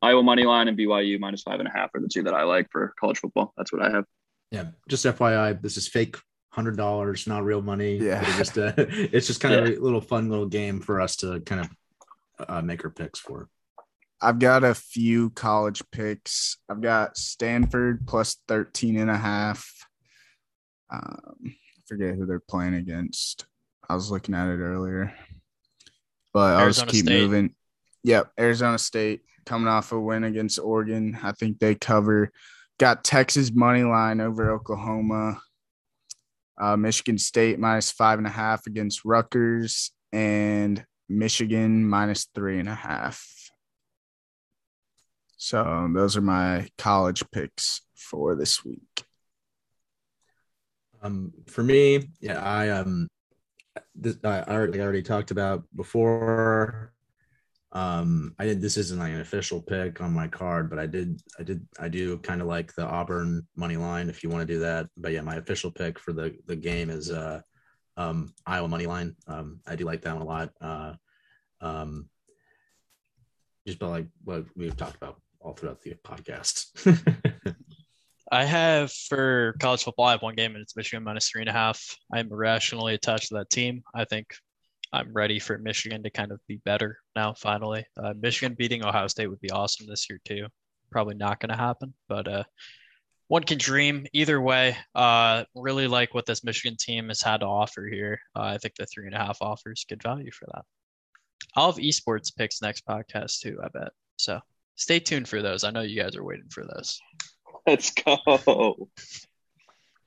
Iowa 0.00 0.22
money 0.22 0.44
line 0.44 0.68
and 0.68 0.76
BYU 0.78 1.18
minus 1.20 1.42
five 1.42 1.60
and 1.60 1.68
a 1.68 1.72
half 1.72 1.94
are 1.94 2.00
the 2.00 2.08
two 2.08 2.22
that 2.24 2.34
I 2.34 2.44
like 2.44 2.70
for 2.70 2.94
college 2.98 3.18
football. 3.18 3.52
That's 3.56 3.72
what 3.72 3.82
I 3.82 3.90
have. 3.90 4.04
Yeah, 4.50 4.66
just 4.88 5.06
FYI, 5.06 5.60
this 5.62 5.76
is 5.76 5.88
fake 5.88 6.16
hundred 6.50 6.76
dollars, 6.76 7.26
not 7.26 7.44
real 7.44 7.62
money. 7.62 7.96
Yeah. 7.96 8.22
It's 8.22 8.36
just 8.36 8.56
a, 8.58 8.74
it's 9.16 9.26
just 9.26 9.40
kind 9.40 9.54
of 9.54 9.66
a 9.66 9.80
little 9.80 10.00
fun 10.00 10.28
little 10.28 10.46
game 10.46 10.80
for 10.80 11.00
us 11.00 11.16
to 11.16 11.40
kind 11.40 11.62
of 11.62 11.70
uh, 12.48 12.62
make 12.62 12.84
our 12.84 12.90
picks 12.90 13.18
for. 13.18 13.48
I've 14.20 14.38
got 14.38 14.62
a 14.62 14.74
few 14.74 15.30
college 15.30 15.82
picks. 15.90 16.58
I've 16.68 16.80
got 16.80 17.16
Stanford 17.16 18.06
plus 18.06 18.36
13 18.46 18.98
and 18.98 19.10
a 19.10 19.16
half. 19.16 19.68
Um, 20.90 21.36
I 21.44 21.82
forget 21.86 22.14
who 22.14 22.26
they're 22.26 22.38
playing 22.38 22.74
against. 22.74 23.46
I 23.88 23.94
was 23.94 24.10
looking 24.10 24.34
at 24.34 24.48
it 24.48 24.58
earlier. 24.58 25.12
But 26.32 26.56
I'll 26.56 26.68
just 26.68 26.86
keep 26.86 27.06
State. 27.06 27.20
moving. 27.20 27.54
Yep, 28.04 28.32
Arizona 28.38 28.78
State 28.78 29.22
coming 29.44 29.68
off 29.68 29.92
a 29.92 30.00
win 30.00 30.24
against 30.24 30.58
Oregon. 30.58 31.18
I 31.22 31.32
think 31.32 31.58
they 31.58 31.74
cover. 31.74 32.30
Got 32.78 33.04
Texas 33.04 33.50
money 33.52 33.82
line 33.82 34.20
over 34.20 34.50
Oklahoma. 34.50 35.40
Uh, 36.60 36.76
Michigan 36.76 37.18
State 37.18 37.58
minus 37.58 37.90
five 37.90 38.18
and 38.18 38.26
a 38.26 38.30
half 38.30 38.66
against 38.66 39.04
Rutgers, 39.04 39.92
and 40.12 40.84
Michigan 41.08 41.84
minus 41.84 42.28
three 42.34 42.58
and 42.58 42.68
a 42.68 42.74
half. 42.74 43.26
So 45.36 45.88
those 45.92 46.16
are 46.16 46.22
my 46.22 46.68
college 46.78 47.24
picks 47.32 47.82
for 47.96 48.36
this 48.36 48.64
week. 48.64 49.04
Um, 51.02 51.32
for 51.48 51.64
me, 51.64 52.10
yeah, 52.20 52.40
I 52.40 52.68
um, 52.68 53.08
this 53.94 54.16
I 54.22 54.40
I 54.40 54.52
already, 54.52 54.80
I 54.80 54.84
already 54.84 55.02
talked 55.02 55.32
about 55.32 55.64
before. 55.74 56.92
Um, 57.72 58.34
I 58.38 58.44
did. 58.44 58.60
This 58.60 58.76
isn't 58.76 58.98
like 58.98 59.12
an 59.12 59.20
official 59.20 59.62
pick 59.62 60.00
on 60.00 60.12
my 60.12 60.28
card, 60.28 60.68
but 60.68 60.78
I 60.78 60.86
did. 60.86 61.20
I 61.38 61.42
did. 61.42 61.66
I 61.80 61.88
do 61.88 62.18
kind 62.18 62.42
of 62.42 62.46
like 62.46 62.74
the 62.74 62.86
Auburn 62.86 63.46
money 63.56 63.76
line 63.76 64.10
if 64.10 64.22
you 64.22 64.28
want 64.28 64.46
to 64.46 64.54
do 64.54 64.60
that. 64.60 64.88
But 64.96 65.12
yeah, 65.12 65.22
my 65.22 65.36
official 65.36 65.70
pick 65.70 65.98
for 65.98 66.12
the 66.12 66.36
the 66.46 66.56
game 66.56 66.90
is 66.90 67.10
uh, 67.10 67.40
um, 67.96 68.34
Iowa 68.46 68.68
money 68.68 68.86
line. 68.86 69.16
Um, 69.26 69.60
I 69.66 69.76
do 69.76 69.84
like 69.84 70.02
that 70.02 70.14
one 70.14 70.22
a 70.22 70.26
lot. 70.26 70.50
Uh, 70.60 70.94
um, 71.62 72.08
just 73.66 73.76
about 73.76 73.90
like 73.90 74.06
what 74.24 74.44
we've 74.54 74.76
talked 74.76 74.96
about 74.96 75.20
all 75.40 75.54
throughout 75.54 75.80
the 75.80 75.94
podcast. 76.04 76.66
I 78.32 78.44
have 78.44 78.90
for 78.92 79.54
college 79.60 79.82
football, 79.82 80.06
I 80.06 80.12
have 80.12 80.22
one 80.22 80.34
game 80.34 80.54
and 80.54 80.62
it's 80.62 80.74
Michigan 80.74 81.04
minus 81.04 81.28
three 81.28 81.42
and 81.42 81.50
a 81.50 81.52
half. 81.52 81.96
I'm 82.12 82.32
irrationally 82.32 82.94
attached 82.94 83.28
to 83.28 83.34
that 83.34 83.50
team. 83.50 83.82
I 83.94 84.04
think 84.06 84.34
I'm 84.92 85.12
ready 85.12 85.38
for 85.38 85.56
Michigan 85.58 86.02
to 86.02 86.10
kind 86.10 86.32
of 86.32 86.40
be 86.46 86.60
better 86.64 86.98
now, 87.16 87.34
finally. 87.34 87.86
Uh, 87.96 88.12
Michigan 88.18 88.54
beating 88.58 88.84
Ohio 88.84 89.06
State 89.06 89.28
would 89.28 89.40
be 89.40 89.50
awesome 89.50 89.86
this 89.86 90.08
year, 90.10 90.20
too. 90.24 90.46
Probably 90.90 91.14
not 91.14 91.40
going 91.40 91.50
to 91.50 91.56
happen, 91.56 91.94
but 92.08 92.28
uh, 92.28 92.44
one 93.28 93.44
can 93.44 93.56
dream 93.56 94.06
either 94.12 94.40
way. 94.40 94.76
Uh, 94.94 95.44
really 95.54 95.88
like 95.88 96.12
what 96.12 96.26
this 96.26 96.44
Michigan 96.44 96.76
team 96.78 97.08
has 97.08 97.22
had 97.22 97.38
to 97.38 97.46
offer 97.46 97.86
here. 97.86 98.20
Uh, 98.36 98.42
I 98.42 98.58
think 98.58 98.74
the 98.74 98.84
three 98.84 99.06
and 99.06 99.14
a 99.14 99.18
half 99.18 99.38
offers 99.40 99.86
good 99.88 100.02
value 100.02 100.30
for 100.30 100.46
that. 100.52 100.64
I'll 101.56 101.72
have 101.72 101.82
esports 101.82 102.34
picks 102.34 102.60
next 102.60 102.86
podcast, 102.86 103.40
too, 103.40 103.58
I 103.64 103.68
bet. 103.68 103.92
So 104.16 104.40
stay 104.76 105.00
tuned 105.00 105.28
for 105.28 105.40
those. 105.40 105.64
I 105.64 105.70
know 105.70 105.80
you 105.80 106.00
guys 106.00 106.16
are 106.16 106.24
waiting 106.24 106.50
for 106.50 106.64
those. 106.64 107.00
Let's 107.66 107.92
go. 107.92 108.90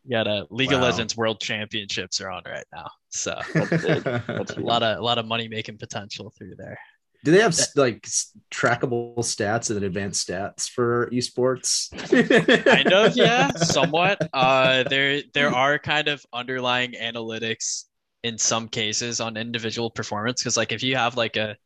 You 0.05 0.11
got 0.11 0.27
a 0.27 0.45
League 0.51 0.71
Wow. 0.71 0.77
of 0.77 0.83
Legends 0.83 1.17
World 1.17 1.41
Championships 1.41 2.21
are 2.21 2.29
on 2.29 2.43
right 2.45 2.65
now, 2.73 2.89
so 3.09 3.31
a 3.55 4.45
lot 4.59 4.83
of 4.83 4.99
a 4.99 5.01
lot 5.01 5.17
of 5.17 5.25
money 5.25 5.47
making 5.47 5.77
potential 5.77 6.31
through 6.37 6.55
there. 6.57 6.77
Do 7.23 7.31
they 7.31 7.41
have 7.41 7.57
like 7.75 8.07
trackable 8.51 9.17
stats 9.17 9.75
and 9.75 9.83
advanced 9.83 10.27
stats 10.27 10.69
for 10.69 11.09
esports? 11.09 11.89
kind 12.65 12.93
of 12.93 13.17
yeah 13.17 13.49
somewhat 13.49 14.21
uh 14.31 14.83
there 14.83 15.23
there 15.33 15.49
are 15.49 15.79
kind 15.79 16.07
of 16.07 16.23
underlying 16.33 16.91
analytics 16.91 17.85
in 18.23 18.37
some 18.37 18.67
cases 18.67 19.19
on 19.21 19.37
individual 19.37 19.89
performance 19.89 20.41
because 20.41 20.55
like 20.55 20.71
if 20.71 20.83
you 20.83 20.95
have 20.95 21.17
like 21.17 21.35
a 21.35 21.57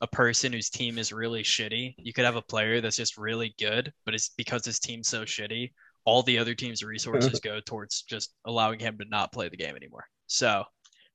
a 0.00 0.06
person 0.06 0.52
whose 0.52 0.68
team 0.70 0.98
is 0.98 1.12
really 1.12 1.42
shitty 1.42 1.94
you 1.98 2.12
could 2.12 2.24
have 2.24 2.36
a 2.36 2.42
player 2.42 2.80
that's 2.80 2.96
just 2.96 3.16
really 3.18 3.54
good 3.58 3.92
but 4.04 4.14
it's 4.14 4.30
because 4.36 4.64
his 4.64 4.78
team's 4.80 5.08
so 5.08 5.24
shitty 5.24 5.70
all 6.04 6.22
the 6.22 6.38
other 6.38 6.54
team's 6.54 6.82
resources 6.82 7.40
go 7.44 7.60
towards 7.64 8.02
just 8.02 8.34
allowing 8.44 8.78
him 8.78 8.98
to 8.98 9.04
not 9.08 9.32
play 9.32 9.48
the 9.48 9.56
game 9.56 9.76
anymore 9.76 10.04
so 10.26 10.64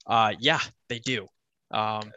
uh 0.08 0.34
yeah 0.40 0.60
they 0.90 1.00
do 1.00 1.28
um 1.72 2.12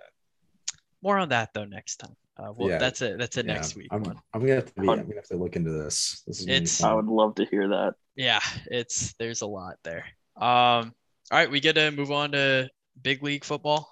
more 1.03 1.19
on 1.19 1.29
that 1.31 1.51
though 1.55 1.65
next 1.65 1.97
time 1.97 2.15
uh 2.39 2.53
well 2.57 2.69
Yeah. 2.71 2.79
that's 2.79 3.03
it 3.03 3.19
that's 3.19 3.37
a 3.37 3.41
Yeah, 3.45 3.55
next 3.55 3.75
week 3.77 3.89
I'm, 3.91 4.03
one. 4.03 4.17
I'm 4.35 4.41
gonna 4.41 4.55
have 4.57 4.67
to 4.75 4.81
be, 4.81 4.89
I'm 4.89 5.03
gonna 5.03 5.15
have 5.17 5.27
to 5.29 5.37
look 5.37 5.57
into 5.57 5.71
this. 5.73 6.23
This 6.27 6.41
is 6.41 6.47
It's- 6.49 6.83
I 6.83 6.93
would 6.95 7.07
love 7.07 7.35
to 7.37 7.45
hear 7.47 7.69
that. 7.69 7.95
Yeah, 8.17 8.41
it's 8.67 9.15
there's 9.15 9.41
a 9.43 9.47
lot 9.47 9.77
there. 9.83 10.05
Um, 10.37 10.95
all 11.33 11.39
right, 11.39 11.51
we 11.51 11.61
get 11.61 11.75
to 11.77 11.91
move 11.91 12.11
on 12.13 12.33
to 12.33 12.69
big 13.03 13.23
league 13.23 13.45
football. 13.45 13.91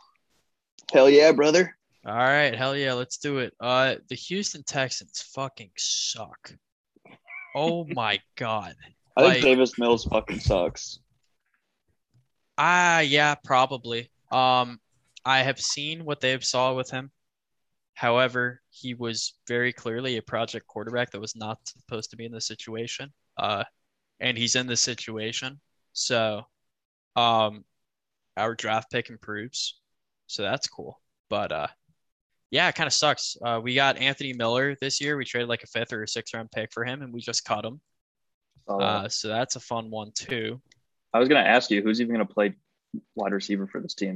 Hell 0.92 1.08
yeah, 1.08 1.32
brother. 1.32 1.76
All 2.06 2.14
right, 2.14 2.54
hell 2.54 2.76
yeah, 2.76 2.92
let's 2.94 3.18
do 3.18 3.38
it. 3.38 3.54
Uh, 3.60 3.96
the 4.08 4.14
Houston 4.14 4.62
Texans 4.64 5.22
fucking 5.34 5.70
suck. 5.76 6.54
Oh 7.54 7.86
my 7.88 8.20
god. 8.36 8.74
I 9.16 9.22
think 9.22 9.34
Like- 9.34 9.42
Davis 9.42 9.78
Mills 9.78 10.04
fucking 10.04 10.40
sucks. 10.40 11.00
Ah, 12.56 13.00
yeah, 13.00 13.34
probably. 13.36 14.10
Um, 14.32 14.80
I 15.24 15.42
have 15.42 15.60
seen 15.60 16.04
what 16.04 16.20
they 16.20 16.30
have 16.30 16.44
saw 16.44 16.74
with 16.74 16.90
him. 16.90 17.10
However, 17.94 18.60
he 18.70 18.94
was 18.94 19.34
very 19.46 19.72
clearly 19.72 20.16
a 20.16 20.22
project 20.22 20.66
quarterback 20.66 21.10
that 21.10 21.20
was 21.20 21.36
not 21.36 21.58
supposed 21.66 22.10
to 22.10 22.16
be 22.16 22.24
in 22.24 22.32
this 22.32 22.46
situation. 22.46 23.12
Uh, 23.36 23.64
and 24.20 24.36
he's 24.36 24.56
in 24.56 24.66
the 24.66 24.76
situation. 24.76 25.60
So, 25.92 26.46
um, 27.16 27.64
our 28.36 28.54
draft 28.54 28.90
pick 28.90 29.10
improves. 29.10 29.80
So 30.26 30.42
that's 30.42 30.68
cool. 30.68 31.00
But 31.28 31.52
uh, 31.52 31.66
yeah, 32.50 32.68
it 32.68 32.74
kind 32.74 32.86
of 32.86 32.92
sucks. 32.92 33.36
Uh, 33.44 33.60
we 33.62 33.74
got 33.74 33.98
Anthony 33.98 34.32
Miller 34.32 34.76
this 34.80 35.00
year. 35.00 35.16
We 35.16 35.24
traded 35.24 35.48
like 35.48 35.62
a 35.62 35.66
fifth 35.66 35.92
or 35.92 36.02
a 36.02 36.08
sixth 36.08 36.34
round 36.34 36.50
pick 36.50 36.72
for 36.72 36.84
him, 36.84 37.02
and 37.02 37.12
we 37.12 37.20
just 37.20 37.44
cut 37.44 37.64
him. 37.64 37.80
Uh, 38.68 38.76
Uh, 38.76 39.08
so 39.08 39.28
that's 39.28 39.56
a 39.56 39.60
fun 39.60 39.90
one 39.90 40.12
too. 40.14 40.60
I 41.14 41.18
was 41.18 41.28
gonna 41.28 41.40
ask 41.40 41.70
you, 41.70 41.82
who's 41.82 42.00
even 42.00 42.12
gonna 42.14 42.26
play 42.26 42.54
wide 43.14 43.32
receiver 43.32 43.66
for 43.66 43.80
this 43.80 43.94
team? 43.94 44.14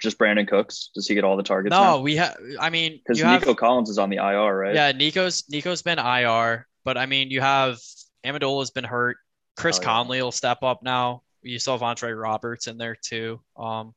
Just 0.00 0.18
Brandin 0.18 0.46
Cooks? 0.46 0.90
Does 0.94 1.08
he 1.08 1.14
get 1.14 1.24
all 1.24 1.36
the 1.38 1.42
targets 1.42 1.70
No, 1.72 2.02
we 2.02 2.16
have. 2.16 2.36
I 2.60 2.68
mean, 2.68 2.98
Because 2.98 3.18
you 3.18 3.24
have 3.24 3.40
Nico 3.40 3.54
Collins 3.54 3.88
is 3.88 3.98
on 3.98 4.10
the 4.10 4.16
IR, 4.18 4.54
right? 4.58 4.74
Yeah, 4.74 4.92
Nico's 4.92 5.44
Nico's 5.48 5.80
been 5.82 5.98
IR, 5.98 6.66
but 6.84 6.98
I 6.98 7.06
mean, 7.06 7.30
you 7.30 7.40
have 7.40 7.78
Amendola's 8.24 8.70
been 8.70 8.84
hurt. 8.84 9.16
Chris 9.56 9.78
Oh, 9.78 9.80
yeah. 9.80 9.86
Conley 9.86 10.22
will 10.22 10.32
step 10.32 10.62
up 10.62 10.82
now. 10.82 11.22
You 11.40 11.58
still 11.58 11.72
have 11.74 11.82
Andre 11.82 12.10
Roberts 12.12 12.66
in 12.66 12.76
there 12.76 12.96
too. 13.00 13.40
Um, 13.56 13.94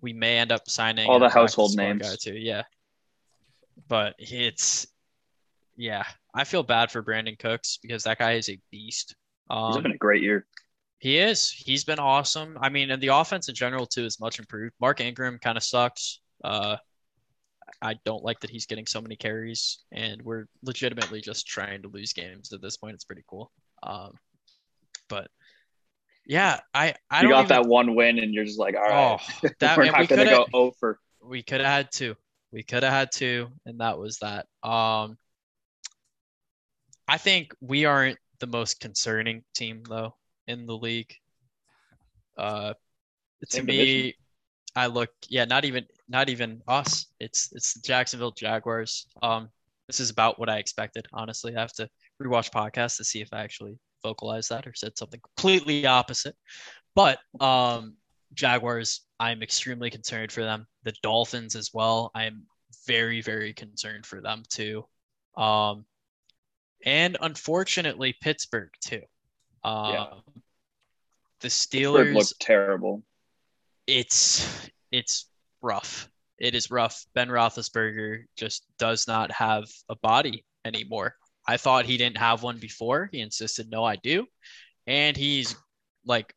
we 0.00 0.12
may 0.12 0.38
end 0.38 0.52
up 0.52 0.68
signing 0.68 1.08
All 1.08 1.18
the 1.18 1.28
household 1.28 1.74
names. 1.76 2.02
guy 2.02 2.14
too. 2.20 2.34
Yeah, 2.38 2.62
but 3.88 4.14
it's 4.18 4.86
yeah. 5.76 6.04
I 6.34 6.44
feel 6.44 6.62
bad 6.62 6.90
for 6.90 7.02
Brandin 7.02 7.38
Cooks 7.38 7.78
because 7.82 8.04
that 8.04 8.18
guy 8.18 8.32
is 8.32 8.48
a 8.48 8.58
beast. 8.70 9.14
He's 9.48 9.56
Um, 9.56 9.74
having 9.74 9.92
a 9.92 9.96
great 9.98 10.22
year. 10.22 10.46
he 10.98 11.18
is. 11.18 11.50
He's 11.50 11.84
been 11.84 11.98
awesome. 11.98 12.56
I 12.60 12.68
mean, 12.68 12.90
and 12.90 13.02
the 13.02 13.08
offense 13.08 13.48
in 13.48 13.54
general 13.54 13.86
too 13.86 14.04
is 14.04 14.20
much 14.20 14.38
improved. 14.38 14.74
Mark 14.80 15.00
Ingram 15.00 15.38
kind 15.38 15.56
of 15.56 15.64
sucks. 15.64 16.20
Uh, 16.44 16.76
I 17.82 17.94
don't 18.04 18.22
like 18.24 18.40
that 18.40 18.50
he's 18.50 18.66
getting 18.66 18.86
so 18.86 19.00
many 19.00 19.16
carries, 19.16 19.80
and 19.92 20.20
we're 20.22 20.46
legitimately 20.62 21.20
just 21.20 21.46
trying 21.46 21.82
to 21.82 21.88
lose 21.88 22.12
games 22.12 22.52
at 22.52 22.60
this 22.60 22.76
point. 22.76 22.94
It's 22.94 23.04
pretty 23.04 23.24
cool. 23.28 23.50
Um, 23.82 24.12
but 25.08 25.28
yeah, 26.26 26.60
I 26.74 26.94
I 27.10 27.22
You 27.22 27.30
got 27.30 27.44
even, 27.46 27.48
that 27.48 27.66
one 27.66 27.94
win, 27.94 28.18
and 28.18 28.34
you're 28.34 28.44
just 28.44 28.58
like, 28.58 28.74
all 28.76 28.82
right, 28.82 29.18
Oh, 29.20 29.48
that 29.60 29.76
we're 29.78 29.86
not 29.86 30.00
we 30.00 30.06
gonna 30.06 30.24
go 30.26 30.46
over. 30.52 31.00
we 31.24 31.42
could 31.42 31.60
have 31.60 31.68
had 31.70 31.92
two. 31.92 32.14
We 32.52 32.62
could 32.62 32.82
have 32.82 32.92
had 32.92 33.12
two, 33.12 33.48
and 33.64 33.80
that 33.80 33.98
was 33.98 34.18
that. 34.18 34.46
Um, 34.62 35.16
I 37.06 37.18
think 37.18 37.54
we 37.60 37.84
aren't 37.84 38.18
the 38.40 38.46
most 38.46 38.80
concerning 38.80 39.44
team 39.54 39.82
though 39.88 40.14
in 40.46 40.66
the 40.66 40.76
league. 40.76 41.14
Uh, 42.36 42.74
to 43.40 43.56
Same 43.56 43.66
me, 43.66 43.76
division. 43.76 44.12
I 44.76 44.86
look, 44.86 45.10
yeah, 45.28 45.44
not 45.44 45.64
even 45.64 45.86
not 46.08 46.28
even 46.28 46.62
us. 46.68 47.06
It's 47.18 47.50
it's 47.52 47.74
the 47.74 47.80
Jacksonville 47.80 48.32
Jaguars. 48.32 49.06
Um, 49.22 49.48
this 49.86 50.00
is 50.00 50.10
about 50.10 50.38
what 50.38 50.48
I 50.48 50.58
expected. 50.58 51.06
Honestly, 51.12 51.56
I 51.56 51.60
have 51.60 51.72
to 51.74 51.88
rewatch 52.22 52.50
podcasts 52.50 52.96
to 52.98 53.04
see 53.04 53.20
if 53.20 53.28
I 53.32 53.40
actually 53.40 53.76
vocalized 54.02 54.50
that 54.50 54.66
or 54.66 54.74
said 54.74 54.96
something 54.96 55.20
completely 55.20 55.86
opposite. 55.86 56.36
But 56.94 57.18
um, 57.40 57.96
Jaguars, 58.34 59.02
I'm 59.18 59.42
extremely 59.42 59.90
concerned 59.90 60.32
for 60.32 60.42
them. 60.42 60.66
The 60.84 60.94
Dolphins 61.02 61.56
as 61.56 61.70
well. 61.72 62.10
I'm 62.14 62.44
very, 62.86 63.20
very 63.20 63.52
concerned 63.52 64.06
for 64.06 64.20
them 64.20 64.42
too. 64.48 64.84
Um, 65.36 65.84
and 66.84 67.16
unfortunately, 67.20 68.14
Pittsburgh 68.20 68.70
too. 68.80 69.02
Um, 69.64 69.92
Yeah. 69.92 70.06
The 71.40 71.48
Steelers, 71.48 72.14
looked 72.14 72.38
terrible. 72.40 73.02
it's 73.86 74.46
it's 74.90 75.26
rough. 75.62 76.08
It 76.38 76.54
is 76.54 76.70
rough. 76.70 77.06
Ben 77.14 77.28
Roethlisberger 77.28 78.24
just 78.36 78.66
does 78.78 79.06
not 79.08 79.30
have 79.32 79.64
a 79.88 79.96
body 79.96 80.44
anymore. 80.64 81.16
I 81.46 81.56
thought 81.56 81.86
he 81.86 81.96
didn't 81.96 82.18
have 82.18 82.42
one 82.42 82.58
before. 82.58 83.08
He 83.10 83.20
insisted, 83.20 83.70
no, 83.70 83.82
I 83.84 83.96
do, 83.96 84.26
and 84.86 85.16
he's 85.16 85.56
like 86.04 86.34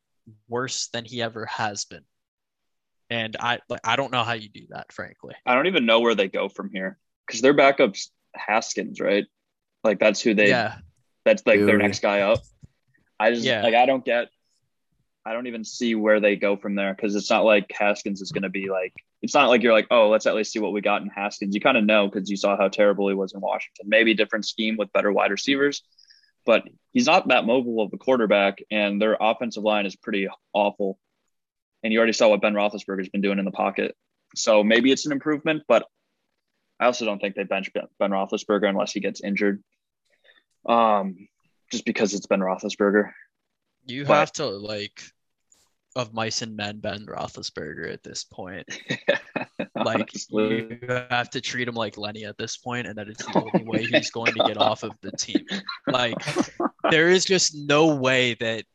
worse 0.47 0.87
than 0.93 1.05
he 1.05 1.21
ever 1.21 1.45
has 1.45 1.85
been. 1.85 2.03
And 3.09 3.35
I 3.39 3.59
like 3.69 3.81
I 3.83 3.95
don't 3.95 4.11
know 4.11 4.23
how 4.23 4.33
you 4.33 4.49
do 4.49 4.65
that, 4.69 4.91
frankly. 4.91 5.35
I 5.45 5.55
don't 5.55 5.67
even 5.67 5.85
know 5.85 5.99
where 5.99 6.15
they 6.15 6.27
go 6.29 6.49
from 6.49 6.69
here 6.73 6.97
because 7.27 7.41
their 7.41 7.53
backup's 7.53 8.11
Haskins, 8.35 8.99
right? 8.99 9.25
Like 9.83 9.99
that's 9.99 10.21
who 10.21 10.33
they. 10.33 10.49
yeah, 10.49 10.75
That's 11.25 11.43
like 11.45 11.59
their 11.59 11.77
next 11.77 12.01
guy 12.01 12.21
up. 12.21 12.39
I 13.19 13.31
just 13.31 13.43
Yeah. 13.45 13.61
like 13.61 13.75
I 13.75 13.85
don't 13.85 14.03
get. 14.03 14.29
I 15.25 15.31
don't 15.31 15.47
even 15.47 15.63
see 15.63 15.95
where 15.95 16.19
they 16.19 16.35
go 16.35 16.57
from 16.57 16.75
there 16.75 16.93
because 16.93 17.15
it's 17.15 17.29
not 17.29 17.45
like 17.45 17.71
Haskins 17.71 18.21
is 18.21 18.31
going 18.31 18.43
to 18.43 18.49
be 18.49 18.69
like. 18.69 18.93
It's 19.21 19.33
not 19.33 19.47
like 19.47 19.63
you're 19.63 19.71
like, 19.71 19.87
oh, 19.89 20.09
let's 20.09 20.25
at 20.25 20.35
least 20.35 20.51
see 20.51 20.59
what 20.59 20.73
we 20.73 20.81
got 20.81 21.01
in 21.01 21.07
Haskins. 21.07 21.55
You 21.55 21.61
kind 21.61 21.77
of 21.77 21.85
know 21.85 22.09
because 22.09 22.29
you 22.29 22.35
saw 22.35 22.57
how 22.57 22.67
terrible 22.67 23.07
he 23.07 23.15
was 23.15 23.33
in 23.33 23.39
Washington. 23.39 23.85
Maybe 23.87 24.11
a 24.11 24.15
different 24.15 24.45
scheme 24.45 24.75
with 24.75 24.91
better 24.91 25.13
wide 25.13 25.31
receivers, 25.31 25.81
but 26.45 26.63
he's 26.91 27.05
not 27.05 27.27
that 27.29 27.45
mobile 27.45 27.81
of 27.81 27.91
a 27.93 27.97
quarterback, 27.97 28.59
and 28.71 29.01
their 29.01 29.17
offensive 29.19 29.63
line 29.63 29.85
is 29.85 29.95
pretty 29.95 30.27
awful. 30.53 30.99
And 31.83 31.91
you 31.91 31.99
already 31.99 32.13
saw 32.13 32.29
what 32.29 32.41
Ben 32.41 32.53
Roethlisberger's 32.53 33.09
been 33.09 33.21
doing 33.21 33.39
in 33.39 33.45
the 33.45 33.51
pocket. 33.51 33.95
So 34.35 34.63
maybe 34.63 34.91
it's 34.91 35.05
an 35.05 35.11
improvement, 35.11 35.63
but 35.67 35.85
I 36.79 36.85
also 36.85 37.05
don't 37.05 37.19
think 37.19 37.35
they 37.35 37.43
bench 37.43 37.71
Ben 37.73 38.11
Roethlisberger 38.11 38.67
unless 38.67 38.91
he 38.91 38.99
gets 38.99 39.21
injured. 39.21 39.63
Um, 40.67 41.27
just 41.71 41.85
because 41.85 42.13
it's 42.13 42.25
Ben 42.25 42.39
Roethlisberger. 42.39 43.11
you 43.85 44.05
But- 44.05 44.13
have 44.15 44.31
to 44.33 44.45
like 44.47 45.01
of 45.95 46.13
mice 46.13 46.41
and 46.41 46.55
men 46.55 46.79
Ben 46.79 47.05
Roethlisberger 47.05 47.91
at 47.93 48.01
this 48.03 48.23
point. 48.23 48.67
Like 49.75 49.95
Honestly. 50.13 50.77
you 50.81 50.87
have 51.09 51.29
to 51.31 51.41
treat 51.41 51.67
him 51.67 51.75
like 51.75 51.97
Lenny 51.97 52.25
at 52.25 52.37
this 52.37 52.57
point, 52.57 52.87
and 52.87 52.97
that 52.97 53.07
it's 53.07 53.25
the 53.25 53.35
only 53.53 53.67
way 53.67 53.83
he's 53.85 54.11
oh 54.15 54.19
going 54.21 54.33
to 54.33 54.43
get 54.45 54.57
off 54.57 54.83
of 54.83 54.91
the 55.01 55.11
team. 55.11 55.45
Like 55.87 56.15
there 56.91 57.09
is 57.09 57.25
just 57.25 57.55
no 57.55 57.95
way 57.95 58.35
that 58.35 58.65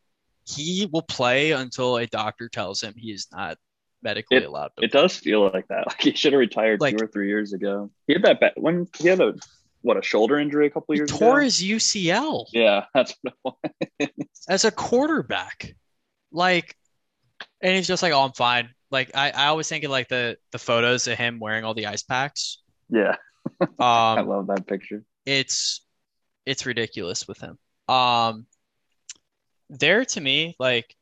he 0.46 0.88
will 0.92 1.03
play 1.03 1.53
until 1.53 1.99
a 1.99 2.07
doctor 2.07 2.49
tells 2.49 2.80
him 2.80 2.94
he 2.96 3.12
is 3.12 3.28
not 3.32 3.59
medically 4.03 4.42
allowed 4.44 4.70
to. 4.76 4.84
It 4.84 4.92
does 4.92 5.14
feel 5.16 5.51
like 5.53 5.68
that. 5.68 5.84
Like 5.88 6.01
he 6.03 6.12
should 6.14 6.32
have 6.32 6.40
retired 6.40 6.80
Like- 6.80 6.96
two 6.96 7.05
or 7.05 7.09
three 7.09 7.28
years 7.28 7.53
ago. 7.53 7.90
He 8.07 8.14
had 8.14 8.22
that 8.22 8.40
ba- 8.40 8.53
when 8.57 8.86
he 8.99 9.09
had 9.09 9.20
a 9.20 9.34
what 9.82 9.96
a 9.96 10.03
shoulder 10.03 10.38
injury 10.38 10.66
a 10.66 10.70
couple 10.70 10.96
years 10.96 11.09
tore 11.11 11.38
ago. 11.38 11.44
his 11.44 11.62
UCL 11.62 12.46
Yeah, 12.53 12.86
that's 12.92 13.14
what 13.42 13.55
it 14.01 14.11
was. 14.18 14.26
as 14.49 14.64
a 14.64 14.72
quarterback. 14.72 15.76
Like, 16.32 16.74
and 17.61 17.76
he's 17.76 17.86
just 17.86 18.03
like, 18.03 18.12
"Oh, 18.12 18.22
I'm 18.24 18.32
fine." 18.32 18.70
Like, 18.91 19.11
I, 19.14 19.30
I 19.30 19.47
always 19.47 19.68
think 19.68 19.84
of 19.84 19.91
like 19.91 20.09
the 20.09 20.39
the 20.53 20.59
photos 20.59 21.07
of 21.07 21.18
him 21.18 21.39
wearing 21.41 21.64
all 21.64 21.74
the 21.74 21.86
ice 21.86 22.03
packs. 22.03 22.59
Yeah, 22.91 23.16
I 24.16 24.20
Um, 24.20 24.22
love 24.22 24.47
that 24.49 24.66
picture. 24.66 25.05
it's 25.26 25.82
it's 26.47 26.66
ridiculous 26.66 27.28
with 27.28 27.41
him. 27.41 27.59
Um, 27.89 28.47
there 29.70 30.05
to 30.05 30.20
me, 30.20 30.57
like, 30.59 30.95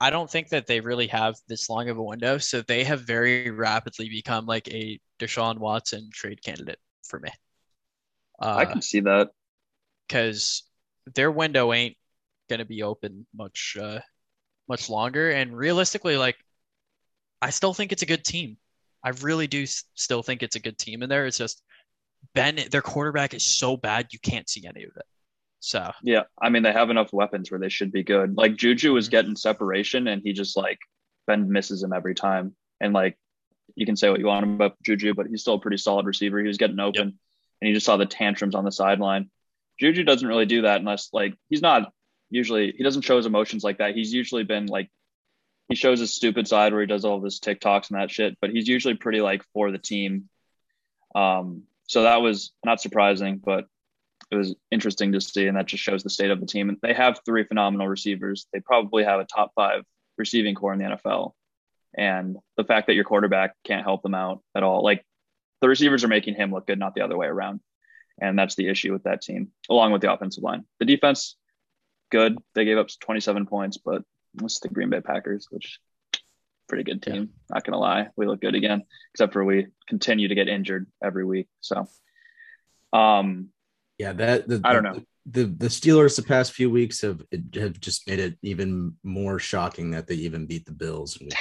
I 0.00 0.10
don't 0.10 0.30
think 0.30 0.48
that 0.50 0.66
they 0.66 0.80
really 0.80 1.06
have 1.08 1.36
this 1.48 1.68
long 1.70 1.88
of 1.88 1.96
a 1.98 2.02
window, 2.02 2.38
so 2.38 2.62
they 2.62 2.84
have 2.84 3.02
very 3.02 3.50
rapidly 3.50 4.08
become 4.08 4.46
like 4.46 4.68
a 4.68 5.00
Deshaun 5.18 5.58
Watson 5.58 6.10
trade 6.12 6.42
candidate 6.42 6.78
for 7.08 7.20
me. 7.20 7.30
I 8.54 8.64
Uh, 8.64 8.66
can 8.66 8.80
see 8.82 9.00
that. 9.00 9.30
because 10.08 10.62
their 11.14 11.30
window 11.30 11.72
ain't 11.72 11.96
gonna 12.48 12.64
be 12.64 12.82
open 12.82 13.26
much 13.34 13.76
uh 13.80 14.00
much 14.68 14.90
longer. 14.90 15.30
And 15.30 15.56
realistically, 15.56 16.16
like 16.16 16.36
I 17.44 17.50
still 17.50 17.74
think 17.74 17.92
it's 17.92 18.02
a 18.02 18.06
good 18.06 18.24
team. 18.24 18.56
I 19.02 19.10
really 19.10 19.46
do 19.46 19.66
still 19.66 20.22
think 20.22 20.42
it's 20.42 20.56
a 20.56 20.60
good 20.60 20.78
team 20.78 21.02
in 21.02 21.10
there. 21.10 21.26
It's 21.26 21.36
just 21.36 21.62
Ben, 22.34 22.58
their 22.70 22.80
quarterback 22.80 23.34
is 23.34 23.44
so 23.44 23.76
bad 23.76 24.08
you 24.12 24.18
can't 24.18 24.48
see 24.48 24.66
any 24.66 24.84
of 24.84 24.96
it. 24.96 25.04
So 25.60 25.92
Yeah, 26.02 26.22
I 26.40 26.48
mean 26.48 26.62
they 26.62 26.72
have 26.72 26.88
enough 26.90 27.12
weapons 27.12 27.50
where 27.50 27.60
they 27.60 27.68
should 27.68 27.92
be 27.92 28.02
good. 28.02 28.36
Like 28.36 28.56
Juju 28.56 28.94
was 28.94 29.08
Mhm. 29.08 29.10
getting 29.10 29.36
separation, 29.36 30.08
and 30.08 30.22
he 30.24 30.32
just 30.32 30.56
like 30.56 30.78
Ben 31.26 31.50
misses 31.50 31.82
him 31.82 31.92
every 31.92 32.14
time. 32.14 32.56
And 32.80 32.94
like 32.94 33.18
you 33.76 33.84
can 33.84 33.96
say 33.96 34.08
what 34.08 34.20
you 34.20 34.26
want 34.26 34.44
about 34.44 34.82
Juju, 34.82 35.12
but 35.14 35.26
he's 35.26 35.42
still 35.42 35.54
a 35.54 35.60
pretty 35.60 35.76
solid 35.78 36.06
receiver. 36.06 36.40
He 36.40 36.46
was 36.48 36.58
getting 36.58 36.80
open, 36.80 37.18
and 37.60 37.68
you 37.68 37.74
just 37.74 37.86
saw 37.86 37.98
the 37.98 38.06
tantrums 38.06 38.54
on 38.54 38.64
the 38.64 38.72
sideline. 38.72 39.30
Juju 39.78 40.02
doesn't 40.04 40.26
really 40.28 40.46
do 40.46 40.62
that 40.62 40.80
unless 40.80 41.10
like 41.12 41.34
he's 41.50 41.62
not 41.62 41.92
usually 42.30 42.72
he 42.72 42.82
doesn't 42.82 43.02
show 43.02 43.18
his 43.18 43.26
emotions 43.26 43.64
like 43.64 43.78
that. 43.78 43.94
He's 43.94 44.12
usually 44.14 44.44
been 44.44 44.66
like 44.66 44.90
he 45.68 45.74
shows 45.74 46.00
his 46.00 46.14
stupid 46.14 46.46
side 46.46 46.72
where 46.72 46.82
he 46.82 46.86
does 46.86 47.04
all 47.04 47.20
this 47.20 47.40
TikToks 47.40 47.90
and 47.90 47.98
that 47.98 48.10
shit, 48.10 48.36
but 48.40 48.50
he's 48.50 48.68
usually 48.68 48.94
pretty 48.94 49.20
like 49.20 49.42
for 49.52 49.70
the 49.70 49.78
team. 49.78 50.28
Um, 51.14 51.62
so 51.86 52.02
that 52.02 52.22
was 52.22 52.52
not 52.64 52.80
surprising, 52.80 53.40
but 53.44 53.66
it 54.30 54.36
was 54.36 54.54
interesting 54.70 55.12
to 55.12 55.20
see, 55.20 55.46
and 55.46 55.56
that 55.56 55.66
just 55.66 55.82
shows 55.82 56.02
the 56.02 56.10
state 56.10 56.30
of 56.30 56.40
the 56.40 56.46
team. 56.46 56.68
And 56.68 56.78
they 56.82 56.92
have 56.92 57.20
three 57.24 57.44
phenomenal 57.44 57.88
receivers. 57.88 58.46
They 58.52 58.60
probably 58.60 59.04
have 59.04 59.20
a 59.20 59.24
top 59.24 59.52
five 59.54 59.82
receiving 60.16 60.54
core 60.54 60.72
in 60.72 60.78
the 60.78 60.96
NFL. 60.96 61.32
And 61.96 62.36
the 62.56 62.64
fact 62.64 62.88
that 62.88 62.94
your 62.94 63.04
quarterback 63.04 63.54
can't 63.64 63.84
help 63.84 64.02
them 64.02 64.14
out 64.14 64.42
at 64.54 64.62
all, 64.62 64.82
like 64.82 65.04
the 65.60 65.68
receivers 65.68 66.04
are 66.04 66.08
making 66.08 66.34
him 66.34 66.50
look 66.50 66.66
good, 66.66 66.78
not 66.78 66.94
the 66.94 67.02
other 67.02 67.16
way 67.16 67.26
around. 67.26 67.60
And 68.20 68.38
that's 68.38 68.54
the 68.54 68.68
issue 68.68 68.92
with 68.92 69.04
that 69.04 69.22
team, 69.22 69.48
along 69.68 69.92
with 69.92 70.02
the 70.02 70.12
offensive 70.12 70.42
line. 70.42 70.64
The 70.78 70.84
defense, 70.84 71.36
good. 72.10 72.38
They 72.54 72.64
gave 72.64 72.78
up 72.78 72.88
27 73.00 73.46
points, 73.46 73.78
but 73.78 74.02
it's 74.42 74.60
the 74.60 74.68
Green 74.68 74.90
Bay 74.90 75.00
Packers, 75.00 75.48
which 75.50 75.78
pretty 76.68 76.84
good 76.84 77.02
team. 77.02 77.30
Not 77.50 77.64
gonna 77.64 77.78
lie, 77.78 78.08
we 78.16 78.26
look 78.26 78.40
good 78.40 78.54
again, 78.54 78.82
except 79.12 79.32
for 79.32 79.44
we 79.44 79.66
continue 79.88 80.28
to 80.28 80.34
get 80.34 80.48
injured 80.48 80.86
every 81.02 81.24
week. 81.24 81.48
So, 81.60 81.86
um, 82.92 83.50
Yeah, 83.98 84.12
that 84.14 84.48
the, 84.48 84.60
I 84.64 84.72
don't 84.72 84.82
know. 84.82 85.00
The 85.26 85.44
the 85.44 85.68
Steelers 85.68 86.16
the 86.16 86.22
past 86.22 86.52
few 86.52 86.70
weeks 86.70 87.00
have 87.00 87.22
have 87.54 87.80
just 87.80 88.06
made 88.06 88.18
it 88.18 88.36
even 88.42 88.94
more 89.02 89.38
shocking 89.38 89.90
that 89.92 90.06
they 90.06 90.16
even 90.16 90.44
beat 90.44 90.66
the 90.66 90.72
Bills. 90.72 91.16
in 91.16 91.28
week 91.28 91.34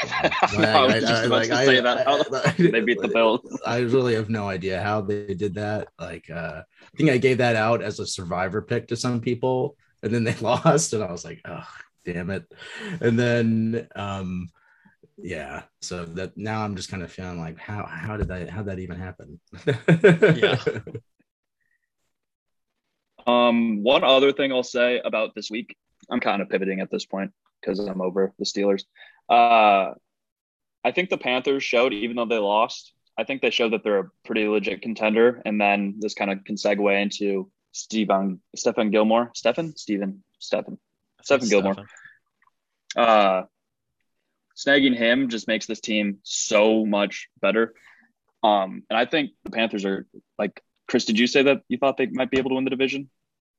one. 0.54 0.66
I 0.66 0.86
was 0.86 1.04
just 1.04 1.26
about 1.26 1.44
to 1.44 1.56
say 1.66 1.82
that. 1.82 2.56
They 2.58 2.80
beat 2.80 3.02
the 3.02 3.10
Bills. 3.10 3.42
I 3.66 3.80
really 3.80 4.16
have 4.16 4.30
no 4.30 4.48
idea 4.48 4.82
how 4.82 5.02
they 5.02 5.34
did 5.34 5.56
that. 5.56 5.90
Like, 6.00 6.30
uh, 6.30 6.62
I 6.62 6.98
think 6.98 7.10
I 7.10 7.18
gave 7.18 7.40
that 7.40 7.58
out 7.58 7.82
as 7.82 8.00
a 8.00 8.08
survivor 8.08 8.62
pick 8.62 8.88
to 8.88 8.96
some 8.96 9.20
people, 9.20 9.76
and 10.02 10.14
then 10.14 10.24
they 10.24 10.36
lost, 10.42 10.94
and 10.94 11.04
I 11.04 11.12
was 11.12 11.26
like, 11.26 11.42
oh, 11.44 11.68
damn 12.06 12.30
it. 12.30 12.46
And 13.02 13.18
then, 13.18 13.88
um, 13.96 14.50
yeah, 15.18 15.64
so 15.82 16.06
that 16.06 16.38
now 16.38 16.64
I'm 16.64 16.76
just 16.76 16.90
kind 16.90 17.04
of 17.04 17.12
feeling 17.12 17.40
like, 17.40 17.58
how 17.58 17.86
how 17.86 18.18
did 18.18 18.30
that 18.30 18.50
how 18.50 18.64
that 18.64 18.80
even 18.80 18.98
happen? 18.98 19.40
Yeah. 20.08 20.60
Um, 23.26 23.84
one 23.84 24.04
other 24.04 24.34
thing 24.34 24.52
I'll 24.52 24.64
say 24.64 25.00
about 25.00 25.34
this 25.34 25.50
week, 25.50 25.78
I'm 26.10 26.20
kind 26.20 26.42
of 26.42 26.50
pivoting 26.50 26.82
at 26.82 26.92
this 26.92 27.06
point 27.06 27.32
because 27.62 27.80
I'm 27.80 28.02
over 28.02 28.34
the 28.38 28.46
Steelers. 28.46 28.84
Uh, 29.30 29.94
I 30.84 30.92
think 30.94 31.10
the 31.10 31.18
Panthers 31.18 31.64
showed, 31.64 31.94
even 31.94 32.18
though 32.18 32.26
they 32.26 32.38
lost, 32.38 32.92
I 33.18 33.24
think 33.24 33.42
they 33.42 33.50
showed 33.50 33.72
that 33.72 33.84
they're 33.84 34.00
a 34.00 34.10
pretty 34.26 34.48
legit 34.48 34.82
contender. 34.82 35.42
And 35.46 35.62
then 35.62 35.96
this 36.00 36.14
kind 36.14 36.32
of 36.32 36.44
can 36.44 36.56
segue 36.56 37.02
into 37.02 37.50
Stephen 37.72 38.42
Stephen 38.56 38.92
Gilmore, 38.92 39.32
Stephen 39.34 39.76
Stephen 39.78 40.24
Stephen 40.40 40.78
Stephen 41.24 41.50
Gilmore. 41.50 41.74
Stefan. 41.74 41.88
Uh, 42.96 43.44
snagging 44.56 44.96
him 44.96 45.30
just 45.30 45.48
makes 45.48 45.66
this 45.66 45.80
team 45.80 46.20
so 46.24 46.86
much 46.86 47.30
better. 47.42 47.74
Um, 48.44 48.84
and 48.90 48.98
I 48.98 49.06
think 49.06 49.32
the 49.44 49.52
Panthers 49.52 49.86
are 49.86 50.06
like 50.38 50.62
Chris. 50.88 51.06
Did 51.06 51.18
you 51.18 51.28
say 51.28 51.44
that 51.44 51.62
you 51.70 51.78
thought 51.78 51.98
they 51.98 52.08
might 52.08 52.30
be 52.30 52.38
able 52.38 52.50
to 52.50 52.56
win 52.56 52.66
the 52.66 52.70
division? 52.70 53.10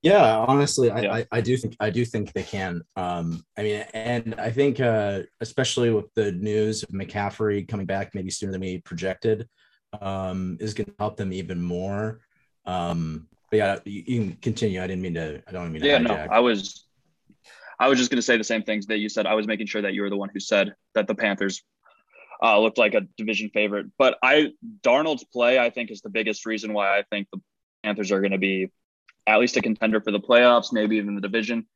Yeah, 0.03 0.37
honestly, 0.37 0.91
I, 0.91 1.01
Yeah. 1.01 1.15
I, 1.15 1.27
I 1.33 1.41
do 1.41 1.57
think 1.57 1.77
I 1.81 1.89
do 1.89 2.05
think 2.05 2.33
they 2.35 2.43
can. 2.43 2.83
Um, 2.95 3.43
I 3.57 3.63
mean, 3.63 3.85
and 3.95 4.35
I 4.35 4.51
think 4.51 4.79
uh, 4.79 5.23
especially 5.41 5.91
with 5.91 6.13
the 6.15 6.33
news 6.33 6.83
of 6.83 6.91
McCaffrey 6.91 7.67
coming 7.67 7.87
back 7.87 8.15
maybe 8.15 8.31
sooner 8.31 8.53
than 8.53 8.61
we 8.61 8.83
projected, 8.83 9.49
um, 10.03 10.59
is 10.61 10.75
going 10.75 10.89
to 10.89 10.95
help 10.99 11.17
them 11.17 11.33
even 11.33 11.63
more. 11.63 12.21
Um, 12.67 13.29
but 13.51 13.57
yeah, 13.57 13.79
you, 13.87 14.03
you 14.07 14.21
can 14.21 14.33
continue. 14.43 14.83
I 14.83 14.87
didn't 14.87 15.03
mean 15.03 15.15
to. 15.15 15.43
I 15.49 15.53
don't 15.53 15.73
mean 15.73 15.81
to 15.81 15.89
Yeah, 15.89 15.99
no. 15.99 16.15
I 16.15 16.41
was, 16.41 16.84
I 17.79 17.89
was 17.89 17.99
just 17.99 18.11
going 18.11 18.19
to 18.19 18.23
say 18.23 18.37
the 18.37 18.45
same 18.45 18.63
things 18.63 18.87
that 18.87 18.99
you 18.99 19.09
said. 19.09 19.27
I 19.27 19.35
was 19.35 19.47
making 19.47 19.67
sure 19.67 19.83
that 19.83 19.95
you 19.95 20.03
were 20.03 20.11
the 20.11 20.17
one 20.17 20.31
who 20.33 20.41
said 20.41 20.75
that 20.95 21.07
the 21.07 21.15
Panthers 21.15 21.63
uh, 22.43 22.59
looked 22.61 22.79
like 22.79 22.95
a 22.95 23.03
division 23.17 23.51
favorite. 23.53 23.87
But 23.99 24.19
I, 24.23 24.53
Darnold's 24.83 25.25
play, 25.25 25.59
I 25.59 25.71
think, 25.71 25.91
is 25.91 26.01
the 26.01 26.11
biggest 26.11 26.47
reason 26.47 26.73
why 26.73 26.99
I 26.99 27.03
think 27.11 27.29
the 27.33 27.41
Panthers 27.83 28.13
are 28.13 28.21
going 28.21 28.33
to 28.33 28.39
be 28.39 28.71
at 29.27 29.41
least 29.41 29.57
a 29.57 29.63
contender 29.63 30.01
for 30.01 30.11
the 30.11 30.21
playoffs, 30.21 30.73
maybe 30.73 30.97
even 30.97 31.15
the 31.15 31.21
division. 31.21 31.67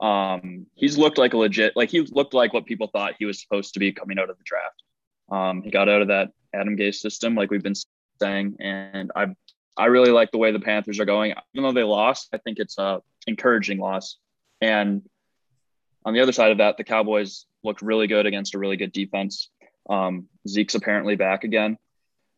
Um, 0.00 0.66
he's 0.74 0.98
looked 0.98 1.18
like 1.18 1.34
a 1.34 1.36
legit, 1.36 1.76
like 1.76 1.90
he 1.90 2.00
looked 2.00 2.34
like 2.34 2.52
what 2.52 2.66
people 2.66 2.88
thought 2.88 3.14
he 3.18 3.26
was 3.26 3.40
supposed 3.40 3.74
to 3.74 3.80
be 3.80 3.92
coming 3.92 4.18
out 4.18 4.30
of 4.30 4.36
the 4.36 4.44
draft. 4.44 4.82
Um, 5.30 5.62
he 5.62 5.70
got 5.70 5.88
out 5.88 6.02
of 6.02 6.08
that 6.08 6.30
Adam 6.52 6.76
Gase 6.76 6.96
system, 6.96 7.34
like 7.34 7.50
we've 7.50 7.62
been 7.62 7.74
saying, 8.20 8.56
and 8.60 9.12
I, 9.14 9.28
I 9.76 9.86
really 9.86 10.10
like 10.10 10.30
the 10.30 10.38
way 10.38 10.52
the 10.52 10.60
Panthers 10.60 11.00
are 11.00 11.04
going. 11.04 11.32
Even 11.54 11.64
though 11.64 11.72
they 11.72 11.84
lost, 11.84 12.28
I 12.32 12.38
think 12.38 12.58
it's 12.58 12.78
a 12.78 13.02
encouraging 13.26 13.78
loss. 13.78 14.18
And 14.60 15.02
on 16.04 16.14
the 16.14 16.20
other 16.20 16.32
side 16.32 16.52
of 16.52 16.58
that, 16.58 16.76
the 16.76 16.84
Cowboys 16.84 17.46
looked 17.62 17.82
really 17.82 18.06
good 18.06 18.26
against 18.26 18.54
a 18.54 18.58
really 18.58 18.76
good 18.76 18.92
defense. 18.92 19.50
Um, 19.88 20.28
Zeke's 20.46 20.74
apparently 20.74 21.16
back 21.16 21.44
again 21.44 21.78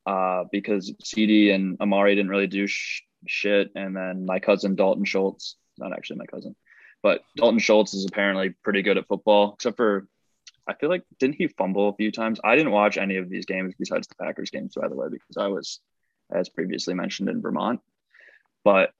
uh, 0.07 0.45
because 0.51 0.93
CD 1.03 1.51
and 1.51 1.81
Amari 1.81 2.15
didn't 2.15 2.31
really 2.31 2.47
do 2.47 2.67
sh- 2.67 3.03
shit. 3.27 3.73
And 3.75 3.97
then 3.97 4.25
my 4.25 4.39
cousin 4.39 4.77
Dalton 4.77 5.05
Schultz, 5.05 5.57
not 5.79 5.93
actually 5.93 6.19
my 6.19 6.27
cousin, 6.27 6.55
but 7.03 7.23
Dalton 7.37 7.59
Schultz 7.59 7.95
is 7.95 8.07
apparently 8.07 8.55
pretty 8.63 8.83
good 8.83 8.99
at 8.99 9.09
football, 9.09 9.55
except 9.55 9.77
for 9.77 10.07
I 10.69 10.75
feel 10.75 10.91
like 10.91 11.05
didn't 11.19 11.37
he 11.37 11.47
fumble 11.47 11.89
a 11.89 11.95
few 11.95 12.11
times? 12.11 12.41
I 12.43 12.57
didn't 12.57 12.73
watch 12.73 12.99
any 12.99 13.17
of 13.17 13.29
these 13.29 13.47
games 13.47 13.75
besides 13.79 14.09
the 14.09 14.17
Packers 14.17 14.51
games, 14.51 14.75
by 14.75 14.89
the 14.89 14.97
way, 14.97 15.07
because 15.11 15.37
I 15.37 15.47
was, 15.47 15.81
as 16.33 16.49
previously 16.49 16.95
mentioned, 16.95 17.29
in 17.29 17.41
Vermont. 17.41 17.81
But 18.65 18.91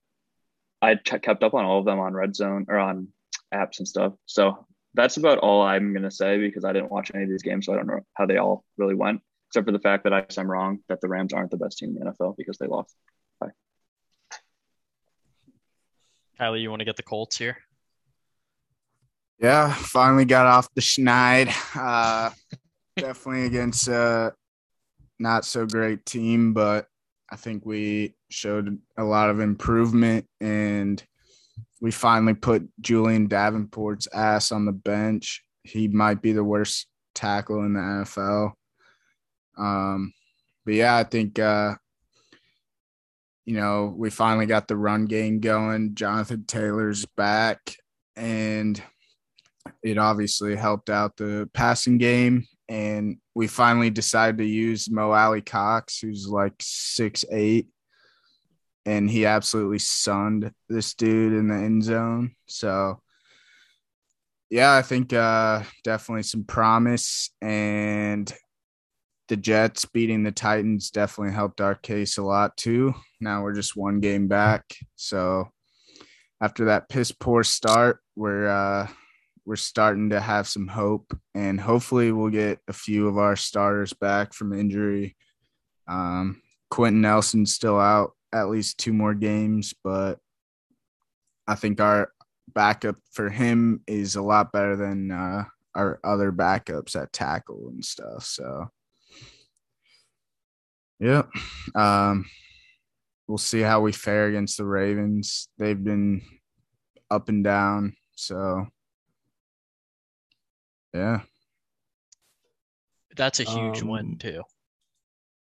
I 0.81 0.95
kept 0.95 1.43
up 1.43 1.53
on 1.53 1.65
all 1.65 1.79
of 1.79 1.85
them 1.85 1.99
on 1.99 2.13
Red 2.13 2.35
Zone 2.35 2.67
or 2.69 2.77
on 2.77 3.09
apps 3.53 3.79
and 3.79 3.87
stuff. 3.87 4.13
So 4.25 4.65
that's 4.93 5.17
about 5.17 5.39
all 5.39 5.61
I'm 5.61 5.93
gonna 5.93 6.11
say 6.11 6.37
because 6.39 6.65
I 6.65 6.73
didn't 6.73 6.91
watch 6.91 7.11
any 7.13 7.23
of 7.23 7.29
these 7.29 7.43
games, 7.43 7.65
so 7.65 7.73
I 7.73 7.77
don't 7.77 7.87
know 7.87 8.01
how 8.15 8.25
they 8.25 8.37
all 8.37 8.63
really 8.77 8.95
went, 8.95 9.21
except 9.49 9.65
for 9.65 9.71
the 9.71 9.79
fact 9.79 10.03
that 10.03 10.13
I 10.13 10.21
guess 10.21 10.37
I'm 10.37 10.49
wrong 10.49 10.79
that 10.89 11.01
the 11.01 11.07
Rams 11.07 11.33
aren't 11.33 11.51
the 11.51 11.57
best 11.57 11.77
team 11.77 11.95
in 11.95 12.03
the 12.03 12.11
NFL 12.11 12.35
because 12.37 12.57
they 12.57 12.67
lost. 12.67 12.95
Kylie, 16.39 16.61
you 16.61 16.69
want 16.69 16.81
to 16.81 16.85
get 16.85 16.97
the 16.97 17.03
Colts 17.03 17.37
here? 17.37 17.57
Yeah, 19.39 19.73
finally 19.73 20.25
got 20.25 20.45
off 20.45 20.73
the 20.73 20.81
schneid. 20.81 21.51
Uh, 21.75 22.31
definitely 22.95 23.45
against 23.45 23.87
a 23.87 24.33
not 25.19 25.45
so 25.45 25.65
great 25.65 26.05
team, 26.05 26.53
but 26.53 26.87
I 27.29 27.35
think 27.35 27.65
we 27.65 28.15
showed 28.29 28.79
a 28.97 29.03
lot 29.03 29.29
of 29.29 29.39
improvement 29.39 30.25
and 30.39 31.03
we 31.79 31.91
finally 31.91 32.33
put 32.33 32.67
Julian 32.81 33.27
Davenport's 33.27 34.07
ass 34.13 34.51
on 34.51 34.65
the 34.65 34.71
bench. 34.71 35.43
He 35.63 35.87
might 35.87 36.21
be 36.21 36.31
the 36.31 36.43
worst 36.43 36.87
tackle 37.13 37.63
in 37.63 37.73
the 37.73 37.79
NFL. 37.79 38.53
Um, 39.57 40.13
but 40.65 40.73
yeah, 40.73 40.95
I 40.95 41.03
think 41.03 41.39
uh, 41.39 41.75
you 43.47 43.55
know, 43.55 43.93
we 43.95 44.09
finally 44.09 44.45
got 44.45 44.67
the 44.67 44.75
run 44.75 45.05
game 45.05 45.39
going. 45.39 45.95
Jonathan 45.95 46.43
Taylor's 46.45 47.05
back 47.05 47.59
and 48.17 48.81
it 49.81 49.97
obviously 49.97 50.55
helped 50.55 50.89
out 50.89 51.15
the 51.15 51.49
passing 51.53 51.97
game. 51.97 52.45
And 52.67 53.19
we 53.35 53.47
finally 53.47 53.89
decided 53.89 54.39
to 54.39 54.45
use 54.45 54.89
Mo 54.91 55.11
Alie-Cox, 55.11 55.99
who's 55.99 56.27
like 56.27 56.55
six 56.59 57.23
eight, 57.31 57.67
and 58.87 59.09
he 59.09 59.25
absolutely 59.25 59.79
sunned 59.79 60.49
this 60.69 60.93
dude 60.93 61.33
in 61.33 61.49
the 61.49 61.55
end 61.55 61.83
zone. 61.83 62.31
So 62.47 63.01
yeah, 64.49 64.73
I 64.73 64.81
think 64.81 65.11
uh, 65.11 65.63
definitely 65.83 66.23
some 66.23 66.45
promise, 66.45 67.29
and 67.41 68.33
the 69.27 69.35
Jets 69.35 69.83
beating 69.83 70.23
the 70.23 70.31
Titans 70.31 70.89
definitely 70.89 71.33
helped 71.33 71.59
our 71.59 71.75
case 71.75 72.17
a 72.17 72.23
lot 72.23 72.55
too. 72.55 72.95
Now 73.19 73.43
we're 73.43 73.53
just 73.53 73.75
one 73.75 73.99
game 73.99 74.29
back, 74.29 74.63
so 74.95 75.49
after 76.41 76.65
that 76.65 76.87
piss 76.87 77.11
poor 77.11 77.43
start, 77.43 77.99
we're 78.15 78.47
uh, 78.47 78.87
we're 79.45 79.57
starting 79.57 80.11
to 80.11 80.21
have 80.21 80.47
some 80.47 80.69
hope, 80.69 81.11
and 81.35 81.59
hopefully 81.59 82.13
we'll 82.13 82.29
get 82.29 82.59
a 82.69 82.73
few 82.73 83.09
of 83.09 83.17
our 83.17 83.35
starters 83.35 83.91
back 83.91 84.33
from 84.33 84.57
injury. 84.57 85.17
Um, 85.89 86.41
Quenton 86.69 87.01
Nelson's 87.01 87.53
still 87.53 87.79
out 87.79 88.11
at 88.33 88.49
least 88.49 88.77
two 88.77 88.93
more 88.93 89.13
games, 89.13 89.73
but 89.83 90.19
I 91.47 91.55
think 91.55 91.79
our 91.79 92.11
backup 92.53 92.97
for 93.11 93.29
him 93.29 93.81
is 93.87 94.15
a 94.15 94.21
lot 94.21 94.51
better 94.51 94.75
than 94.75 95.11
uh, 95.11 95.45
our 95.75 95.99
other 96.03 96.31
backups 96.31 96.95
at 97.01 97.13
tackle 97.13 97.69
and 97.69 97.83
stuff. 97.83 98.25
So, 98.25 98.67
yeah, 100.99 101.23
um, 101.75 102.25
we'll 103.27 103.37
see 103.37 103.61
how 103.61 103.81
we 103.81 103.91
fare 103.91 104.27
against 104.27 104.57
the 104.57 104.65
Ravens. 104.65 105.47
They've 105.57 105.81
been 105.81 106.21
up 107.09 107.29
and 107.29 107.43
down. 107.43 107.95
So, 108.15 108.67
yeah, 110.93 111.21
that's 113.15 113.39
a 113.39 113.43
huge 113.43 113.83
Um, 113.83 113.87
one 113.87 114.17
too. 114.17 114.43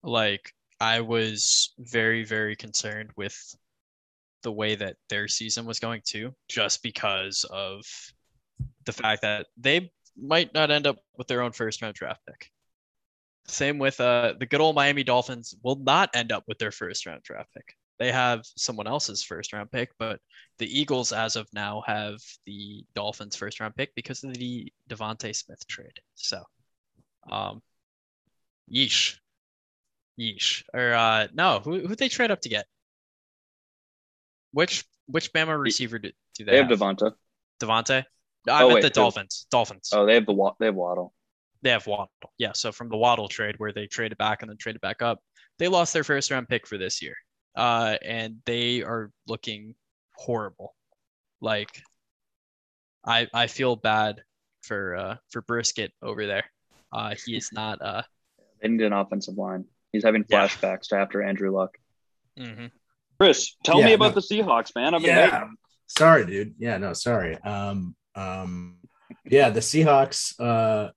Like 0.03 0.53
I 0.81 1.01
was 1.01 1.75
very, 1.77 2.23
very 2.23 2.55
concerned 2.55 3.11
with 3.15 3.37
the 4.41 4.51
way 4.51 4.73
that 4.73 4.95
their 5.09 5.27
season 5.27 5.67
was 5.67 5.79
going 5.79 6.01
too, 6.03 6.33
just 6.49 6.81
because 6.81 7.45
of 7.51 7.83
the 8.85 8.91
fact 8.91 9.21
that 9.21 9.45
they 9.57 9.91
might 10.19 10.55
not 10.55 10.71
end 10.71 10.87
up 10.87 10.97
with 11.15 11.27
their 11.27 11.43
own 11.43 11.51
first 11.51 11.83
round 11.83 11.93
draft 11.93 12.21
pick. 12.25 12.49
Same 13.45 13.77
with 13.77 14.01
uh, 14.01 14.33
the 14.39 14.47
good 14.47 14.59
old 14.59 14.73
Miami 14.73 15.03
Dolphins 15.03 15.53
will 15.61 15.75
not 15.75 16.09
end 16.15 16.31
up 16.31 16.45
with 16.47 16.57
their 16.57 16.71
first 16.71 17.05
round 17.05 17.21
draft 17.21 17.53
pick. 17.53 17.75
They 17.99 18.11
have 18.11 18.41
someone 18.57 18.87
else's 18.87 19.21
first 19.21 19.53
round 19.53 19.71
pick, 19.71 19.91
but 19.99 20.19
the 20.57 20.79
Eagles, 20.79 21.11
as 21.11 21.35
of 21.35 21.47
now, 21.53 21.83
have 21.85 22.17
the 22.47 22.83
Dolphins' 22.95 23.35
first 23.35 23.59
round 23.59 23.75
pick 23.75 23.93
because 23.93 24.23
of 24.23 24.33
the 24.33 24.73
DeVonta 24.89 25.35
Smith 25.35 25.67
trade. 25.67 25.99
So, 26.15 26.41
um, 27.31 27.61
yeesh, 28.73 29.19
yeesh. 30.21 30.63
Or 30.73 30.93
uh, 30.93 31.27
no, 31.33 31.59
who 31.63 31.87
who 31.87 31.95
they 31.95 32.09
trade 32.09 32.31
up 32.31 32.41
to 32.41 32.49
get? 32.49 32.67
Which 34.51 34.85
which 35.07 35.33
Bama 35.33 35.59
receiver 35.59 35.99
do, 35.99 36.11
do 36.35 36.45
they, 36.45 36.51
They 36.51 36.57
have 36.57 36.69
have? 36.69 36.79
Devonta. 36.79 37.13
Devontae. 37.61 38.05
I 38.49 38.63
Oh, 38.63 38.67
meant 38.67 38.73
wait, 38.75 38.81
the 38.81 38.87
who? 38.89 38.93
Dolphins. 38.93 39.47
Dolphins. 39.51 39.89
Oh, 39.93 40.05
they 40.05 40.15
have 40.15 40.25
the 40.25 40.51
they 40.59 40.65
have 40.67 40.75
Waddle. 40.75 41.13
They 41.61 41.69
have 41.69 41.85
Waddle. 41.87 42.09
Yeah, 42.37 42.53
so 42.53 42.71
from 42.71 42.89
the 42.89 42.97
Waddle 42.97 43.27
trade 43.27 43.55
where 43.59 43.71
they 43.71 43.87
traded 43.87 44.17
back 44.17 44.41
and 44.41 44.49
then 44.49 44.57
traded 44.57 44.81
back 44.81 45.01
up, 45.01 45.19
they 45.59 45.67
lost 45.67 45.93
their 45.93 46.03
first 46.03 46.31
round 46.31 46.47
pick 46.49 46.65
for 46.67 46.77
this 46.77 47.01
year. 47.01 47.15
Uh, 47.55 47.97
and 48.03 48.37
they 48.45 48.81
are 48.81 49.11
looking 49.27 49.75
horrible. 50.15 50.75
Like 51.41 51.81
I 53.05 53.27
I 53.33 53.47
feel 53.47 53.75
bad 53.75 54.23
for 54.63 54.95
uh 54.95 55.17
for 55.29 55.41
Brisket 55.41 55.91
over 56.01 56.25
there. 56.27 56.45
Uh 56.91 57.15
he 57.25 57.35
is 57.35 57.51
not 57.51 57.81
uh 57.81 58.03
They 58.61 58.69
need 58.69 58.81
an 58.85 58.93
offensive 58.93 59.37
line. 59.37 59.65
He's 59.91 60.03
having 60.03 60.25
Yeah. 60.29 60.47
flashbacks 60.47 60.87
to 60.89 60.97
after 60.97 61.21
Andrew 61.21 61.51
Luck. 61.51 61.77
Mm-hmm. 62.39 62.67
Chris, 63.19 63.55
tell 63.63 63.79
Yeah, 63.79 63.87
me 63.87 63.93
about 63.93 64.15
no. 64.15 64.21
the 64.21 64.21
Seahawks, 64.21 64.73
man. 64.75 64.93
I've 64.93 65.01
been 65.01 65.15
Yeah. 65.15 65.41
waiting. 65.41 65.55
Sorry, 65.87 66.25
dude. 66.25 66.55
Yeah, 66.57 66.77
no, 66.77 66.93
sorry. 66.93 67.37
Um, 67.43 67.95
um, 68.15 68.77
yeah, 69.25 69.49
the 69.49 69.59
Seahawks. 69.59 70.33
Uh, 70.39 70.91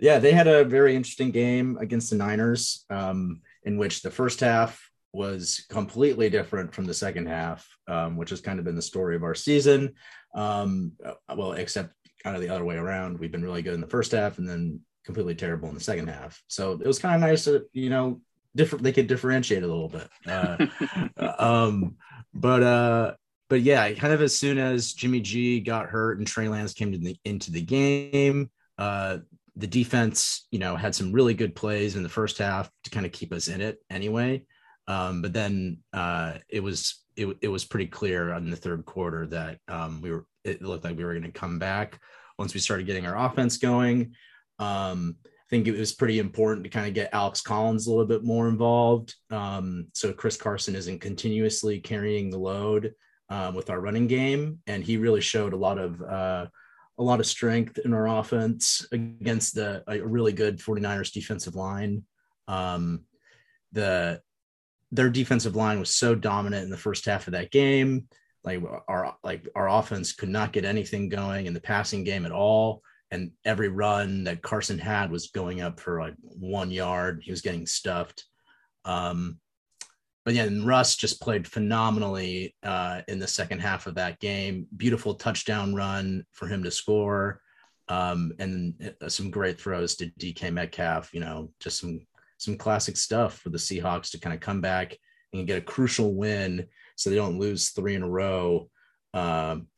yeah, 0.00 0.18
they 0.18 0.32
had 0.32 0.46
a 0.46 0.64
very 0.64 0.94
interesting 0.94 1.30
game 1.30 1.76
against 1.80 2.10
the 2.10 2.16
Niners, 2.16 2.84
um, 2.90 3.40
in 3.64 3.78
which 3.78 4.02
the 4.02 4.10
first 4.10 4.40
half 4.40 4.90
was 5.12 5.64
completely 5.70 6.28
different 6.28 6.74
from 6.74 6.84
the 6.84 6.94
second 6.94 7.26
half, 7.26 7.66
um, 7.86 8.16
which 8.16 8.30
has 8.30 8.40
kind 8.40 8.58
of 8.58 8.64
been 8.64 8.76
the 8.76 8.82
story 8.82 9.16
of 9.16 9.22
our 9.22 9.34
season. 9.34 9.94
Um, 10.34 10.92
uh, 11.04 11.14
well, 11.34 11.52
except 11.52 11.94
kind 12.22 12.36
of 12.36 12.42
the 12.42 12.50
other 12.50 12.64
way 12.64 12.76
around. 12.76 13.18
We've 13.18 13.32
been 13.32 13.42
really 13.42 13.62
good 13.62 13.74
in 13.74 13.80
the 13.80 13.86
first 13.86 14.12
half, 14.12 14.38
and 14.38 14.48
then 14.48 14.80
completely 15.08 15.34
terrible 15.34 15.70
in 15.70 15.74
the 15.74 15.80
second 15.80 16.06
half. 16.08 16.42
So 16.48 16.72
it 16.72 16.86
was 16.86 16.98
kind 16.98 17.14
of 17.14 17.26
nice 17.26 17.46
that 17.46 17.66
you 17.72 17.88
know 17.88 18.20
different. 18.54 18.84
They 18.84 18.92
could 18.92 19.06
differentiate 19.06 19.62
a 19.62 19.66
little 19.66 19.88
bit. 19.88 20.06
Uh, 20.26 20.66
um, 21.38 21.96
but 22.34 22.62
uh, 22.62 23.14
but 23.48 23.62
yeah, 23.62 23.90
kind 23.94 24.12
of 24.12 24.20
as 24.20 24.38
soon 24.38 24.58
as 24.58 24.92
Jimmy 24.92 25.20
G 25.20 25.60
got 25.60 25.86
hurt 25.86 26.18
and 26.18 26.26
Trey 26.26 26.48
Lance 26.48 26.74
came 26.74 26.92
to 26.92 26.98
the, 26.98 27.16
into 27.24 27.50
the 27.50 27.62
game, 27.62 28.50
uh, 28.76 29.18
the 29.56 29.66
defense, 29.66 30.46
you 30.50 30.58
know, 30.58 30.76
had 30.76 30.94
some 30.94 31.10
really 31.10 31.32
good 31.32 31.56
plays 31.56 31.96
in 31.96 32.02
the 32.02 32.08
first 32.10 32.36
half 32.36 32.70
to 32.84 32.90
kind 32.90 33.06
of 33.06 33.12
keep 33.12 33.32
us 33.32 33.48
in 33.48 33.62
it 33.62 33.78
anyway. 33.88 34.44
Um, 34.88 35.22
but 35.22 35.32
then 35.32 35.78
uh, 35.94 36.34
it 36.50 36.62
was 36.62 37.02
it, 37.16 37.34
it 37.40 37.48
was 37.48 37.64
pretty 37.64 37.86
clear 37.86 38.34
in 38.34 38.50
the 38.50 38.56
third 38.56 38.84
quarter 38.84 39.26
that 39.28 39.58
um, 39.68 40.02
we 40.02 40.10
were 40.10 40.26
it 40.44 40.60
looked 40.60 40.84
like 40.84 40.98
we 40.98 41.04
were 41.04 41.14
going 41.14 41.24
to 41.24 41.32
come 41.32 41.58
back 41.58 41.98
once 42.38 42.52
we 42.52 42.60
started 42.60 42.86
getting 42.86 43.06
our 43.06 43.16
offense 43.16 43.56
going. 43.56 44.14
Um, 44.58 45.16
I 45.24 45.48
think 45.48 45.66
it 45.66 45.78
was 45.78 45.92
pretty 45.92 46.18
important 46.18 46.64
to 46.64 46.70
kind 46.70 46.86
of 46.86 46.94
get 46.94 47.14
Alex 47.14 47.40
Collins 47.40 47.86
a 47.86 47.90
little 47.90 48.06
bit 48.06 48.22
more 48.22 48.48
involved. 48.48 49.14
Um, 49.30 49.86
so 49.94 50.12
Chris 50.12 50.36
Carson 50.36 50.76
isn't 50.76 51.00
continuously 51.00 51.80
carrying 51.80 52.30
the 52.30 52.38
load 52.38 52.92
um, 53.30 53.54
with 53.54 53.70
our 53.70 53.80
running 53.80 54.06
game, 54.06 54.58
and 54.66 54.84
he 54.84 54.98
really 54.98 55.20
showed 55.20 55.52
a 55.52 55.56
lot 55.56 55.78
of 55.78 56.02
uh, 56.02 56.46
a 56.98 57.02
lot 57.02 57.20
of 57.20 57.26
strength 57.26 57.78
in 57.78 57.94
our 57.94 58.08
offense 58.08 58.86
against 58.92 59.54
the 59.54 59.82
a 59.86 60.00
really 60.00 60.32
good 60.32 60.58
49ers 60.58 61.12
defensive 61.12 61.54
line. 61.54 62.02
Um, 62.46 63.04
the 63.72 64.20
their 64.90 65.10
defensive 65.10 65.56
line 65.56 65.78
was 65.78 65.94
so 65.94 66.14
dominant 66.14 66.64
in 66.64 66.70
the 66.70 66.76
first 66.76 67.04
half 67.04 67.26
of 67.26 67.32
that 67.32 67.50
game. 67.50 68.08
Like 68.44 68.62
our 68.88 69.16
like 69.22 69.48
our 69.54 69.68
offense 69.68 70.12
could 70.12 70.28
not 70.28 70.52
get 70.52 70.64
anything 70.64 71.08
going 71.08 71.46
in 71.46 71.54
the 71.54 71.60
passing 71.60 72.04
game 72.04 72.24
at 72.24 72.32
all. 72.32 72.82
And 73.10 73.30
every 73.44 73.68
run 73.68 74.24
that 74.24 74.42
Carson 74.42 74.78
had 74.78 75.10
was 75.10 75.28
going 75.28 75.60
up 75.60 75.80
for 75.80 76.00
like 76.00 76.14
one 76.20 76.70
yard. 76.70 77.22
He 77.24 77.30
was 77.30 77.40
getting 77.40 77.66
stuffed. 77.66 78.24
Um, 78.84 79.38
but 80.28 80.34
yeah, 80.34 80.42
and 80.42 80.66
Russ 80.66 80.94
just 80.94 81.22
played 81.22 81.48
phenomenally 81.48 82.54
uh, 82.62 83.00
in 83.08 83.18
the 83.18 83.26
second 83.26 83.60
half 83.60 83.86
of 83.86 83.94
that 83.94 84.20
game. 84.20 84.66
Beautiful 84.76 85.14
touchdown 85.14 85.74
run 85.74 86.26
for 86.32 86.46
him 86.46 86.62
to 86.64 86.70
score, 86.70 87.40
um, 87.88 88.32
and 88.38 88.94
uh, 89.00 89.08
some 89.08 89.30
great 89.30 89.58
throws 89.58 89.96
to 89.96 90.10
DK 90.20 90.52
Metcalf. 90.52 91.14
You 91.14 91.20
know, 91.20 91.50
just 91.60 91.80
some 91.80 92.06
some 92.36 92.58
classic 92.58 92.98
stuff 92.98 93.38
for 93.38 93.48
the 93.48 93.56
Seahawks 93.56 94.10
to 94.10 94.20
kind 94.20 94.34
of 94.34 94.40
come 94.40 94.60
back 94.60 94.98
and 95.32 95.46
get 95.46 95.56
a 95.56 95.62
crucial 95.62 96.14
win, 96.14 96.66
so 96.96 97.08
they 97.08 97.16
don't 97.16 97.38
lose 97.38 97.70
three 97.70 97.94
in 97.94 98.02
a 98.02 98.08
row. 98.08 98.68
Um, 99.14 99.68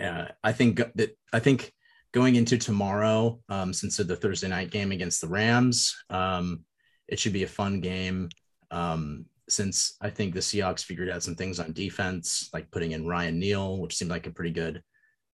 uh, 0.00 0.28
I 0.42 0.52
think 0.52 0.80
that 0.94 1.18
I 1.34 1.38
think 1.38 1.70
going 2.12 2.36
into 2.36 2.58
tomorrow, 2.58 3.40
um, 3.48 3.72
since 3.72 3.96
the 3.96 4.16
Thursday 4.16 4.48
night 4.48 4.70
game 4.70 4.92
against 4.92 5.20
the 5.20 5.28
Rams, 5.28 5.96
um, 6.10 6.64
it 7.08 7.18
should 7.18 7.32
be 7.32 7.42
a 7.42 7.48
fun 7.48 7.80
game. 7.80 8.28
Um, 8.70 9.26
since 9.48 9.96
I 10.00 10.10
think 10.10 10.34
the 10.34 10.40
Seahawks 10.40 10.84
figured 10.84 11.10
out 11.10 11.22
some 11.22 11.34
things 11.34 11.58
on 11.58 11.72
defense, 11.72 12.48
like 12.52 12.70
putting 12.70 12.92
in 12.92 13.06
Ryan 13.06 13.38
Neal, 13.38 13.78
which 13.78 13.96
seemed 13.96 14.10
like 14.10 14.26
a 14.26 14.30
pretty 14.30 14.52
good 14.52 14.82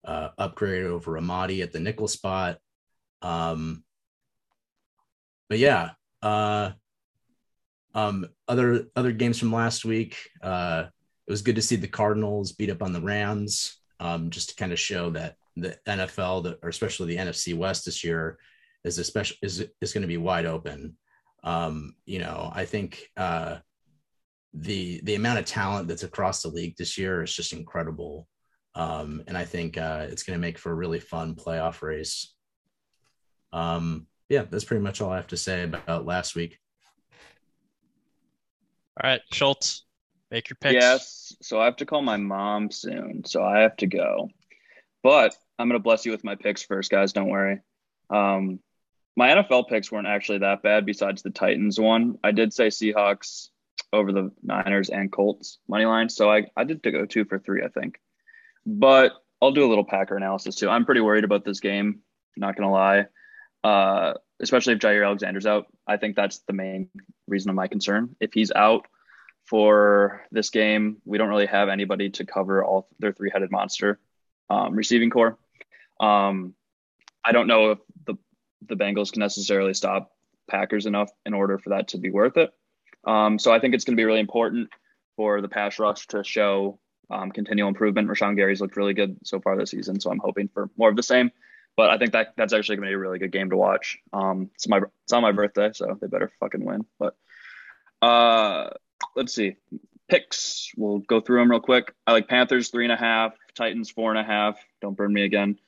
uh, 0.05 0.31
upgrade 0.39 0.85
over 0.85 1.17
Amadi 1.17 1.63
at 1.63 1.73
the 1.73 1.81
nickel 1.81 2.09
spot. 2.09 2.59
Um, 3.21 3.85
but 5.49 5.59
yeah, 5.59 5.91
uh, 6.23 6.73
um, 7.95 8.27
other 8.49 8.87
other 8.97 9.13
games 9.13 9.39
from 9.39 9.53
last 9.53 9.85
week. 9.85 10.17
Uh, 10.43 10.85
it 11.27 11.31
was 11.31 11.43
good 11.43 11.57
to 11.57 11.63
see 11.63 11.77
the 11.77 11.87
Cardinals 11.87 12.53
beat 12.53 12.71
up 12.71 12.83
on 12.83 12.93
the 12.93 13.01
Rams, 13.01 13.79
um, 14.01 14.31
just 14.31 14.51
to 14.51 14.55
kind 14.57 14.73
of 14.73 14.81
show 14.81 15.11
that 15.11 15.37
the 15.57 15.79
NFL, 15.87 16.45
the, 16.45 16.59
or 16.63 16.69
especially 16.69 17.15
the 17.15 17.23
NFC 17.23 17.57
West 17.57 17.85
this 17.85 18.03
year, 18.03 18.39
is 18.85 18.99
especially 18.99 19.39
is 19.43 19.65
is 19.81 19.93
going 19.93 20.03
to 20.03 20.09
be 20.09 20.17
wide 20.17 20.47
open. 20.47 20.97
Um, 21.45 21.95
you 22.05 22.19
know, 22.19 22.51
I 22.55 22.65
think 22.65 23.11
uh, 23.17 23.59
the 24.55 25.01
the 25.05 25.15
amount 25.15 25.39
of 25.39 25.47
talent 25.47 25.89
that's 25.89 26.03
across 26.03 26.43
the 26.43 26.49
league 26.49 26.77
this 26.77 26.99
year 26.99 27.23
is 27.23 27.35
just 27.35 27.53
incredible, 27.53 28.29
um, 28.75 29.23
and 29.27 29.37
I 29.37 29.45
think 29.45 29.79
uh, 29.79 30.07
it's 30.09 30.23
going 30.23 30.39
to 30.39 30.41
make 30.41 30.59
for 30.59 30.73
a 30.73 30.77
really 30.77 31.01
fun 31.01 31.35
playoff 31.35 31.83
race. 31.83 32.35
Um, 33.53 34.07
yeah, 34.29 34.45
that's 34.49 34.65
pretty 34.65 34.83
much 34.83 35.01
all 35.01 35.11
I 35.11 35.17
have 35.17 35.27
to 35.29 35.37
say 35.37 35.65
about 35.65 36.07
last 36.07 36.35
week. 36.35 36.59
All 39.03 39.11
right, 39.11 39.21
Schultz, 39.33 39.85
make 40.31 40.49
your 40.49 40.57
picks. 40.61 40.75
Yes. 40.75 41.37
So 41.43 41.61
I 41.61 41.65
have 41.65 41.77
to 41.77 41.87
call 41.87 42.03
my 42.03 42.17
mom 42.17 42.71
soon. 42.71 43.25
So 43.25 43.43
I 43.43 43.61
have 43.61 43.77
to 43.79 43.87
go. 43.87 44.29
But 45.03 45.35
I'm 45.59 45.69
going 45.69 45.79
to 45.79 45.83
bless 45.83 46.07
you 46.07 46.13
with 46.13 46.25
my 46.25 46.37
picks 46.37 46.63
first, 46.63 46.91
guys. 46.91 47.13
Don't 47.13 47.29
worry. 47.29 47.61
Um, 48.11 48.61
my 49.17 49.29
NFL 49.29 49.69
picks 49.69 49.91
weren't 49.91 50.07
actually 50.07 50.39
that 50.39 50.63
bad 50.63 50.87
besides 50.87 51.23
the 51.23 51.31
Titans 51.31 51.79
one. 51.79 52.19
I 52.25 52.33
did 52.33 52.53
say 52.53 52.69
Seahawks 52.69 53.49
over 53.93 54.13
the 54.13 54.33
Niners 54.43 54.89
and 54.89 55.13
Colts 55.13 55.59
money 55.69 55.85
line. 55.85 56.09
So 56.09 56.31
I, 56.31 56.47
I 56.57 56.65
did 56.65 56.83
to 56.85 56.91
go 56.91 57.05
two 57.05 57.25
for 57.25 57.39
three, 57.39 57.63
I 57.63 57.69
think. 57.69 58.01
But 58.65 59.13
I'll 59.41 59.53
do 59.53 59.67
a 59.67 59.69
little 59.69 59.85
Packer 59.85 60.17
analysis 60.17 60.57
too. 60.57 60.69
I'm 60.69 60.87
pretty 60.87 61.01
worried 61.01 61.25
about 61.25 61.45
this 61.45 61.61
game, 61.61 62.01
not 62.37 62.57
gonna 62.57 62.71
lie. 62.71 63.07
Uh, 63.65 64.15
especially 64.41 64.75
if 64.75 64.79
Jaire 64.79 65.05
Alexander's 65.05 65.47
out. 65.47 65.67
I 65.87 65.97
think 65.97 66.17
that's 66.17 66.39
the 66.47 66.53
main 66.53 66.89
reason 67.29 67.51
of 67.51 67.57
my 67.57 67.69
concern. 67.69 68.17
If 68.21 68.33
he's 68.33 68.51
out 68.53 68.87
for 69.45 70.25
this 70.31 70.51
game, 70.51 70.99
we 71.05 71.19
don't 71.19 71.29
really 71.29 71.47
have 71.47 71.69
anybody 71.69 72.11
to 72.11 72.25
cover 72.25 72.65
all 72.65 72.89
their 72.99 73.13
three-headed 73.13 73.51
monster 73.51 73.99
um, 74.53 74.75
receiving 74.75 75.11
core. 75.11 75.39
Um, 76.01 76.55
I 77.25 77.33
don't 77.33 77.47
know 77.47 77.73
if 77.73 77.79
the 78.07 78.17
the 78.69 78.77
Bengals 78.77 79.13
can 79.13 79.21
necessarily 79.21 79.75
stop 79.75 80.13
Packers 80.49 80.87
enough 80.87 81.11
in 81.25 81.35
order 81.35 81.59
for 81.59 81.71
that 81.71 81.89
to 81.89 81.99
be 81.99 82.11
worth 82.11 82.37
it. 82.37 82.53
Um, 83.05 83.39
so 83.39 83.53
I 83.53 83.59
think 83.59 83.75
it's 83.75 83.85
going 83.85 83.97
to 83.97 84.01
be 84.01 84.05
really 84.05 84.21
important 84.21 84.69
for 85.17 85.41
the 85.41 85.49
pass 85.49 85.79
rush 85.79 86.07
to 86.09 86.23
show 86.23 86.79
um, 87.11 87.31
continual 87.31 87.69
improvement. 87.69 88.09
Rashan 88.09 88.37
Gary's 88.37 88.61
looked 88.61 88.77
really 88.77 88.95
good 88.95 89.17
so 89.25 89.41
far 89.41 89.57
this 89.57 89.71
season, 89.71 90.01
so 90.01 90.11
I'm 90.11 90.21
hoping 90.21 90.49
for 90.53 90.71
more 90.77 90.89
of 90.89 90.97
the 90.97 91.03
same. 91.03 91.31
But 91.77 91.91
I 91.91 91.97
think 91.97 92.13
that 92.13 92.35
that's 92.37 92.53
actually 92.53 92.77
going 92.77 92.87
to 92.87 92.91
be 92.91 92.95
a 92.95 92.99
really 92.99 93.19
good 93.19 93.33
game 93.33 93.51
to 93.51 93.57
watch. 93.57 93.99
Um, 94.13 94.51
it's 94.55 94.69
my 94.69 94.81
it's 95.05 95.13
on 95.13 95.23
my 95.23 95.33
birthday, 95.33 95.71
so 95.73 95.97
they 96.01 96.07
better 96.07 96.31
fucking 96.39 96.65
win. 96.65 96.85
But 96.99 97.17
uh, 98.03 98.71
let's 99.17 99.35
see 99.35 99.57
picks. 100.13 100.71
We'll 100.77 100.99
go 100.99 101.21
through 101.21 101.39
them 101.39 101.51
real 101.51 101.61
quick. 101.61 101.95
I 102.07 102.13
like 102.13 102.29
Panthers 102.29 102.69
three 102.69 102.85
and 102.85 102.93
a 102.93 102.97
half, 102.97 103.33
Titans 103.55 103.91
four 103.91 104.11
and 104.11 104.19
a 104.19 104.23
half. 104.23 104.59
Don't 104.83 104.95
burn 104.95 105.11
me 105.11 105.25
again. 105.25 105.59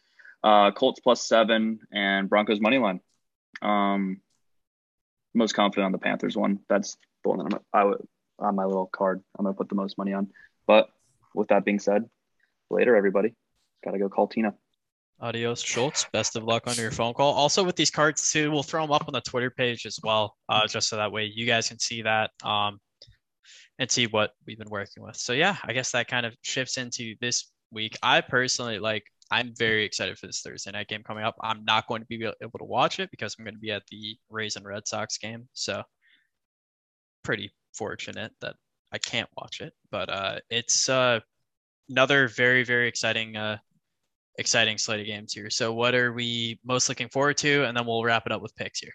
Uh, 0.42 0.70
Colts 0.70 1.00
plus 1.00 1.26
seven 1.26 1.80
and 1.90 2.28
Broncos 2.28 2.60
money 2.60 2.76
line. 2.76 3.00
Um, 3.62 4.20
most 5.32 5.54
confident 5.54 5.86
on 5.86 5.92
the 5.92 5.98
Panthers 5.98 6.36
one. 6.36 6.60
That's 6.68 6.98
the 7.22 7.30
one 7.30 7.38
that 7.38 7.54
I'm 7.54 7.60
I 7.72 7.84
would 7.84 8.06
on 8.38 8.54
my 8.54 8.66
little 8.66 8.86
card. 8.86 9.22
I'm 9.38 9.46
gonna 9.46 9.56
put 9.56 9.70
the 9.70 9.76
most 9.76 9.96
money 9.96 10.12
on. 10.12 10.28
But 10.66 10.90
with 11.34 11.48
that 11.48 11.64
being 11.64 11.78
said, 11.78 12.04
later 12.70 12.96
everybody. 12.96 13.34
Gotta 13.82 13.98
go 13.98 14.10
call 14.10 14.28
Tina. 14.28 14.52
Adios, 15.20 15.62
Schultz. 15.62 16.06
Best 16.12 16.36
of 16.36 16.44
luck 16.44 16.64
on 16.66 16.74
your 16.74 16.90
phone 16.90 17.14
call. 17.14 17.32
Also, 17.32 17.64
with 17.64 17.76
these 17.76 17.90
cards 17.90 18.30
too, 18.30 18.50
we'll 18.50 18.62
throw 18.62 18.82
them 18.82 18.92
up 18.92 19.04
on 19.06 19.14
the 19.14 19.22
Twitter 19.22 19.50
page 19.50 19.86
as 19.86 19.98
well, 20.02 20.36
uh, 20.50 20.66
just 20.66 20.88
so 20.88 20.96
that 20.96 21.12
way 21.12 21.24
you 21.34 21.46
guys 21.46 21.68
can 21.68 21.78
see 21.78 22.02
that 22.02 22.30
um, 22.42 22.78
and 23.78 23.90
see 23.90 24.06
what 24.06 24.32
we've 24.46 24.58
been 24.58 24.70
working 24.70 25.02
with. 25.02 25.16
So 25.16 25.32
yeah, 25.32 25.56
I 25.64 25.72
guess 25.72 25.92
that 25.92 26.08
kind 26.08 26.26
of 26.26 26.34
shifts 26.42 26.78
into 26.78 27.14
this 27.20 27.50
week. 27.70 27.96
I 28.02 28.20
personally 28.20 28.78
like. 28.78 29.04
I'm 29.30 29.54
very 29.56 29.84
excited 29.84 30.18
for 30.18 30.26
this 30.26 30.42
Thursday 30.42 30.70
night 30.70 30.88
game 30.88 31.02
coming 31.02 31.24
up. 31.24 31.34
I'm 31.40 31.64
not 31.64 31.88
going 31.88 32.02
to 32.02 32.06
be 32.06 32.22
able 32.22 32.58
to 32.58 32.64
watch 32.64 33.00
it 33.00 33.10
because 33.10 33.34
I'm 33.38 33.44
going 33.44 33.54
to 33.54 33.60
be 33.60 33.72
at 33.72 33.82
the 33.90 34.16
Rays 34.28 34.56
and 34.56 34.66
Red 34.66 34.86
Sox 34.86 35.16
game. 35.16 35.48
So 35.54 35.82
pretty 37.22 37.50
fortunate 37.72 38.32
that 38.42 38.54
I 38.92 38.98
can't 38.98 39.28
watch 39.36 39.60
it, 39.60 39.72
but 39.90 40.08
uh, 40.10 40.38
it's 40.50 40.88
uh, 40.88 41.20
another 41.88 42.28
very 42.28 42.64
very 42.64 42.86
exciting 42.86 43.36
uh, 43.36 43.56
exciting 44.38 44.78
slate 44.78 45.00
of 45.00 45.06
games 45.06 45.32
here. 45.32 45.50
So 45.50 45.72
what 45.72 45.94
are 45.94 46.12
we 46.12 46.60
most 46.64 46.88
looking 46.88 47.08
forward 47.08 47.38
to, 47.38 47.64
and 47.64 47.76
then 47.76 47.86
we'll 47.86 48.04
wrap 48.04 48.26
it 48.26 48.32
up 48.32 48.42
with 48.42 48.54
picks 48.56 48.80
here. 48.80 48.92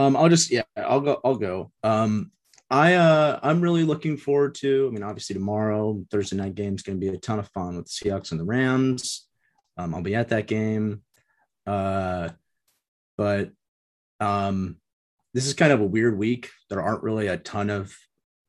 Um, 0.00 0.16
I'll 0.16 0.30
just 0.30 0.50
yeah, 0.50 0.62
I'll 0.78 1.02
go. 1.02 1.20
I'll 1.22 1.36
go. 1.36 1.72
Um, 1.82 2.32
I 2.70 2.94
uh, 2.94 3.38
I'm 3.42 3.60
really 3.60 3.84
looking 3.84 4.16
forward 4.16 4.54
to. 4.56 4.88
I 4.88 4.94
mean, 4.94 5.02
obviously 5.02 5.34
tomorrow 5.34 6.02
Thursday 6.10 6.36
night 6.36 6.54
game 6.54 6.74
is 6.74 6.82
going 6.82 6.98
to 6.98 7.06
be 7.06 7.14
a 7.14 7.18
ton 7.18 7.38
of 7.38 7.48
fun 7.48 7.76
with 7.76 7.84
the 7.84 7.90
Seahawks 7.90 8.30
and 8.30 8.40
the 8.40 8.44
Rams. 8.44 9.26
Um, 9.76 9.94
I'll 9.94 10.00
be 10.00 10.14
at 10.14 10.28
that 10.28 10.46
game. 10.46 11.02
Uh, 11.66 12.30
but 13.18 13.50
um, 14.20 14.78
this 15.34 15.46
is 15.46 15.52
kind 15.52 15.70
of 15.70 15.82
a 15.82 15.86
weird 15.86 16.16
week. 16.16 16.48
There 16.70 16.80
aren't 16.80 17.02
really 17.02 17.26
a 17.26 17.36
ton 17.36 17.68
of 17.68 17.94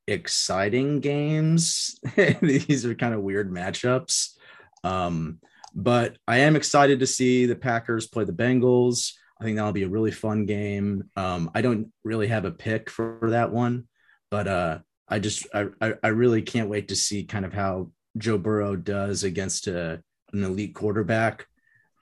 exciting 0.07 1.01
games. 1.01 1.99
These 2.41 2.85
are 2.85 2.95
kind 2.95 3.13
of 3.13 3.23
weird 3.23 3.51
matchups. 3.51 4.37
Um, 4.85 5.39
but 5.75 6.15
I 6.29 6.37
am 6.39 6.55
excited 6.55 7.01
to 7.01 7.07
see 7.07 7.45
the 7.45 7.57
Packers 7.57 8.07
play 8.07 8.23
the 8.23 8.31
Bengals. 8.31 9.15
I 9.41 9.43
think 9.43 9.57
that'll 9.57 9.71
be 9.71 9.83
a 9.83 9.89
really 9.89 10.11
fun 10.11 10.45
game. 10.45 11.09
Um, 11.15 11.49
I 11.55 11.63
don't 11.63 11.91
really 12.03 12.27
have 12.27 12.45
a 12.45 12.51
pick 12.51 12.91
for 12.91 13.17
that 13.31 13.51
one, 13.51 13.87
but 14.29 14.47
uh, 14.47 14.79
I 15.09 15.17
just 15.17 15.47
I, 15.51 15.65
I 15.81 16.09
really 16.09 16.43
can't 16.43 16.69
wait 16.69 16.89
to 16.89 16.95
see 16.95 17.23
kind 17.23 17.43
of 17.43 17.51
how 17.51 17.89
Joe 18.19 18.37
Burrow 18.37 18.75
does 18.75 19.23
against 19.23 19.65
a, 19.65 19.93
uh, 19.93 19.97
an 20.33 20.43
elite 20.43 20.75
quarterback. 20.75 21.47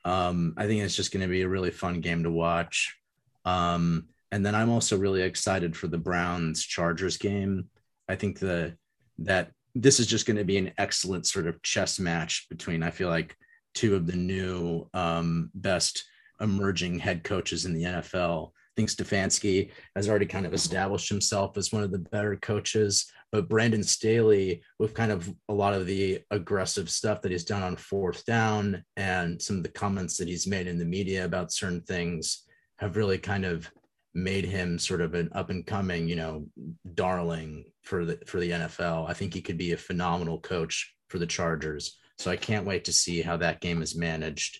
Um, 0.04 0.54
I 0.58 0.68
think 0.68 0.84
it's 0.84 0.98
just 0.98 1.14
going 1.14 1.22
to 1.22 1.32
be 1.32 1.44
a 1.44 1.48
really 1.48 1.72
fun 1.72 2.02
game 2.02 2.24
to 2.24 2.32
watch. 2.32 2.98
Um, 3.46 4.10
and 4.34 4.46
then 4.46 4.54
I'm 4.54 4.70
also 4.70 4.98
really 4.98 5.22
excited 5.22 5.78
for 5.78 5.88
the 5.88 5.98
Browns 5.98 6.66
Chargers 6.66 7.16
game. 7.16 7.70
I 8.10 8.16
think 8.16 8.40
the 8.40 8.76
that 9.20 9.52
this 9.76 10.02
is 10.02 10.08
just 10.08 10.26
going 10.26 10.38
to 10.38 10.44
be 10.44 10.58
an 10.58 10.74
excellent 10.78 11.26
sort 11.26 11.48
of 11.48 11.62
chess 11.62 12.00
match 12.00 12.48
between 12.50 12.84
I 12.84 12.92
feel 12.92 13.08
like 13.08 13.38
two 13.74 13.96
of 13.96 14.08
the 14.08 14.18
new 14.18 14.90
um, 14.94 15.52
best 15.56 16.04
emerging 16.42 17.00
head 17.00 17.24
coaches 17.24 17.66
in 17.66 17.74
the 17.74 17.84
NFL. 17.84 18.50
I 18.50 18.72
think 18.76 18.90
Stefanski 18.90 19.72
has 19.96 20.08
already 20.08 20.26
kind 20.26 20.46
of 20.46 20.54
established 20.54 21.10
himself 21.10 21.58
as 21.58 21.74
one 21.74 21.84
of 21.84 21.92
the 21.92 22.00
better 22.00 22.36
coaches, 22.38 23.12
but 23.32 23.50
Brandon 23.50 23.84
Staley, 23.84 24.62
with 24.78 24.94
kind 24.94 25.12
of 25.12 25.34
a 25.50 25.54
lot 25.54 25.74
of 25.74 25.86
the 25.86 26.20
aggressive 26.32 26.90
stuff 26.90 27.22
that 27.22 27.32
he's 27.32 27.44
done 27.44 27.64
on 27.64 27.76
fourth 27.76 28.26
down 28.26 28.84
and 28.96 29.42
some 29.42 29.58
of 29.58 29.64
the 29.64 29.70
comments 29.70 30.18
that 30.18 30.28
he's 30.28 30.48
made 30.48 30.68
in 30.68 30.78
the 30.78 30.86
media 30.86 31.26
about 31.26 31.52
certain 31.52 31.82
things, 31.82 32.46
have 32.78 32.96
really 32.96 33.18
kind 33.18 33.46
of 33.46 33.70
made 34.14 34.46
him 34.46 34.80
sort 34.80 35.02
of 35.02 35.14
an 35.14 35.30
up 35.34 35.50
and 35.50 35.66
coming, 35.66 36.08
you 36.08 36.16
know, 36.16 36.46
darling 36.94 37.66
for 37.84 38.06
the 38.06 38.20
for 38.26 38.40
the 38.40 38.52
NFL. 38.52 39.10
I 39.10 39.14
think 39.14 39.34
he 39.34 39.42
could 39.42 39.58
be 39.58 39.74
a 39.74 39.78
phenomenal 39.78 40.40
coach 40.40 40.94
for 41.10 41.20
the 41.20 41.28
Chargers. 41.28 41.98
So 42.18 42.32
I 42.32 42.36
can't 42.36 42.66
wait 42.66 42.86
to 42.86 42.94
see 42.94 43.22
how 43.22 43.38
that 43.38 43.62
game 43.62 43.82
is 43.82 43.96
managed. 43.96 44.60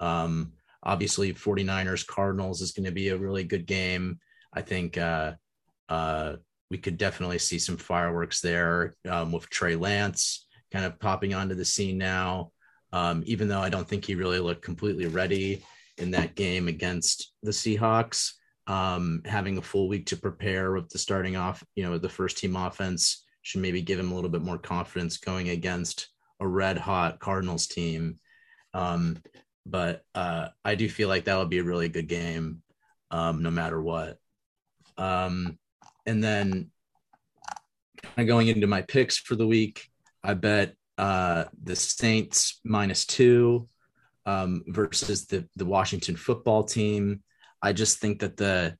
Um, 0.00 0.52
obviously 0.88 1.34
49ers 1.34 2.06
Cardinals 2.06 2.62
is 2.62 2.72
going 2.72 2.86
to 2.86 2.92
be 2.92 3.08
a 3.08 3.16
really 3.16 3.44
good 3.44 3.66
game. 3.66 4.18
I 4.54 4.62
think 4.62 4.96
uh, 4.96 5.34
uh, 5.90 6.36
we 6.70 6.78
could 6.78 6.96
definitely 6.96 7.38
see 7.38 7.58
some 7.58 7.76
fireworks 7.76 8.40
there 8.40 8.96
um, 9.06 9.30
with 9.30 9.50
Trey 9.50 9.76
Lance 9.76 10.46
kind 10.72 10.86
of 10.86 10.98
popping 10.98 11.34
onto 11.34 11.54
the 11.54 11.64
scene 11.64 11.98
now. 11.98 12.52
Um, 12.90 13.22
even 13.26 13.48
though 13.48 13.60
I 13.60 13.68
don't 13.68 13.86
think 13.86 14.06
he 14.06 14.14
really 14.14 14.38
looked 14.38 14.62
completely 14.62 15.06
ready 15.06 15.62
in 15.98 16.10
that 16.12 16.34
game 16.34 16.68
against 16.68 17.34
the 17.42 17.50
Seahawks. 17.50 18.32
Um, 18.66 19.20
having 19.26 19.58
a 19.58 19.62
full 19.62 19.88
week 19.88 20.06
to 20.06 20.16
prepare 20.16 20.72
with 20.72 20.88
the 20.88 20.98
starting 20.98 21.36
off, 21.36 21.62
you 21.74 21.84
know, 21.84 21.98
the 21.98 22.08
first 22.08 22.38
team 22.38 22.56
offense 22.56 23.26
should 23.42 23.60
maybe 23.60 23.82
give 23.82 23.98
him 23.98 24.10
a 24.10 24.14
little 24.14 24.30
bit 24.30 24.42
more 24.42 24.58
confidence 24.58 25.18
going 25.18 25.50
against 25.50 26.08
a 26.40 26.46
red 26.46 26.78
hot 26.78 27.18
Cardinals 27.18 27.66
team. 27.66 28.16
Um, 28.72 29.18
but 29.66 30.04
uh, 30.14 30.48
I 30.64 30.74
do 30.74 30.88
feel 30.88 31.08
like 31.08 31.24
that 31.24 31.38
would 31.38 31.50
be 31.50 31.58
a 31.58 31.64
really 31.64 31.88
good 31.88 32.08
game, 32.08 32.62
um, 33.10 33.42
no 33.42 33.50
matter 33.50 33.80
what. 33.80 34.18
Um, 34.96 35.58
and 36.06 36.22
then 36.22 36.70
kind 38.02 38.18
of 38.18 38.26
going 38.26 38.48
into 38.48 38.66
my 38.66 38.82
picks 38.82 39.16
for 39.16 39.36
the 39.36 39.46
week, 39.46 39.88
I 40.22 40.34
bet 40.34 40.74
uh, 40.96 41.44
the 41.62 41.76
Saints 41.76 42.60
minus 42.64 43.06
two 43.06 43.68
um, 44.26 44.64
versus 44.66 45.26
the 45.26 45.48
the 45.56 45.64
Washington 45.64 46.16
football 46.16 46.64
team. 46.64 47.22
I 47.62 47.72
just 47.72 47.98
think 47.98 48.20
that 48.20 48.36
the 48.36 48.76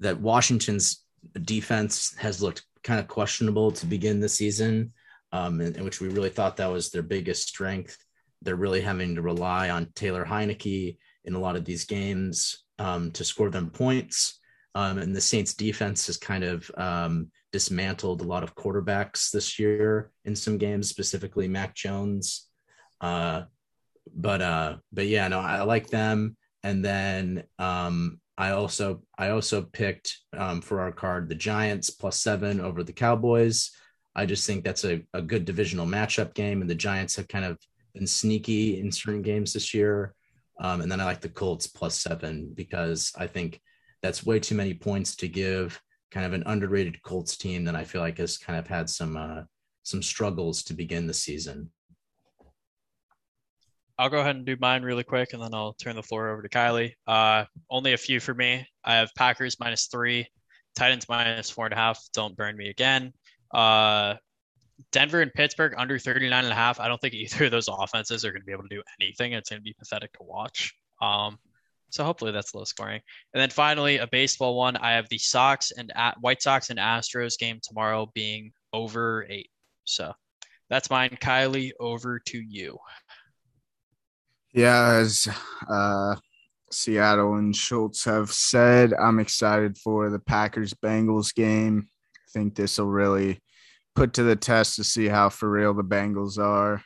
that 0.00 0.20
Washington's 0.20 1.04
defense 1.42 2.14
has 2.18 2.42
looked 2.42 2.64
kind 2.84 3.00
of 3.00 3.08
questionable 3.08 3.72
to 3.72 3.86
begin 3.86 4.20
the 4.20 4.28
season, 4.28 4.92
um, 5.32 5.60
in, 5.60 5.74
in, 5.76 5.84
which 5.84 6.00
we 6.00 6.08
really 6.08 6.30
thought 6.30 6.56
that 6.56 6.70
was 6.70 6.90
their 6.90 7.02
biggest 7.02 7.48
strength. 7.48 7.96
They're 8.42 8.56
really 8.56 8.80
having 8.80 9.14
to 9.14 9.22
rely 9.22 9.70
on 9.70 9.92
Taylor 9.94 10.24
Heinicke 10.24 10.96
in 11.24 11.34
a 11.34 11.40
lot 11.40 11.56
of 11.56 11.64
these 11.64 11.84
games 11.84 12.64
um, 12.78 13.10
to 13.12 13.24
score 13.24 13.50
them 13.50 13.70
points. 13.70 14.38
Um, 14.74 14.98
and 14.98 15.14
the 15.14 15.20
Saints 15.20 15.54
defense 15.54 16.06
has 16.06 16.16
kind 16.16 16.44
of 16.44 16.70
um, 16.76 17.30
dismantled 17.52 18.20
a 18.20 18.26
lot 18.26 18.44
of 18.44 18.54
quarterbacks 18.54 19.30
this 19.30 19.58
year 19.58 20.12
in 20.24 20.36
some 20.36 20.58
games, 20.58 20.88
specifically 20.88 21.48
Mac 21.48 21.74
Jones. 21.74 22.46
Uh, 23.00 23.42
but 24.14 24.40
uh, 24.42 24.76
but 24.92 25.06
yeah, 25.06 25.28
no, 25.28 25.40
I 25.40 25.62
like 25.62 25.88
them. 25.88 26.36
And 26.62 26.84
then 26.84 27.44
um, 27.58 28.20
I 28.36 28.50
also 28.50 29.02
I 29.16 29.30
also 29.30 29.62
picked 29.62 30.18
um, 30.36 30.60
for 30.60 30.80
our 30.80 30.92
card 30.92 31.28
the 31.28 31.34
Giants 31.34 31.90
plus 31.90 32.20
seven 32.20 32.60
over 32.60 32.84
the 32.84 32.92
Cowboys. 32.92 33.70
I 34.14 34.26
just 34.26 34.46
think 34.46 34.64
that's 34.64 34.84
a, 34.84 35.02
a 35.12 35.22
good 35.22 35.44
divisional 35.44 35.86
matchup 35.86 36.34
game, 36.34 36.60
and 36.60 36.70
the 36.70 36.74
Giants 36.74 37.16
have 37.16 37.28
kind 37.28 37.44
of 37.44 37.58
been 37.94 38.06
sneaky 38.06 38.80
in 38.80 38.92
certain 38.92 39.22
games 39.22 39.52
this 39.52 39.74
year. 39.74 40.14
Um, 40.60 40.80
and 40.80 40.90
then 40.90 41.00
I 41.00 41.04
like 41.04 41.20
the 41.20 41.28
Colts 41.28 41.66
plus 41.66 42.00
seven 42.00 42.52
because 42.54 43.12
I 43.16 43.26
think 43.26 43.60
that's 44.02 44.26
way 44.26 44.40
too 44.40 44.54
many 44.54 44.74
points 44.74 45.14
to 45.16 45.28
give 45.28 45.80
kind 46.10 46.26
of 46.26 46.32
an 46.32 46.42
underrated 46.46 47.02
Colts 47.02 47.36
team 47.36 47.64
that 47.64 47.76
I 47.76 47.84
feel 47.84 48.00
like 48.00 48.18
has 48.18 48.38
kind 48.38 48.58
of 48.58 48.66
had 48.66 48.88
some 48.88 49.16
uh, 49.16 49.42
some 49.82 50.02
struggles 50.02 50.62
to 50.64 50.74
begin 50.74 51.06
the 51.06 51.14
season. 51.14 51.70
I'll 53.98 54.08
go 54.08 54.20
ahead 54.20 54.36
and 54.36 54.46
do 54.46 54.56
mine 54.60 54.82
really 54.82 55.02
quick, 55.02 55.32
and 55.32 55.42
then 55.42 55.52
I'll 55.52 55.72
turn 55.72 55.96
the 55.96 56.02
floor 56.02 56.30
over 56.30 56.42
to 56.42 56.48
Kylie. 56.48 56.92
Uh, 57.06 57.44
only 57.68 57.94
a 57.94 57.96
few 57.96 58.20
for 58.20 58.32
me. 58.32 58.64
I 58.84 58.94
have 58.94 59.10
Packers 59.16 59.58
minus 59.58 59.86
three, 59.86 60.28
Titans 60.76 61.08
minus 61.08 61.50
four 61.50 61.66
and 61.66 61.74
a 61.74 61.76
half. 61.76 62.00
Don't 62.12 62.36
burn 62.36 62.56
me 62.56 62.68
again. 62.68 63.12
Uh, 63.52 64.14
Denver 64.92 65.20
and 65.20 65.32
Pittsburgh 65.32 65.74
under 65.76 65.98
39 65.98 66.44
and 66.44 66.52
a 66.52 66.56
half. 66.56 66.80
I 66.80 66.88
don't 66.88 67.00
think 67.00 67.14
either 67.14 67.46
of 67.46 67.50
those 67.50 67.68
offenses 67.68 68.24
are 68.24 68.30
going 68.30 68.42
to 68.42 68.46
be 68.46 68.52
able 68.52 68.64
to 68.64 68.74
do 68.74 68.82
anything. 69.00 69.32
It's 69.32 69.50
going 69.50 69.60
to 69.60 69.64
be 69.64 69.74
pathetic 69.78 70.12
to 70.14 70.22
watch. 70.22 70.74
Um, 71.00 71.38
so 71.90 72.04
hopefully 72.04 72.32
that's 72.32 72.54
low 72.54 72.64
scoring. 72.64 73.00
And 73.32 73.40
then 73.40 73.50
finally, 73.50 73.98
a 73.98 74.06
baseball 74.06 74.56
one. 74.56 74.76
I 74.76 74.92
have 74.92 75.08
the 75.08 75.18
Sox 75.18 75.70
and 75.70 75.90
at 75.94 76.20
White 76.20 76.42
Sox 76.42 76.70
and 76.70 76.78
Astros 76.78 77.38
game 77.38 77.60
tomorrow 77.62 78.10
being 78.14 78.52
over 78.72 79.26
eight. 79.28 79.50
So 79.84 80.12
that's 80.68 80.90
mine. 80.90 81.16
Kylie, 81.20 81.72
over 81.80 82.18
to 82.26 82.38
you. 82.38 82.78
Yeah, 84.52 84.98
as 85.00 85.28
uh, 85.68 86.16
Seattle 86.70 87.34
and 87.34 87.54
Schultz 87.56 88.04
have 88.04 88.30
said, 88.30 88.92
I'm 88.92 89.18
excited 89.18 89.78
for 89.78 90.10
the 90.10 90.18
Packers 90.18 90.74
Bengals 90.74 91.34
game. 91.34 91.88
I 92.16 92.30
think 92.32 92.54
this 92.54 92.78
will 92.78 92.86
really 92.86 93.40
put 93.98 94.12
to 94.12 94.22
the 94.22 94.36
test 94.36 94.76
to 94.76 94.84
see 94.84 95.08
how 95.08 95.28
for 95.28 95.50
real 95.50 95.74
the 95.74 95.82
Bengals 95.82 96.38
are. 96.38 96.80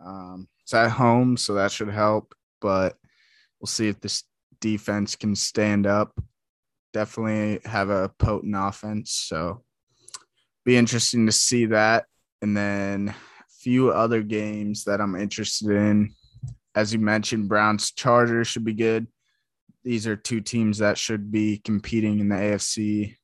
Um, 0.00 0.46
it's 0.62 0.72
at 0.72 0.92
home, 0.92 1.36
so 1.36 1.54
that 1.54 1.72
should 1.72 1.88
help, 1.88 2.32
but 2.60 2.96
we'll 3.58 3.66
see 3.66 3.88
if 3.88 4.00
this 4.00 4.22
defense 4.60 5.16
can 5.16 5.34
stand 5.34 5.84
up. 5.84 6.16
Definitely 6.92 7.58
have 7.68 7.90
a 7.90 8.08
potent 8.20 8.54
offense, 8.56 9.10
so 9.10 9.64
be 10.64 10.76
interesting 10.76 11.26
to 11.26 11.32
see 11.32 11.66
that. 11.66 12.04
And 12.40 12.56
then 12.56 13.08
a 13.08 13.14
few 13.60 13.90
other 13.90 14.22
games 14.22 14.84
that 14.84 15.00
I'm 15.00 15.16
interested 15.16 15.70
in. 15.70 16.14
As 16.76 16.92
you 16.92 17.00
mentioned, 17.00 17.48
Browns 17.48 17.90
Chargers 17.90 18.46
should 18.46 18.64
be 18.64 18.74
good. 18.74 19.08
These 19.82 20.06
are 20.06 20.14
two 20.14 20.40
teams 20.40 20.78
that 20.78 20.98
should 20.98 21.32
be 21.32 21.58
competing 21.58 22.20
in 22.20 22.28
the 22.28 22.36
AFC 22.36 23.16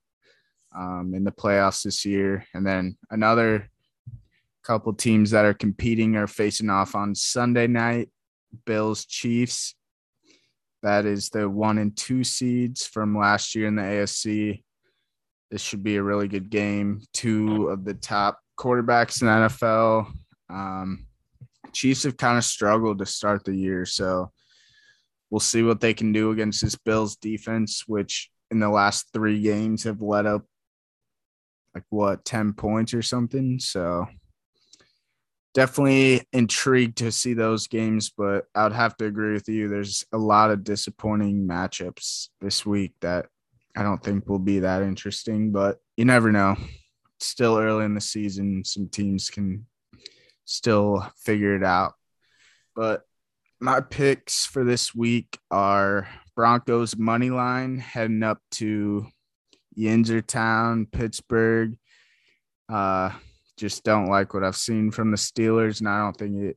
um, 0.78 1.12
in 1.14 1.24
the 1.24 1.32
playoffs 1.32 1.82
this 1.82 2.04
year. 2.04 2.44
And 2.54 2.64
then 2.66 2.96
another 3.10 3.68
couple 4.62 4.92
teams 4.92 5.30
that 5.32 5.44
are 5.44 5.54
competing 5.54 6.16
are 6.16 6.26
facing 6.26 6.70
off 6.70 6.94
on 6.94 7.14
Sunday 7.14 7.66
night 7.66 8.10
Bills 8.64 9.04
Chiefs. 9.04 9.74
That 10.82 11.06
is 11.06 11.30
the 11.30 11.48
one 11.48 11.78
and 11.78 11.96
two 11.96 12.22
seeds 12.22 12.86
from 12.86 13.18
last 13.18 13.54
year 13.54 13.66
in 13.66 13.74
the 13.74 13.82
AFC. 13.82 14.62
This 15.50 15.62
should 15.62 15.82
be 15.82 15.96
a 15.96 16.02
really 16.02 16.28
good 16.28 16.50
game. 16.50 17.02
Two 17.12 17.68
of 17.68 17.84
the 17.84 17.94
top 17.94 18.38
quarterbacks 18.58 19.20
in 19.20 19.26
the 19.26 19.48
NFL. 19.48 20.12
Um, 20.48 21.06
Chiefs 21.72 22.04
have 22.04 22.16
kind 22.16 22.38
of 22.38 22.44
struggled 22.44 22.98
to 22.98 23.06
start 23.06 23.44
the 23.44 23.54
year, 23.54 23.84
so 23.84 24.30
we'll 25.30 25.40
see 25.40 25.62
what 25.62 25.80
they 25.80 25.94
can 25.94 26.12
do 26.12 26.30
against 26.30 26.62
this 26.62 26.76
Bills 26.76 27.16
defense, 27.16 27.84
which 27.86 28.30
in 28.50 28.60
the 28.60 28.68
last 28.68 29.06
three 29.12 29.40
games 29.42 29.84
have 29.84 30.00
led 30.00 30.26
up 30.26 30.44
like 31.78 31.86
what 31.90 32.24
10 32.24 32.54
points 32.54 32.92
or 32.92 33.02
something. 33.02 33.60
So 33.60 34.06
definitely 35.54 36.22
intrigued 36.32 36.98
to 36.98 37.12
see 37.12 37.34
those 37.34 37.68
games, 37.68 38.10
but 38.16 38.46
I'd 38.54 38.72
have 38.72 38.96
to 38.96 39.04
agree 39.04 39.32
with 39.32 39.48
you. 39.48 39.68
There's 39.68 40.04
a 40.12 40.18
lot 40.18 40.50
of 40.50 40.64
disappointing 40.64 41.46
matchups 41.46 42.28
this 42.40 42.66
week 42.66 42.94
that 43.00 43.26
I 43.76 43.84
don't 43.84 44.02
think 44.02 44.28
will 44.28 44.40
be 44.40 44.58
that 44.60 44.82
interesting, 44.82 45.52
but 45.52 45.78
you 45.96 46.04
never 46.04 46.32
know. 46.32 46.56
It's 47.16 47.26
still 47.26 47.58
early 47.58 47.84
in 47.84 47.94
the 47.94 48.00
season. 48.00 48.64
Some 48.64 48.88
teams 48.88 49.30
can 49.30 49.66
still 50.44 51.06
figure 51.16 51.54
it 51.54 51.62
out. 51.62 51.92
But 52.74 53.02
my 53.60 53.80
picks 53.80 54.46
for 54.46 54.64
this 54.64 54.94
week 54.96 55.38
are 55.50 56.08
Broncos 56.34 56.96
money 56.96 57.30
line 57.30 57.78
heading 57.78 58.24
up 58.24 58.40
to 58.52 59.06
Yinzertown, 59.78 60.90
Pittsburgh. 60.90 61.76
Uh, 62.68 63.10
just 63.56 63.84
don't 63.84 64.06
like 64.06 64.34
what 64.34 64.44
I've 64.44 64.56
seen 64.56 64.90
from 64.90 65.10
the 65.10 65.16
Steelers, 65.16 65.80
and 65.80 65.88
I 65.88 66.00
don't 66.00 66.16
think 66.16 66.36
it 66.42 66.56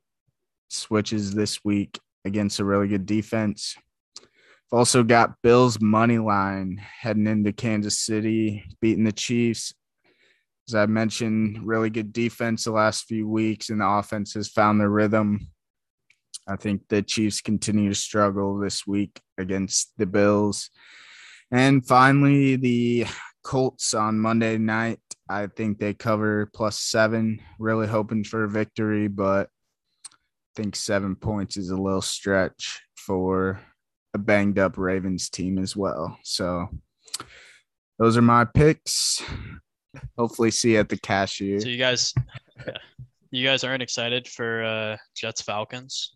switches 0.69 1.33
this 1.33 1.63
week 1.63 1.99
against 2.25 2.59
a 2.59 2.65
really 2.65 2.87
good 2.87 3.05
defense. 3.05 3.75
I've 4.17 4.77
also 4.77 5.03
got 5.03 5.41
Bills 5.41 5.81
money 5.81 6.17
line 6.17 6.81
heading 7.01 7.27
into 7.27 7.51
Kansas 7.51 7.99
City, 7.99 8.63
beating 8.79 9.03
the 9.03 9.11
Chiefs. 9.11 9.73
As 10.69 10.75
I 10.75 10.85
mentioned, 10.85 11.65
really 11.65 11.89
good 11.89 12.13
defense 12.13 12.63
the 12.63 12.71
last 12.71 13.05
few 13.05 13.27
weeks, 13.27 13.69
and 13.69 13.81
the 13.81 13.87
offense 13.87 14.33
has 14.35 14.47
found 14.47 14.79
their 14.79 14.89
rhythm. 14.89 15.49
I 16.47 16.55
think 16.55 16.87
the 16.87 17.01
Chiefs 17.01 17.41
continue 17.41 17.89
to 17.89 17.95
struggle 17.95 18.59
this 18.59 18.87
week 18.87 19.19
against 19.37 19.93
the 19.97 20.05
Bills. 20.05 20.69
And 21.51 21.85
finally, 21.85 22.55
the 22.55 23.05
Colts 23.43 23.93
on 23.93 24.19
Monday 24.19 24.57
night. 24.57 24.99
I 25.29 25.47
think 25.47 25.79
they 25.79 25.93
cover 25.93 26.49
plus 26.53 26.79
seven. 26.79 27.41
Really 27.59 27.87
hoping 27.87 28.23
for 28.23 28.43
a 28.43 28.49
victory, 28.49 29.07
but 29.07 29.49
I 30.05 30.09
think 30.55 30.75
seven 30.75 31.15
points 31.15 31.57
is 31.57 31.69
a 31.69 31.77
little 31.77 32.01
stretch 32.01 32.81
for 32.95 33.61
a 34.13 34.17
banged 34.17 34.59
up 34.59 34.77
Ravens 34.77 35.29
team 35.29 35.57
as 35.57 35.75
well. 35.75 36.17
So 36.23 36.69
those 37.97 38.17
are 38.17 38.21
my 38.21 38.45
picks. 38.45 39.23
Hopefully, 40.17 40.51
see 40.51 40.73
you 40.73 40.79
at 40.79 40.89
the 40.89 40.97
cashier. 40.97 41.59
So 41.59 41.67
you 41.67 41.77
guys, 41.77 42.13
you 43.31 43.45
guys 43.45 43.63
aren't 43.63 43.83
excited 43.83 44.27
for 44.27 44.63
uh, 44.63 44.97
Jets 45.15 45.41
Falcons? 45.41 46.15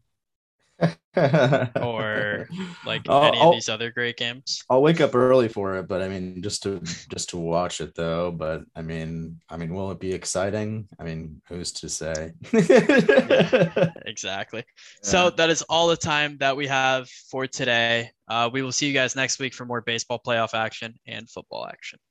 Or 1.75 2.47
like 2.85 3.01
I'll- 3.09 3.23
any 3.23 3.37
I'll- 3.39 3.49
of 3.49 3.55
these 3.55 3.69
other 3.69 3.91
great 3.91 4.17
games. 4.17 4.63
I'll 4.69 4.81
wake 4.81 4.99
up 5.01 5.15
early 5.15 5.47
for 5.47 5.77
it, 5.77 5.87
but 5.87 6.01
I 6.01 6.07
mean, 6.07 6.41
just 6.41 6.63
to 6.63 6.79
just 7.09 7.29
to 7.29 7.37
watch 7.37 7.81
it 7.81 7.95
though. 7.95 8.31
But 8.31 8.61
I 8.75 8.81
mean, 8.81 9.39
I 9.49 9.57
mean, 9.57 9.73
will 9.73 9.91
it 9.91 9.99
be 9.99 10.13
exciting? 10.13 10.87
I 10.99 11.03
mean, 11.03 11.41
who's 11.47 11.71
to 11.73 11.89
say? 11.89 12.31
Exactly. 14.05 14.63
So 15.01 15.29
that 15.31 15.49
is 15.49 15.61
all 15.63 15.87
the 15.87 15.97
time 15.97 16.37
that 16.39 16.55
we 16.55 16.67
have 16.67 17.09
for 17.31 17.47
today. 17.47 18.11
Uh, 18.27 18.49
we 18.51 18.61
will 18.61 18.71
see 18.71 18.87
you 18.87 18.93
guys 18.93 19.15
next 19.15 19.39
week 19.39 19.53
for 19.53 19.65
more 19.65 19.81
baseball 19.81 20.21
playoff 20.25 20.53
action 20.53 20.93
and 21.07 21.29
football 21.29 21.65
action. 21.67 21.99